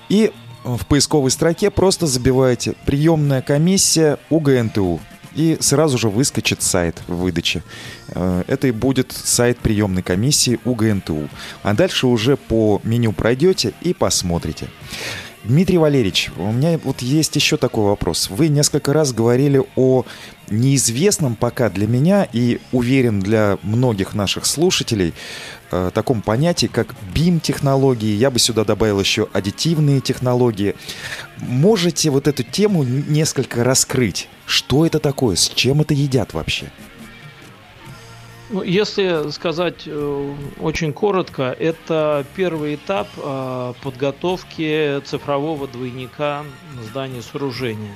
и 0.10 0.32
в 0.64 0.86
поисковой 0.86 1.32
строке 1.32 1.70
просто 1.70 2.08
забиваете 2.08 2.74
«Приемная 2.86 3.42
комиссия 3.42 4.18
УГНТУ» 4.30 5.00
и 5.36 5.58
сразу 5.60 5.98
же 5.98 6.10
выскочит 6.10 6.62
сайт 6.62 7.02
в 7.08 7.16
выдаче. 7.16 7.64
Э, 8.10 8.44
это 8.48 8.68
и 8.68 8.72
будет 8.72 9.12
сайт 9.12 9.60
приемной 9.60 10.02
комиссии 10.02 10.60
УГНТУ. 10.66 11.30
А 11.64 11.74
дальше 11.74 12.08
уже 12.08 12.38
по 12.38 12.82
меню 12.84 13.12
пройдете 13.12 13.74
и 13.82 13.94
посмотрите. 13.94 14.68
Дмитрий 15.48 15.78
Валерьевич, 15.78 16.32
у 16.38 16.52
меня 16.52 16.80
вот 16.84 17.04
есть 17.04 17.36
еще 17.36 17.58
такой 17.58 17.86
вопрос. 17.86 18.32
Вы 18.32 18.48
несколько 18.48 18.94
раз 18.94 19.14
говорили 19.14 19.62
о 19.76 20.04
неизвестном 20.50 21.36
пока 21.36 21.70
для 21.70 21.86
меня 21.86 22.28
и 22.34 22.60
уверен 22.72 23.20
для 23.20 23.60
многих 23.62 24.16
наших 24.16 24.48
слушателей 24.48 25.14
э, 25.72 25.92
таком 25.94 26.24
понятии, 26.24 26.66
как 26.66 26.96
BIM-технологии. 27.14 28.16
Я 28.16 28.32
бы 28.32 28.40
сюда 28.40 28.64
добавил 28.64 29.00
еще 29.00 29.28
аддитивные 29.34 30.02
технологии. 30.02 30.76
Можете 31.38 32.10
вот 32.10 32.28
эту 32.28 32.42
тему 32.42 32.84
несколько 32.84 33.64
раскрыть? 33.64 34.28
Что 34.48 34.84
это 34.84 34.98
такое? 34.98 35.36
С 35.36 35.48
чем 35.50 35.82
это 35.82 35.94
едят 35.94 36.34
вообще? 36.34 36.72
Ну, 38.50 38.62
если 38.62 39.32
сказать 39.32 39.84
э, 39.88 40.36
очень 40.60 40.94
коротко, 40.94 41.56
это 41.60 42.24
первый 42.36 42.76
этап 42.76 43.08
э, 43.18 43.74
подготовки 43.82 45.00
цифрового 45.04 45.68
двойника 45.68 46.44
здания 46.84 47.24
сооружения. 47.24 47.96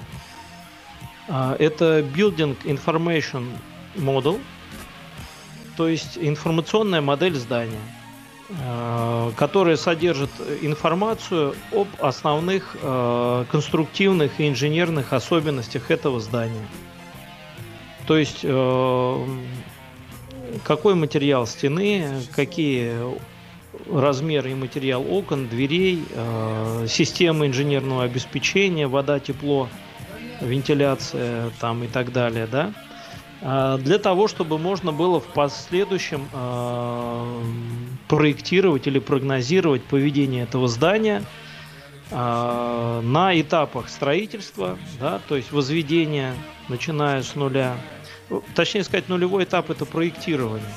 Э, 1.27 1.55
это 1.59 1.99
Building 1.99 2.57
Information 2.63 3.45
Model, 3.95 4.39
то 5.77 5.87
есть 5.87 6.17
информационная 6.19 7.01
модель 7.01 7.35
здания, 7.35 7.81
э, 8.49 9.31
которая 9.37 9.77
содержит 9.77 10.31
информацию 10.61 11.53
об 11.71 11.89
основных 11.99 12.75
конструктивных 13.51 14.39
и 14.39 14.49
инженерных 14.49 15.13
особенностях 15.13 15.91
этого 15.91 16.19
здания. 16.19 16.65
То 18.07 18.17
есть 18.17 18.43
какой 20.63 20.95
материал 20.95 21.47
стены, 21.47 22.21
какие 22.35 22.93
размеры 23.91 24.51
и 24.51 24.55
материал 24.55 25.05
окон, 25.09 25.47
дверей, 25.47 26.03
системы 26.87 27.47
инженерного 27.47 28.03
обеспечения, 28.03 28.87
вода, 28.87 29.19
тепло, 29.19 29.69
вентиляция 30.41 31.51
там 31.59 31.83
и 31.83 31.87
так 31.87 32.11
далее, 32.11 32.47
да, 32.47 32.73
для 33.77 33.99
того, 33.99 34.27
чтобы 34.27 34.57
можно 34.57 34.91
было 34.91 35.19
в 35.19 35.27
последующем 35.27 36.27
проектировать 38.09 38.87
или 38.87 38.99
прогнозировать 38.99 39.83
поведение 39.83 40.43
этого 40.43 40.67
здания 40.67 41.23
э, 42.09 43.01
на 43.03 43.39
этапах 43.39 43.87
строительства, 43.87 44.77
да, 44.99 45.21
то 45.29 45.35
есть 45.35 45.51
возведения, 45.51 46.33
начиная 46.67 47.21
с 47.21 47.35
нуля. 47.35 47.77
Точнее 48.55 48.83
сказать, 48.83 49.09
нулевой 49.09 49.43
этап 49.43 49.69
это 49.69 49.85
проектирование. 49.85 50.67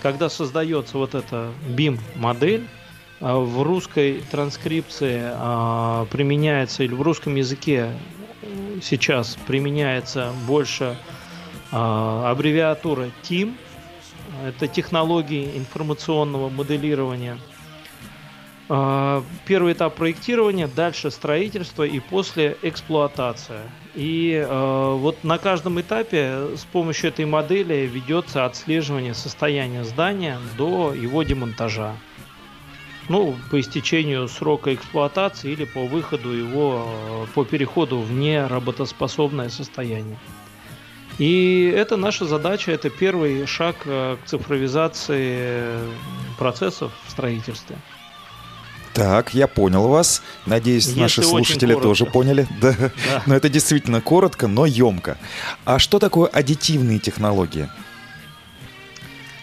Когда 0.00 0.28
создается 0.28 0.98
вот 0.98 1.14
эта 1.14 1.52
BIM-модель, 1.68 2.66
э, 3.20 3.32
в 3.32 3.62
русской 3.62 4.22
транскрипции 4.30 5.20
э, 5.22 6.06
применяется, 6.10 6.82
или 6.82 6.94
в 6.94 7.02
русском 7.02 7.36
языке 7.36 7.92
сейчас 8.82 9.38
применяется 9.46 10.32
больше 10.46 10.96
э, 11.70 11.76
аббревиатура 11.76 13.10
TIM, 13.22 13.54
это 14.44 14.66
технологии 14.66 15.56
информационного 15.56 16.48
моделирования. 16.48 17.38
А, 18.74 19.22
первый 19.44 19.74
этап 19.74 19.96
проектирования, 19.96 20.66
дальше 20.66 21.10
строительство 21.10 21.82
и 21.82 22.00
после 22.00 22.56
эксплуатация. 22.62 23.70
И 23.94 24.32
э, 24.32 24.94
вот 24.98 25.22
на 25.24 25.36
каждом 25.36 25.78
этапе 25.78 26.56
с 26.56 26.64
помощью 26.64 27.10
этой 27.10 27.26
модели 27.26 27.86
ведется 27.92 28.46
отслеживание 28.46 29.12
состояния 29.12 29.84
здания 29.84 30.38
до 30.56 30.94
его 30.94 31.22
демонтажа. 31.22 31.94
Ну, 33.10 33.36
по 33.50 33.60
истечению 33.60 34.26
срока 34.26 34.72
эксплуатации 34.72 35.52
или 35.52 35.66
по 35.66 35.84
выходу 35.84 36.32
его, 36.32 36.88
по 37.34 37.44
переходу 37.44 37.98
в 37.98 38.10
неработоспособное 38.10 39.50
состояние. 39.50 40.16
И 41.18 41.70
это 41.76 41.98
наша 41.98 42.24
задача, 42.24 42.72
это 42.72 42.88
первый 42.88 43.44
шаг 43.44 43.76
к 43.84 44.18
цифровизации 44.24 45.76
процессов 46.38 46.90
в 47.04 47.10
строительстве. 47.10 47.76
Так, 48.94 49.34
я 49.34 49.46
понял 49.46 49.88
вас. 49.88 50.22
Надеюсь, 50.46 50.86
Если 50.86 51.00
наши 51.00 51.22
слушатели 51.22 51.74
тоже 51.74 52.04
поняли. 52.06 52.46
Да. 52.60 52.74
да. 52.78 53.22
Но 53.26 53.34
это 53.34 53.48
действительно 53.48 54.00
коротко, 54.00 54.48
но 54.48 54.66
емко. 54.66 55.18
А 55.64 55.78
что 55.78 55.98
такое 55.98 56.28
аддитивные 56.28 56.98
технологии? 56.98 57.68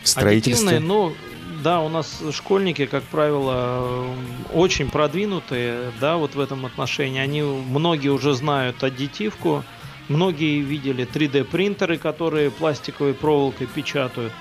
В 0.04 0.08
строительстве? 0.08 0.78
Аддитивные, 0.78 0.88
ну, 0.88 1.16
да, 1.64 1.82
у 1.82 1.90
нас 1.90 2.22
школьники, 2.32 2.86
как 2.86 3.04
правило, 3.04 4.08
очень 4.54 4.90
продвинутые, 4.90 5.92
да, 6.00 6.18
вот 6.18 6.36
в 6.36 6.40
этом 6.40 6.66
отношении. 6.66 7.20
Они, 7.20 7.42
многие 7.42 8.10
уже 8.10 8.34
знают 8.34 8.84
аддитивку, 8.84 9.64
Многие 10.10 10.62
видели 10.62 11.06
3D 11.06 11.44
принтеры, 11.44 12.00
которые 12.00 12.50
пластиковой 12.50 13.14
проволокой 13.14 13.68
печатают. 13.68 14.34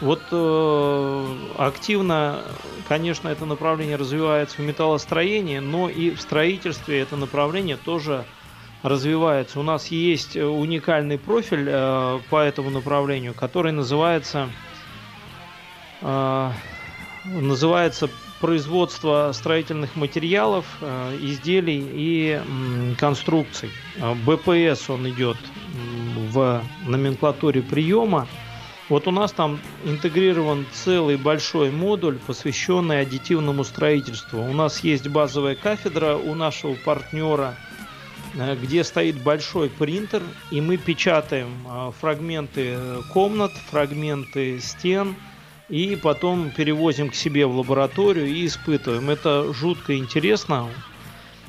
Вот 0.00 0.22
э, 0.30 1.36
активно, 1.56 2.44
конечно, 2.88 3.28
это 3.28 3.44
направление 3.46 3.96
развивается 3.96 4.56
в 4.56 4.60
металлостроении, 4.60 5.58
но 5.58 5.88
и 5.88 6.10
в 6.10 6.20
строительстве 6.20 7.00
это 7.00 7.16
направление 7.16 7.76
тоже 7.76 8.24
развивается. 8.84 9.58
У 9.58 9.64
нас 9.64 9.88
есть 9.88 10.36
уникальный 10.36 11.18
профиль 11.18 11.66
э, 11.68 12.20
по 12.30 12.40
этому 12.40 12.70
направлению, 12.70 13.34
который 13.34 13.72
называется 13.72 14.48
э, 16.00 16.50
называется 17.24 18.08
производства 18.40 19.30
строительных 19.32 19.96
материалов, 19.96 20.64
э, 20.80 21.18
изделий 21.20 21.84
и 21.92 22.40
конструкций. 22.98 23.70
Э, 23.96 24.14
БПС 24.14 24.90
он 24.90 25.08
идет 25.08 25.36
в 26.30 26.62
номенклатуре 26.86 27.62
приема. 27.62 28.28
Вот 28.88 29.06
у 29.06 29.10
нас 29.10 29.32
там 29.32 29.60
интегрирован 29.84 30.66
целый 30.72 31.16
большой 31.16 31.70
модуль, 31.70 32.18
посвященный 32.26 33.00
аддитивному 33.02 33.64
строительству. 33.64 34.40
У 34.40 34.52
нас 34.52 34.80
есть 34.80 35.06
базовая 35.08 35.54
кафедра 35.54 36.16
у 36.16 36.34
нашего 36.34 36.74
партнера, 36.74 37.54
э, 38.34 38.56
где 38.56 38.84
стоит 38.84 39.22
большой 39.22 39.68
принтер, 39.68 40.22
и 40.50 40.60
мы 40.60 40.76
печатаем 40.78 41.50
фрагменты 42.00 42.78
комнат, 43.12 43.52
фрагменты 43.70 44.60
стен– 44.60 45.16
и 45.68 45.96
потом 45.96 46.50
перевозим 46.50 47.10
к 47.10 47.14
себе 47.14 47.46
в 47.46 47.56
лабораторию 47.56 48.26
и 48.26 48.46
испытываем. 48.46 49.10
Это 49.10 49.52
жутко 49.52 49.96
интересно, 49.96 50.68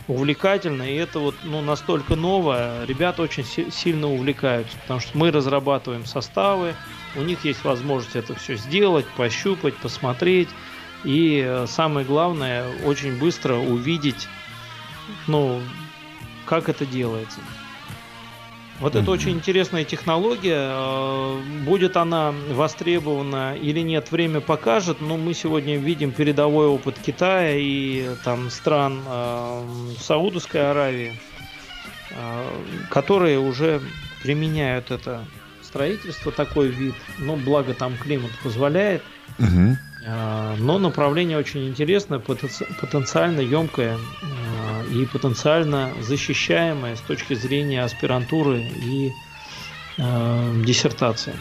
увлекательно, 0.07 0.83
и 0.83 0.95
это 0.95 1.19
вот 1.19 1.35
ну, 1.43 1.61
настолько 1.61 2.15
новое, 2.15 2.85
ребята 2.85 3.21
очень 3.21 3.45
си- 3.45 3.71
сильно 3.71 4.07
увлекаются, 4.07 4.77
потому 4.79 4.99
что 4.99 5.17
мы 5.17 5.31
разрабатываем 5.31 6.05
составы, 6.05 6.75
у 7.15 7.21
них 7.21 7.45
есть 7.45 7.63
возможность 7.63 8.15
это 8.15 8.35
все 8.35 8.55
сделать, 8.55 9.05
пощупать, 9.17 9.75
посмотреть, 9.77 10.49
и 11.03 11.43
э, 11.45 11.65
самое 11.67 12.05
главное, 12.05 12.65
очень 12.85 13.17
быстро 13.17 13.55
увидеть, 13.55 14.27
ну, 15.27 15.61
как 16.45 16.69
это 16.69 16.85
делается. 16.85 17.39
Вот 18.79 18.95
mm-hmm. 18.95 19.01
это 19.01 19.11
очень 19.11 19.31
интересная 19.31 19.83
технология. 19.83 20.71
Э, 20.71 21.41
будет 21.65 21.97
она 21.97 22.33
востребована 22.49 23.55
или 23.55 23.81
нет, 23.81 24.11
время 24.11 24.39
покажет. 24.39 25.01
Но 25.01 25.17
мы 25.17 25.33
сегодня 25.33 25.77
видим 25.77 26.11
передовой 26.11 26.67
опыт 26.67 26.97
Китая 26.99 27.55
и 27.57 28.15
там 28.23 28.49
стран 28.49 29.01
э, 29.05 29.63
Саудовской 29.99 30.71
Аравии, 30.71 31.19
э, 32.11 32.49
которые 32.89 33.39
уже 33.39 33.81
применяют 34.23 34.91
это 34.91 35.25
строительство, 35.69 36.31
такой 36.31 36.67
вид. 36.67 36.95
Но 37.19 37.35
благо 37.35 37.73
там 37.73 37.95
климат 37.97 38.31
позволяет. 38.43 39.01
Mm-hmm. 39.37 39.75
Но 40.59 40.79
направление 40.79 41.37
очень 41.37 41.67
интересное, 41.67 42.19
потенциально 42.19 43.41
емкое 43.41 43.97
и 44.91 45.05
потенциально 45.05 45.91
защищаемая 46.01 46.95
с 46.95 47.01
точки 47.01 47.33
зрения 47.33 47.83
аспирантуры 47.83 48.61
и 48.61 49.11
э, 49.97 50.63
диссертации. 50.65 51.33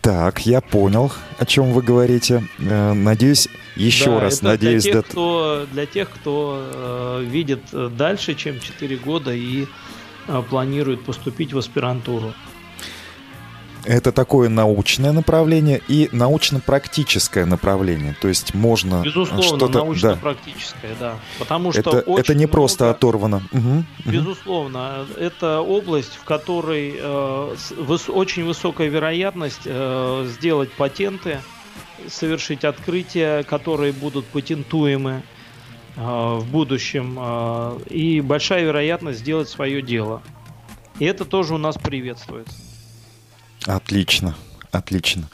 Так, 0.00 0.46
я 0.46 0.60
понял, 0.60 1.10
о 1.38 1.46
чем 1.46 1.72
вы 1.72 1.82
говорите. 1.82 2.44
Э, 2.58 2.92
надеюсь, 2.92 3.48
еще 3.74 4.06
да, 4.06 4.20
раз, 4.20 4.42
надеюсь, 4.42 4.84
для 4.84 4.92
тех, 4.92 5.02
да... 5.02 5.08
кто, 5.10 5.66
для 5.72 5.86
тех, 5.86 6.10
кто 6.10 6.62
э, 6.62 7.24
видит 7.26 7.62
дальше, 7.96 8.34
чем 8.34 8.60
4 8.60 8.96
года 8.98 9.32
и 9.32 9.64
э, 9.64 9.66
планирует 10.48 11.04
поступить 11.04 11.52
в 11.52 11.58
аспирантуру. 11.58 12.32
Это 13.86 14.10
такое 14.10 14.48
научное 14.48 15.12
направление 15.12 15.80
и 15.86 16.08
научно-практическое 16.10 17.44
направление. 17.44 18.16
То 18.20 18.26
есть 18.26 18.52
можно 18.52 19.02
Безусловно, 19.02 19.42
что-то... 19.42 19.78
научно-практическое, 19.78 20.96
да. 20.98 21.12
да. 21.12 21.18
Потому 21.38 21.70
что 21.70 21.80
это, 21.80 22.04
это 22.18 22.34
не 22.34 22.46
много... 22.46 22.52
просто 22.52 22.90
оторвано. 22.90 23.42
Угу, 23.52 23.84
Безусловно. 24.06 25.02
Угу. 25.02 25.20
Это 25.20 25.60
область, 25.60 26.16
в 26.16 26.24
которой 26.24 26.96
э, 26.98 27.54
выс... 27.78 28.08
очень 28.08 28.44
высокая 28.44 28.88
вероятность 28.88 29.62
э, 29.64 30.28
сделать 30.36 30.72
патенты, 30.72 31.38
совершить 32.08 32.64
открытия, 32.64 33.44
которые 33.44 33.92
будут 33.92 34.26
патентуемы 34.26 35.22
э, 35.22 35.35
в 35.96 36.44
будущем, 36.50 37.16
э, 37.18 37.78
и 37.88 38.20
большая 38.20 38.64
вероятность 38.64 39.20
сделать 39.20 39.48
свое 39.48 39.82
дело. 39.82 40.22
И 40.98 41.04
это 41.04 41.24
тоже 41.24 41.54
у 41.54 41.58
нас 41.58 41.76
приветствуется. 41.76 42.54
Отлично. 43.66 44.36
Отлично. 44.70 45.28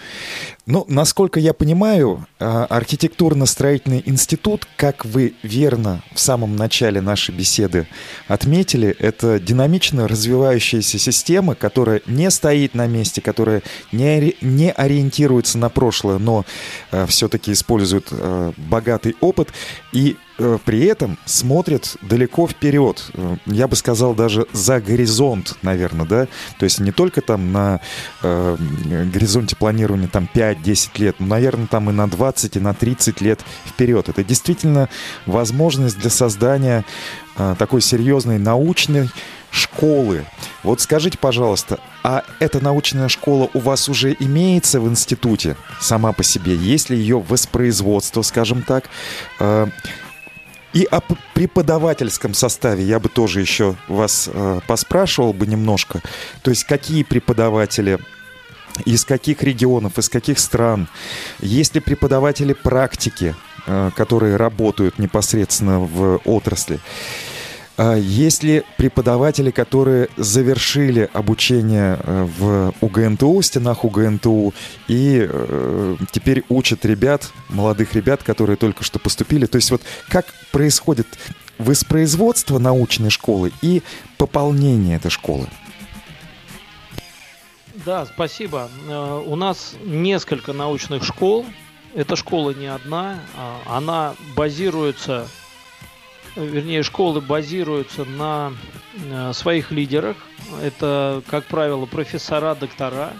Ну, 0.64 0.84
насколько 0.86 1.40
я 1.40 1.54
понимаю, 1.54 2.24
а, 2.38 2.66
архитектурно-строительный 2.66 4.00
институт, 4.06 4.68
как 4.76 5.04
вы 5.04 5.34
верно 5.42 6.02
в 6.14 6.20
самом 6.20 6.54
начале 6.54 7.00
нашей 7.00 7.34
беседы 7.34 7.88
отметили, 8.28 8.94
это 9.00 9.40
динамично 9.40 10.06
развивающаяся 10.06 11.00
система, 11.00 11.56
которая 11.56 12.00
не 12.06 12.30
стоит 12.30 12.76
на 12.76 12.86
месте, 12.86 13.20
которая 13.20 13.62
не, 13.90 14.36
не 14.40 14.70
ориентируется 14.70 15.58
на 15.58 15.68
прошлое, 15.68 16.18
но 16.18 16.44
а, 16.92 17.06
все-таки 17.06 17.50
использует 17.50 18.06
а, 18.12 18.52
богатый 18.56 19.16
опыт. 19.20 19.48
И 19.92 20.16
при 20.64 20.86
этом 20.86 21.18
смотрят 21.24 21.96
далеко 22.00 22.48
вперед. 22.48 23.04
Э, 23.14 23.36
я 23.46 23.68
бы 23.68 23.76
сказал, 23.76 24.14
даже 24.14 24.46
за 24.52 24.80
горизонт, 24.80 25.56
наверное, 25.62 26.06
да. 26.06 26.26
То 26.58 26.64
есть 26.64 26.80
не 26.80 26.90
только 26.90 27.20
там 27.20 27.52
на 27.52 27.80
горизонте 28.22 29.54
планирования 29.54 30.08
там 30.08 30.26
5-10 30.52 30.90
лет, 30.98 31.16
но, 31.18 31.26
наверное, 31.26 31.66
там 31.66 31.90
и 31.90 31.92
на 31.92 32.08
20, 32.08 32.56
и 32.56 32.60
на 32.60 32.74
30 32.74 33.20
лет 33.20 33.40
вперед. 33.66 34.08
Это 34.08 34.24
действительно 34.24 34.88
возможность 35.26 35.98
для 35.98 36.10
создания 36.10 36.84
э, 37.36 37.54
такой 37.58 37.80
серьезной 37.80 38.38
научной 38.38 39.10
школы. 39.50 40.24
Вот 40.62 40.80
скажите, 40.80 41.18
пожалуйста, 41.18 41.78
а 42.02 42.24
эта 42.40 42.62
научная 42.62 43.08
школа 43.08 43.50
у 43.54 43.58
вас 43.58 43.88
уже 43.88 44.16
имеется 44.18 44.80
в 44.80 44.88
институте 44.88 45.56
сама 45.80 46.12
по 46.12 46.22
себе? 46.22 46.56
Есть 46.56 46.90
ли 46.90 46.96
ее 46.96 47.20
воспроизводство, 47.20 48.22
скажем 48.22 48.62
так? 48.62 48.84
Э, 49.38 49.66
и 50.72 50.84
о 50.90 51.00
преподавательском 51.34 52.32
составе 52.32 52.82
я 52.84 52.98
бы 52.98 53.10
тоже 53.10 53.40
еще 53.40 53.76
вас 53.88 54.28
э, 54.32 54.60
поспрашивал 54.66 55.34
бы 55.34 55.46
немножко. 55.46 56.00
То 56.42 56.50
есть 56.50 56.64
какие 56.64 57.02
преподаватели 57.02 57.98
из 58.84 59.04
каких 59.04 59.42
регионов, 59.42 59.98
из 59.98 60.08
каких 60.08 60.38
стран, 60.38 60.88
есть 61.40 61.74
ли 61.74 61.80
преподаватели 61.80 62.52
практики, 62.52 63.34
э, 63.66 63.90
которые 63.96 64.36
работают 64.36 64.98
непосредственно 64.98 65.80
в 65.80 66.20
отрасли. 66.24 66.80
А 67.78 67.96
есть 67.96 68.42
ли 68.42 68.64
преподаватели, 68.76 69.50
которые 69.50 70.08
завершили 70.16 71.08
обучение 71.12 71.98
э, 71.98 72.28
в 72.38 72.74
УГНТУ, 72.80 73.40
стенах 73.42 73.84
УГНТУ, 73.84 74.52
и 74.88 75.26
э, 75.28 75.96
теперь 76.12 76.44
учат 76.48 76.84
ребят, 76.84 77.30
молодых 77.48 77.94
ребят, 77.94 78.22
которые 78.22 78.56
только 78.56 78.84
что 78.84 78.98
поступили? 78.98 79.46
То 79.46 79.56
есть 79.56 79.70
вот 79.70 79.82
как 80.08 80.26
происходит 80.50 81.06
воспроизводство 81.58 82.58
научной 82.58 83.10
школы 83.10 83.52
и 83.62 83.82
пополнение 84.18 84.96
этой 84.96 85.10
школы? 85.10 85.48
Да, 87.84 88.06
спасибо. 88.06 88.68
Э, 88.88 89.22
у 89.24 89.36
нас 89.36 89.74
несколько 89.84 90.52
научных 90.52 91.04
школ. 91.04 91.46
Эта 91.94 92.16
школа 92.16 92.50
не 92.50 92.66
одна. 92.66 93.20
А 93.36 93.60
она 93.66 94.14
базируется 94.36 95.28
вернее, 96.36 96.82
школы 96.82 97.20
базируются 97.20 98.04
на 98.04 98.52
э, 98.94 99.32
своих 99.32 99.70
лидерах. 99.70 100.16
Это, 100.62 101.22
как 101.28 101.44
правило, 101.46 101.86
профессора, 101.86 102.54
доктора. 102.54 103.12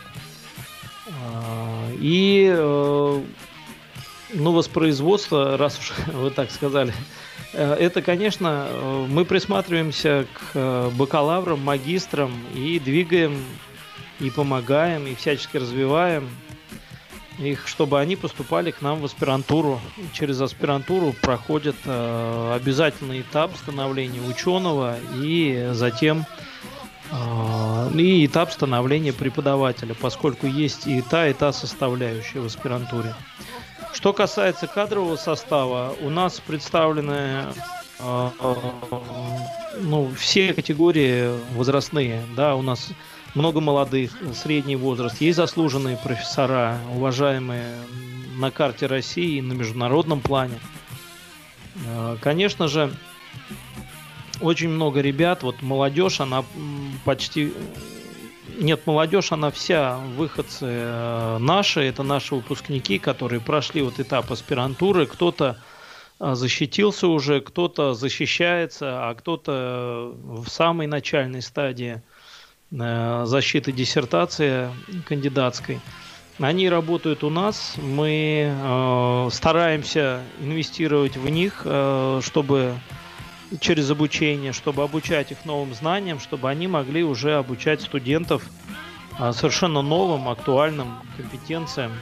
Э, 1.07 1.95
и 1.99 2.53
э, 2.55 3.23
ну, 4.35 4.53
воспроизводство, 4.53 5.57
раз 5.57 5.79
уж 5.79 5.93
вы 6.13 6.31
так 6.31 6.51
сказали, 6.51 6.93
это, 7.53 8.01
конечно, 8.01 8.67
мы 9.09 9.27
присматриваемся 9.27 10.27
к 10.33 10.91
бакалаврам, 10.97 11.61
магистрам 11.61 12.33
и 12.55 12.79
двигаем, 12.79 13.45
и 14.23 14.31
помогаем, 14.31 15.07
и 15.07 15.15
всячески 15.15 15.59
развиваем 15.59 16.29
их, 17.39 17.67
чтобы 17.67 18.01
они 18.01 18.17
поступали 18.17 18.71
к 18.71 18.83
нам 18.83 19.01
в 19.01 19.05
аспирантуру. 19.05 19.81
Через 20.13 20.41
аспирантуру 20.41 21.15
проходит 21.21 21.77
э, 21.85 22.53
обязательный 22.55 23.23
этап 23.23 23.57
становления 23.57 24.21
ученого 24.21 24.97
и 25.21 25.71
затем 25.73 26.25
э, 27.11 27.91
и 27.97 28.27
этап 28.27 28.53
становления 28.53 29.13
преподавателя, 29.13 29.95
поскольку 29.95 30.47
есть 30.47 30.87
и 30.87 31.03
та, 31.03 31.29
и 31.29 31.33
та 31.33 31.53
составляющая 31.53 32.41
в 32.41 32.47
аспирантуре. 32.47 33.15
Что 33.93 34.13
касается 34.13 34.67
кадрового 34.67 35.17
состава, 35.17 35.95
у 36.01 36.11
нас 36.11 36.41
представлены 36.41 37.47
э, 37.99 38.31
э, 38.41 38.55
ну, 39.81 40.11
все 40.17 40.55
категории 40.55 41.31
возрастные. 41.55 42.23
Да, 42.37 42.55
у 42.55 42.63
нас 42.63 42.91
много 43.35 43.61
молодых, 43.61 44.13
средний 44.35 44.77
возраст, 44.77 45.21
есть 45.21 45.37
заслуженные 45.37 45.97
профессора, 45.97 46.79
уважаемые 46.95 47.77
на 48.37 48.51
карте 48.51 48.87
России 48.87 49.39
и 49.39 49.43
на 49.43 49.53
международном 49.53 50.21
плане. 50.21 50.59
Э, 51.87 52.17
конечно 52.21 52.69
же, 52.69 52.93
очень 54.41 54.69
много 54.69 55.01
ребят, 55.01 55.43
вот 55.43 55.63
молодежь, 55.63 56.21
она 56.21 56.45
почти... 57.05 57.53
Нет, 58.59 58.87
молодежь, 58.87 59.33
она 59.33 59.51
вся 59.51 59.97
выходцы 60.17 60.67
э, 60.67 61.39
наши, 61.39 61.81
это 61.81 62.03
наши 62.03 62.35
выпускники, 62.35 62.99
которые 62.99 63.41
прошли 63.41 63.83
вот 63.83 63.99
этап 63.99 64.31
аспирантуры, 64.31 65.07
кто-то 65.07 65.57
э, 66.21 66.35
защитился 66.35 67.09
уже, 67.09 67.41
кто-то 67.41 67.95
защищается, 67.95 69.09
а 69.09 69.15
кто-то 69.15 70.13
в 70.15 70.49
самой 70.49 70.87
начальной 70.87 71.41
стадии 71.41 72.03
защиты 72.73 73.71
диссертации 73.71 74.71
кандидатской. 75.07 75.81
Они 76.39 76.69
работают 76.69 77.23
у 77.25 77.31
нас, 77.31 77.75
мы 77.77 78.51
э, 78.51 79.29
стараемся 79.31 80.23
инвестировать 80.41 81.17
в 81.17 81.29
них, 81.29 81.63
э, 81.65 82.21
чтобы 82.25 82.75
через 83.61 83.91
обучение, 83.91 84.53
чтобы 84.53 84.83
обучать 84.83 85.31
их 85.31 85.45
новым 85.45 85.75
знаниям, 85.75 86.19
чтобы 86.19 86.49
они 86.49 86.67
могли 86.67 87.05
уже 87.05 87.35
обучать 87.35 87.83
студентов 87.83 88.43
э, 89.19 89.33
совершенно 89.33 89.83
новым, 89.83 90.29
актуальным 90.29 90.99
компетенциям 91.17 91.93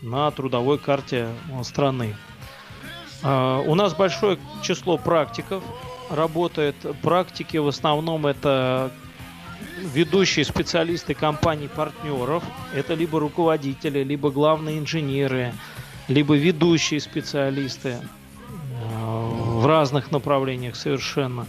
на 0.00 0.30
трудовой 0.30 0.78
карте 0.78 1.28
э, 1.50 1.64
страны. 1.64 2.16
Э, 3.22 3.62
у 3.66 3.74
нас 3.74 3.94
большое 3.94 4.38
число 4.62 4.96
практиков 4.96 5.62
работает. 6.08 6.76
Практики 7.02 7.56
в 7.56 7.66
основном 7.66 8.26
это 8.26 8.92
ведущие 9.94 10.44
специалисты 10.44 11.14
компаний-партнеров. 11.14 12.42
Это 12.74 12.94
либо 12.94 13.20
руководители, 13.20 14.02
либо 14.02 14.30
главные 14.30 14.78
инженеры, 14.78 15.52
либо 16.08 16.36
ведущие 16.36 17.00
специалисты 17.00 17.90
э, 17.90 18.00
в 18.90 19.66
разных 19.66 20.10
направлениях 20.10 20.76
совершенно. 20.76 21.46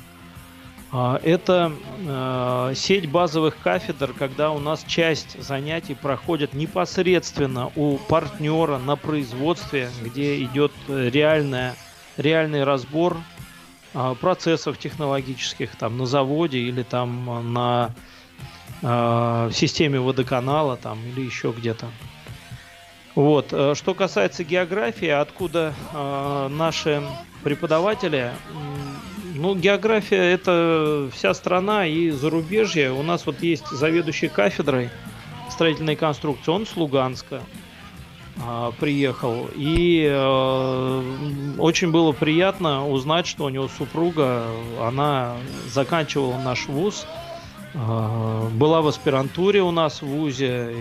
А, 0.90 1.20
это 1.24 1.74
э, 2.00 2.74
сеть 2.76 3.10
базовых 3.10 3.58
кафедр, 3.62 4.14
когда 4.14 4.52
у 4.52 4.60
нас 4.60 4.84
часть 4.88 5.42
занятий 5.42 5.96
проходит 5.96 6.54
непосредственно 6.54 7.72
у 7.76 7.98
партнера 7.98 8.78
на 8.78 8.96
производстве, 8.96 9.90
где 10.02 10.42
идет 10.42 10.72
реальная, 10.88 11.76
реальный 12.16 12.64
разбор 12.64 13.18
а, 14.00 14.14
процессов 14.14 14.78
технологических 14.78 15.76
там 15.76 15.98
на 15.98 16.06
заводе 16.06 16.60
или 16.60 16.84
там 16.84 17.52
на 17.52 17.96
э, 18.84 19.50
системе 19.52 20.00
водоканала 20.00 20.78
там 20.78 21.00
или 21.04 21.26
еще 21.26 21.52
где-то. 21.52 21.88
Вот. 23.16 23.48
Э, 23.54 23.74
что 23.74 23.96
касается 23.96 24.44
географии, 24.44 25.08
откуда 25.08 25.74
э, 25.92 26.48
наши 26.52 27.02
преподаватели, 27.44 28.34
ну, 29.34 29.56
география 29.56 30.32
это 30.32 31.10
вся 31.12 31.34
страна 31.34 31.88
и 31.88 32.12
зарубежье. 32.12 32.92
У 32.92 33.02
нас 33.02 33.26
вот 33.26 33.42
есть 33.42 33.68
заведующий 33.68 34.28
кафедрой 34.28 34.92
строительной 35.50 35.96
конструкции, 35.96 36.52
он 36.52 36.68
с 36.68 36.76
Луганска. 36.76 37.42
А, 38.40 38.72
приехал. 38.80 39.50
И 39.56 40.08
э, 40.10 41.04
очень 41.58 41.92
было 41.92 42.12
приятно 42.12 42.88
узнать, 42.88 43.26
что 43.26 43.46
у 43.46 43.50
него 43.50 43.68
супруга, 43.68 44.46
она 44.80 45.38
заканчивала 45.72 46.38
наш 46.40 46.68
вуз, 46.68 47.08
э, 47.74 48.50
была 48.54 48.82
в 48.82 48.88
аспирантуре 48.88 49.64
у 49.64 49.72
нас 49.72 50.02
в 50.02 50.08
ВУЗе, 50.08 50.72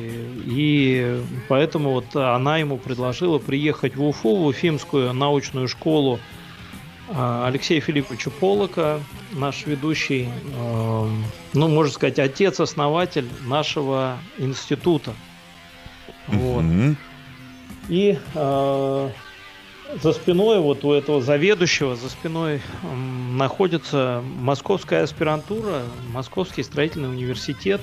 и, 0.44 1.22
поэтому 1.48 1.92
вот 1.92 2.14
она 2.14 2.58
ему 2.58 2.76
предложила 2.76 3.38
приехать 3.38 3.96
в 3.96 4.04
Уфу, 4.04 4.36
в 4.36 4.46
Уфимскую 4.46 5.14
научную 5.14 5.66
школу 5.66 6.20
э, 7.08 7.42
Алексея 7.46 7.80
Филипповича 7.80 8.28
Полока, 8.28 9.00
наш 9.32 9.64
ведущий, 9.64 10.28
ну, 11.54 11.68
можно 11.68 11.92
сказать, 11.92 12.18
отец-основатель 12.18 13.28
нашего 13.46 14.18
института. 14.38 15.14
Вот. 16.28 16.64
Mm-hmm. 16.64 16.96
И 17.88 18.18
э, 18.34 19.10
за 20.02 20.12
спиной 20.12 20.60
вот 20.60 20.84
у 20.84 20.92
этого 20.92 21.20
заведующего, 21.20 21.96
за 21.96 22.08
спиной 22.08 22.60
находится 23.32 24.22
московская 24.38 25.02
аспирантура, 25.02 25.82
Московский 26.12 26.62
строительный 26.62 27.08
университет. 27.08 27.80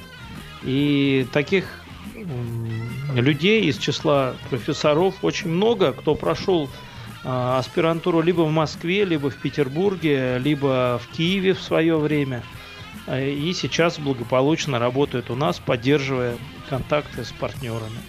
И 0.64 1.28
таких 1.32 1.84
людей 3.14 3.64
из 3.66 3.78
числа 3.78 4.36
профессоров 4.50 5.16
очень 5.24 5.50
много, 5.50 5.94
кто 5.94 6.16
прошел 6.16 6.70
э, 7.24 7.58
аспирантуру 7.58 8.22
либо 8.22 8.42
в 8.42 8.52
Москве, 8.52 9.06
либо 9.06 9.30
в 9.30 9.38
Петербурге, 9.38 10.40
либо 10.40 11.00
в 11.04 11.16
Киеве 11.16 11.54
в 11.54 11.62
свое 11.62 11.98
время. 11.98 12.44
Э, 13.08 13.30
и 13.30 13.54
сейчас 13.54 14.00
благополучно 14.00 14.80
работают 14.80 15.30
у 15.30 15.36
нас, 15.36 15.60
поддерживая 15.60 16.38
контакты 16.70 17.24
с 17.24 17.32
партнерами. 17.32 18.00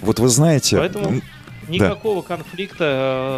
Вот 0.00 0.18
вы 0.20 0.28
знаете... 0.28 0.76
Поэтому... 0.76 1.20
Никакого 1.68 2.22
да. 2.22 2.36
конфликта 2.36 2.84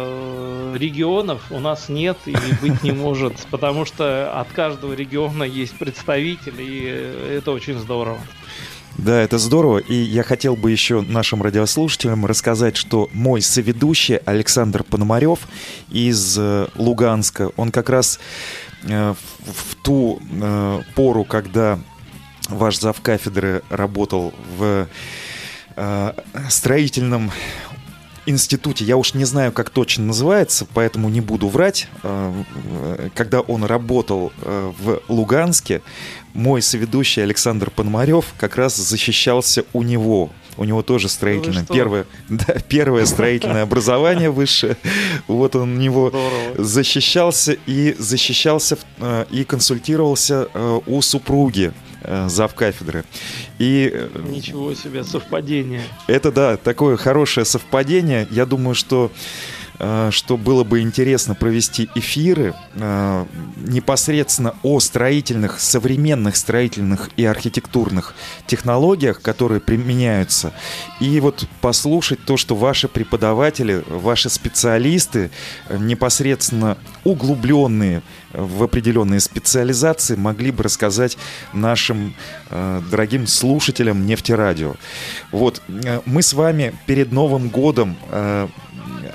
э, 0.07 0.75
регионов 0.79 1.41
у 1.51 1.59
нас 1.59 1.89
нет 1.89 2.17
и 2.25 2.35
быть 2.61 2.81
не 2.81 2.91
может, 2.91 3.33
потому 3.51 3.83
что 3.83 4.39
от 4.39 4.47
каждого 4.53 4.93
региона 4.93 5.43
есть 5.43 5.77
представитель, 5.77 6.61
и 6.61 7.35
это 7.35 7.51
очень 7.51 7.77
здорово. 7.77 8.19
Да, 8.97 9.19
это 9.19 9.37
здорово. 9.37 9.79
И 9.79 9.93
я 9.93 10.23
хотел 10.23 10.55
бы 10.55 10.71
еще 10.71 11.01
нашим 11.01 11.41
радиослушателям 11.41 12.25
рассказать, 12.25 12.77
что 12.77 13.09
мой 13.11 13.41
соведущий 13.41 14.15
Александр 14.17 14.83
Пономарев 14.83 15.39
из 15.89 16.37
э, 16.39 16.67
Луганска, 16.75 17.51
он 17.57 17.71
как 17.71 17.89
раз 17.89 18.19
э, 18.83 19.13
в 19.39 19.75
ту 19.83 20.21
пору, 20.95 21.25
когда 21.25 21.79
ваш 22.47 22.79
зав 22.79 23.01
кафедры 23.01 23.61
работал 23.69 24.33
в 24.57 24.87
строительном 26.49 27.31
институте, 28.25 28.85
я 28.85 28.97
уж 28.97 29.13
не 29.13 29.25
знаю, 29.25 29.51
как 29.51 29.69
точно 29.69 30.05
называется, 30.05 30.67
поэтому 30.73 31.09
не 31.09 31.21
буду 31.21 31.47
врать. 31.47 31.87
Когда 33.15 33.41
он 33.41 33.63
работал 33.63 34.31
в 34.43 35.01
Луганске, 35.07 35.81
мой 36.33 36.61
соведущий 36.61 37.23
Александр 37.23 37.69
Пономарев 37.71 38.25
как 38.37 38.55
раз 38.55 38.75
защищался 38.75 39.65
у 39.73 39.81
него. 39.83 40.29
У 40.57 40.63
него 40.63 40.81
тоже 40.81 41.09
строительное, 41.09 41.65
ну 41.67 41.73
первое, 41.73 42.05
да, 42.29 42.55
первое 42.67 43.05
строительное 43.05 43.63
образование 43.63 44.29
высшее. 44.29 44.77
Вот 45.27 45.55
он 45.55 45.73
у 45.73 45.79
него 45.79 46.09
Здорово. 46.09 46.63
защищался 46.63 47.53
и 47.65 47.95
защищался 47.97 48.77
э, 48.99 49.25
и 49.31 49.43
консультировался 49.43 50.49
э, 50.53 50.79
у 50.85 51.01
супруги 51.01 51.71
э, 51.71 51.90
зав 52.03 52.53
кафедры. 52.55 53.03
И 53.59 54.09
ничего 54.27 54.73
себе 54.73 55.03
совпадение. 55.03 55.83
Это 56.07 56.31
да, 56.31 56.57
такое 56.57 56.97
хорошее 56.97 57.45
совпадение. 57.45 58.27
Я 58.31 58.45
думаю, 58.45 58.75
что 58.75 59.11
Э, 59.11 59.60
что 60.11 60.37
было 60.37 60.63
бы 60.63 60.81
интересно 60.81 61.35
провести 61.35 61.89
эфиры 61.95 62.53
э, 62.75 63.25
непосредственно 63.57 64.53
о 64.63 64.79
строительных, 64.79 65.59
современных 65.59 66.35
строительных 66.35 67.09
и 67.17 67.25
архитектурных 67.25 68.13
технологиях, 68.45 69.21
которые 69.21 69.59
применяются, 69.59 70.53
и 70.99 71.19
вот 71.19 71.47
послушать 71.61 72.23
то, 72.25 72.37
что 72.37 72.55
ваши 72.55 72.87
преподаватели, 72.87 73.83
ваши 73.87 74.29
специалисты, 74.29 75.31
э, 75.67 75.77
непосредственно 75.77 76.77
углубленные 77.03 78.03
в 78.33 78.63
определенные 78.63 79.19
специализации, 79.19 80.15
могли 80.15 80.51
бы 80.51 80.63
рассказать 80.63 81.17
нашим 81.51 82.15
дорогим 82.49 83.27
слушателям 83.27 84.05
нефтерадио. 84.05 84.75
Вот 85.31 85.61
мы 86.05 86.21
с 86.21 86.31
вами 86.33 86.73
перед 86.85 87.11
Новым 87.11 87.49
годом 87.49 87.97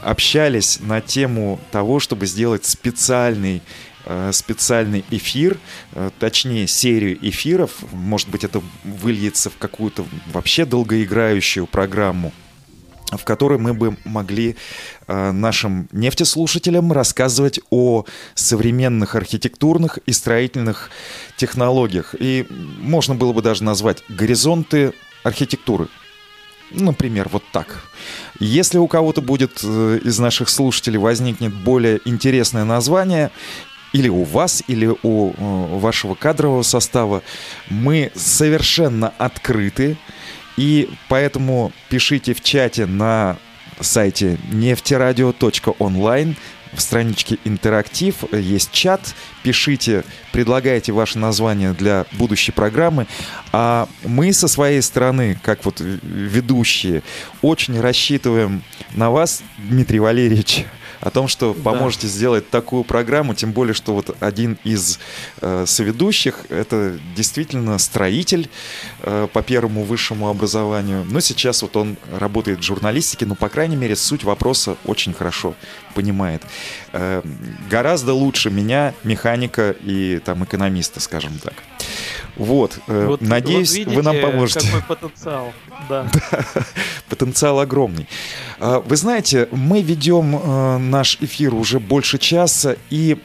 общались 0.06 0.78
на 0.80 1.00
тему 1.00 1.58
того, 1.72 1.98
чтобы 1.98 2.26
сделать 2.26 2.64
специальный 2.64 3.60
э, 4.04 4.30
специальный 4.32 5.04
эфир, 5.10 5.58
э, 5.92 6.10
точнее 6.20 6.68
серию 6.68 7.18
эфиров, 7.28 7.72
может 7.92 8.28
быть 8.28 8.44
это 8.44 8.62
выльется 8.84 9.50
в 9.50 9.56
какую-то 9.58 10.06
вообще 10.32 10.64
долгоиграющую 10.64 11.66
программу, 11.66 12.32
в 13.10 13.24
которой 13.24 13.58
мы 13.58 13.74
бы 13.74 13.96
могли 14.04 14.54
э, 15.08 15.32
нашим 15.32 15.88
нефтеслушателям 15.90 16.92
рассказывать 16.92 17.58
о 17.70 18.04
современных 18.36 19.16
архитектурных 19.16 19.98
и 20.06 20.12
строительных 20.12 20.90
технологиях. 21.36 22.14
И 22.16 22.46
можно 22.78 23.16
было 23.16 23.32
бы 23.32 23.42
даже 23.42 23.64
назвать 23.64 24.04
горизонты 24.08 24.92
архитектуры. 25.24 25.88
Например, 26.70 27.28
вот 27.30 27.44
так. 27.52 27.82
Если 28.38 28.78
у 28.78 28.86
кого-то 28.86 29.20
будет 29.20 29.60
э, 29.62 30.00
из 30.02 30.18
наших 30.18 30.48
слушателей 30.48 30.98
возникнет 30.98 31.54
более 31.54 32.00
интересное 32.04 32.64
название, 32.64 33.30
или 33.92 34.08
у 34.08 34.24
вас, 34.24 34.62
или 34.66 34.94
у 35.02 35.30
э, 35.30 35.34
вашего 35.78 36.14
кадрового 36.14 36.62
состава, 36.62 37.22
мы 37.70 38.10
совершенно 38.14 39.12
открыты. 39.16 39.96
И 40.56 40.90
поэтому 41.08 41.72
пишите 41.88 42.34
в 42.34 42.42
чате 42.42 42.86
на 42.86 43.36
сайте 43.80 44.38
нефтерадио.онлайн 44.50 46.36
в 46.72 46.80
страничке 46.80 47.38
«Интерактив» 47.44 48.16
есть 48.32 48.72
чат. 48.72 49.14
Пишите, 49.42 50.04
предлагайте 50.32 50.92
ваше 50.92 51.18
название 51.18 51.72
для 51.72 52.06
будущей 52.12 52.52
программы. 52.52 53.06
А 53.52 53.88
мы 54.04 54.32
со 54.32 54.48
своей 54.48 54.82
стороны, 54.82 55.38
как 55.42 55.64
вот 55.64 55.80
ведущие, 55.80 57.02
очень 57.42 57.80
рассчитываем 57.80 58.62
на 58.94 59.10
вас, 59.10 59.42
Дмитрий 59.58 60.00
Валерьевич, 60.00 60.66
о 61.00 61.10
том, 61.10 61.28
что 61.28 61.54
поможете 61.54 62.06
да. 62.06 62.12
сделать 62.12 62.50
такую 62.50 62.84
программу, 62.84 63.34
тем 63.34 63.52
более, 63.52 63.74
что 63.74 63.94
вот 63.94 64.16
один 64.20 64.58
из 64.64 64.98
э, 65.40 65.64
соведущих 65.66 66.46
это 66.48 66.98
действительно 67.14 67.78
строитель 67.78 68.48
э, 69.02 69.28
по 69.32 69.42
первому 69.42 69.84
высшему 69.84 70.28
образованию, 70.28 71.04
но 71.04 71.20
сейчас 71.20 71.62
вот 71.62 71.76
он 71.76 71.96
работает 72.12 72.60
в 72.60 72.62
журналистике, 72.62 73.26
но 73.26 73.34
по 73.34 73.48
крайней 73.48 73.76
мере 73.76 73.96
суть 73.96 74.24
вопроса 74.24 74.76
очень 74.84 75.12
хорошо 75.12 75.54
понимает. 75.94 76.42
Э, 76.92 77.22
гораздо 77.70 78.14
лучше 78.14 78.50
меня, 78.50 78.94
механика 79.04 79.70
и 79.70 80.20
там 80.24 80.44
экономиста, 80.44 81.00
скажем 81.00 81.38
так. 81.42 81.54
Вот, 82.36 82.78
э, 82.86 83.06
вот 83.06 83.20
надеюсь, 83.20 83.70
вот 83.70 83.76
видите, 83.78 83.96
вы 83.96 84.02
нам 84.02 84.16
поможете. 84.20 84.66
Какой 84.66 84.96
потенциал, 84.96 85.52
да. 85.88 86.06
потенциал 87.08 87.60
огромный. 87.60 88.08
А, 88.58 88.80
вы 88.80 88.96
знаете, 88.96 89.48
мы 89.52 89.82
ведем 89.82 90.36
э, 90.36 90.78
наш 90.78 91.18
эфир 91.20 91.54
уже 91.54 91.80
больше 91.80 92.18
часа, 92.18 92.76
и 92.90 93.18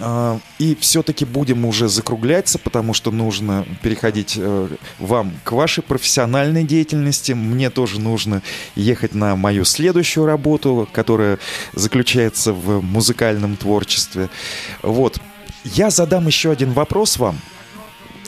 а, 0.00 0.38
и 0.58 0.76
все-таки 0.76 1.24
будем 1.24 1.64
уже 1.64 1.88
закругляться, 1.88 2.58
потому 2.58 2.94
что 2.94 3.10
нужно 3.10 3.66
переходить 3.82 4.34
э, 4.36 4.68
вам 4.98 5.32
к 5.44 5.52
вашей 5.52 5.82
профессиональной 5.82 6.64
деятельности. 6.64 7.32
Мне 7.32 7.70
тоже 7.70 8.00
нужно 8.00 8.42
ехать 8.76 9.14
на 9.14 9.34
мою 9.36 9.64
следующую 9.64 10.26
работу, 10.26 10.88
которая 10.92 11.38
заключается 11.72 12.52
в 12.52 12.82
музыкальном 12.82 13.56
творчестве. 13.56 14.28
Вот. 14.82 15.18
Я 15.64 15.90
задам 15.90 16.26
еще 16.26 16.50
один 16.50 16.72
вопрос 16.72 17.18
вам. 17.18 17.38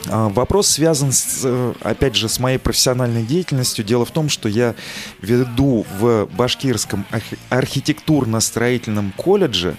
А, 0.09 0.29
вопрос 0.29 0.67
связан, 0.67 1.11
с, 1.11 1.41
э, 1.43 1.73
опять 1.81 2.15
же, 2.15 2.27
с 2.27 2.39
моей 2.39 2.57
профессиональной 2.57 3.23
деятельностью. 3.23 3.85
Дело 3.85 4.05
в 4.05 4.11
том, 4.11 4.29
что 4.29 4.49
я 4.49 4.75
веду 5.21 5.85
в 5.99 6.27
Башкирском 6.35 7.05
архитектурно-строительном 7.49 9.13
колледже 9.15 9.75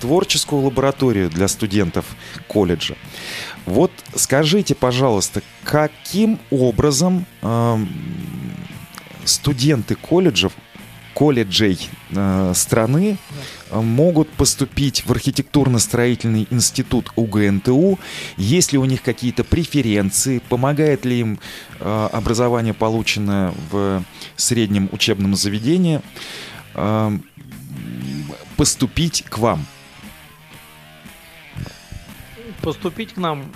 творческую 0.00 0.62
лабораторию 0.62 1.30
для 1.30 1.48
студентов 1.48 2.04
колледжа. 2.48 2.94
Вот 3.66 3.90
скажите, 4.14 4.74
пожалуйста, 4.74 5.42
каким 5.64 6.38
образом 6.50 7.26
э, 7.42 7.76
студенты 9.24 9.94
колледжев 9.94 10.52
колледжей 11.16 11.88
э, 12.10 12.52
страны 12.54 13.16
э, 13.70 13.80
могут 13.80 14.28
поступить 14.28 15.06
в 15.06 15.12
архитектурно-строительный 15.12 16.46
институт 16.50 17.10
УГНТУ, 17.16 17.98
есть 18.36 18.72
ли 18.72 18.78
у 18.78 18.84
них 18.84 19.00
какие-то 19.00 19.42
преференции, 19.42 20.42
помогает 20.50 21.06
ли 21.06 21.20
им 21.20 21.38
э, 21.80 22.08
образование, 22.12 22.74
полученное 22.74 23.54
в 23.70 24.04
среднем 24.36 24.90
учебном 24.92 25.36
заведении, 25.36 26.02
поступить 28.56 29.24
к 29.26 29.38
вам? 29.38 29.64
Поступить 32.60 33.14
к 33.14 33.16
нам 33.16 33.50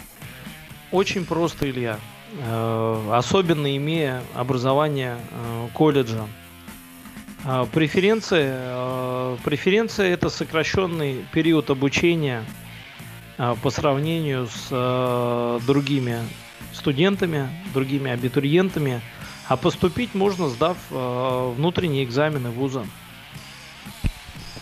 очень 0.90 1.26
просто, 1.26 1.68
Илья. 1.68 1.98
Э, 2.38 3.10
особенно 3.12 3.76
имея 3.76 4.22
образование 4.34 5.18
колледжа. 5.74 6.26
А, 7.44 7.66
преференции. 7.66 8.48
А, 8.52 9.36
преференция 9.44 10.12
это 10.12 10.28
сокращенный 10.28 11.24
период 11.32 11.70
обучения 11.70 12.44
а, 13.38 13.54
по 13.54 13.70
сравнению 13.70 14.48
с 14.48 15.60
другими 15.66 16.18
студентами, 16.72 17.48
другими 17.72 18.10
абитуриентами. 18.10 19.00
А 19.48 19.56
поступить 19.56 20.14
можно, 20.14 20.48
сдав 20.48 20.76
внутренние 20.90 22.04
экзамены 22.04 22.50
вуза. 22.50 22.86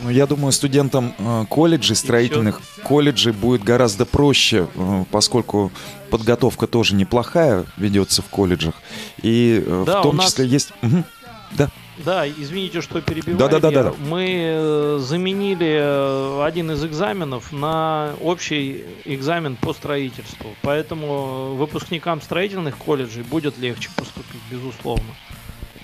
Ну, 0.00 0.08
я 0.08 0.26
думаю, 0.26 0.52
студентам 0.52 1.12
колледжей, 1.50 1.94
строительных 1.94 2.62
колледжей 2.84 3.34
будет 3.34 3.62
гораздо 3.62 4.06
проще, 4.06 4.66
поскольку 5.10 5.70
подготовка 6.08 6.66
тоже 6.66 6.94
неплохая 6.94 7.66
ведется 7.76 8.22
в 8.22 8.26
колледжах. 8.26 8.76
И 9.20 9.62
да, 9.84 10.00
в 10.00 10.02
том 10.04 10.20
числе 10.20 10.46
есть... 10.46 10.72
Угу. 10.80 11.04
Да. 11.50 11.70
Да, 12.04 12.28
извините, 12.28 12.80
что 12.80 13.00
перебиваю. 13.00 13.38
Да, 13.38 13.48
да, 13.48 13.58
да, 13.58 13.82
да. 13.82 13.94
Мы 13.98 14.26
э, 14.38 14.98
заменили 15.00 15.78
э, 15.80 16.44
один 16.44 16.70
из 16.70 16.84
экзаменов 16.84 17.52
на 17.52 18.14
общий 18.20 18.84
экзамен 19.04 19.56
по 19.56 19.72
строительству. 19.72 20.54
Поэтому 20.62 21.54
выпускникам 21.54 22.20
строительных 22.20 22.76
колледжей 22.76 23.24
будет 23.24 23.58
легче 23.58 23.90
поступить, 23.96 24.40
безусловно. 24.50 25.14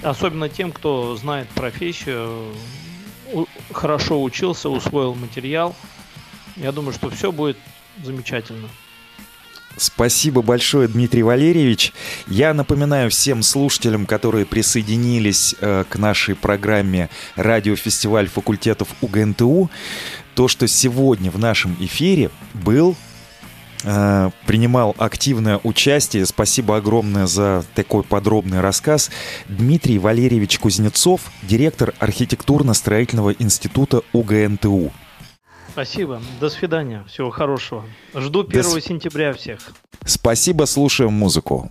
особенно 0.02 0.48
тем, 0.48 0.70
кто 0.70 1.16
знает 1.16 1.48
профессию, 1.48 2.52
хорошо 3.72 4.22
учился, 4.22 4.68
усвоил 4.68 5.14
материал. 5.14 5.74
Я 6.56 6.70
думаю, 6.70 6.92
что 6.92 7.10
все 7.10 7.32
будет 7.32 7.56
замечательно. 8.02 8.68
Спасибо 9.76 10.42
большое, 10.42 10.88
Дмитрий 10.88 11.22
Валерьевич. 11.22 11.92
Я 12.28 12.54
напоминаю 12.54 13.10
всем 13.10 13.42
слушателям, 13.42 14.06
которые 14.06 14.46
присоединились 14.46 15.54
э, 15.60 15.84
к 15.88 15.96
нашей 15.96 16.36
программе 16.36 17.10
«Радиофестиваль 17.34 18.28
факультетов 18.28 18.88
УГНТУ», 19.00 19.70
то, 20.34 20.48
что 20.48 20.66
сегодня 20.68 21.30
в 21.30 21.38
нашем 21.38 21.76
эфире 21.80 22.30
был 22.54 22.96
э, 23.84 24.30
принимал 24.46 24.94
активное 24.98 25.60
участие. 25.62 26.26
Спасибо 26.26 26.76
огромное 26.76 27.26
за 27.26 27.64
такой 27.74 28.04
подробный 28.04 28.60
рассказ. 28.60 29.10
Дмитрий 29.48 29.98
Валерьевич 29.98 30.58
Кузнецов, 30.58 31.20
директор 31.42 31.94
архитектурно-строительного 31.98 33.34
института 33.38 34.02
УГНТУ. 34.12 34.92
Спасибо. 35.74 36.22
До 36.40 36.50
свидания. 36.50 37.04
Всего 37.08 37.30
хорошего. 37.30 37.84
Жду 38.14 38.44
1 38.44 38.62
До... 38.62 38.80
сентября 38.80 39.32
всех. 39.32 39.58
Спасибо. 40.06 40.66
Слушаем 40.66 41.12
музыку. 41.12 41.68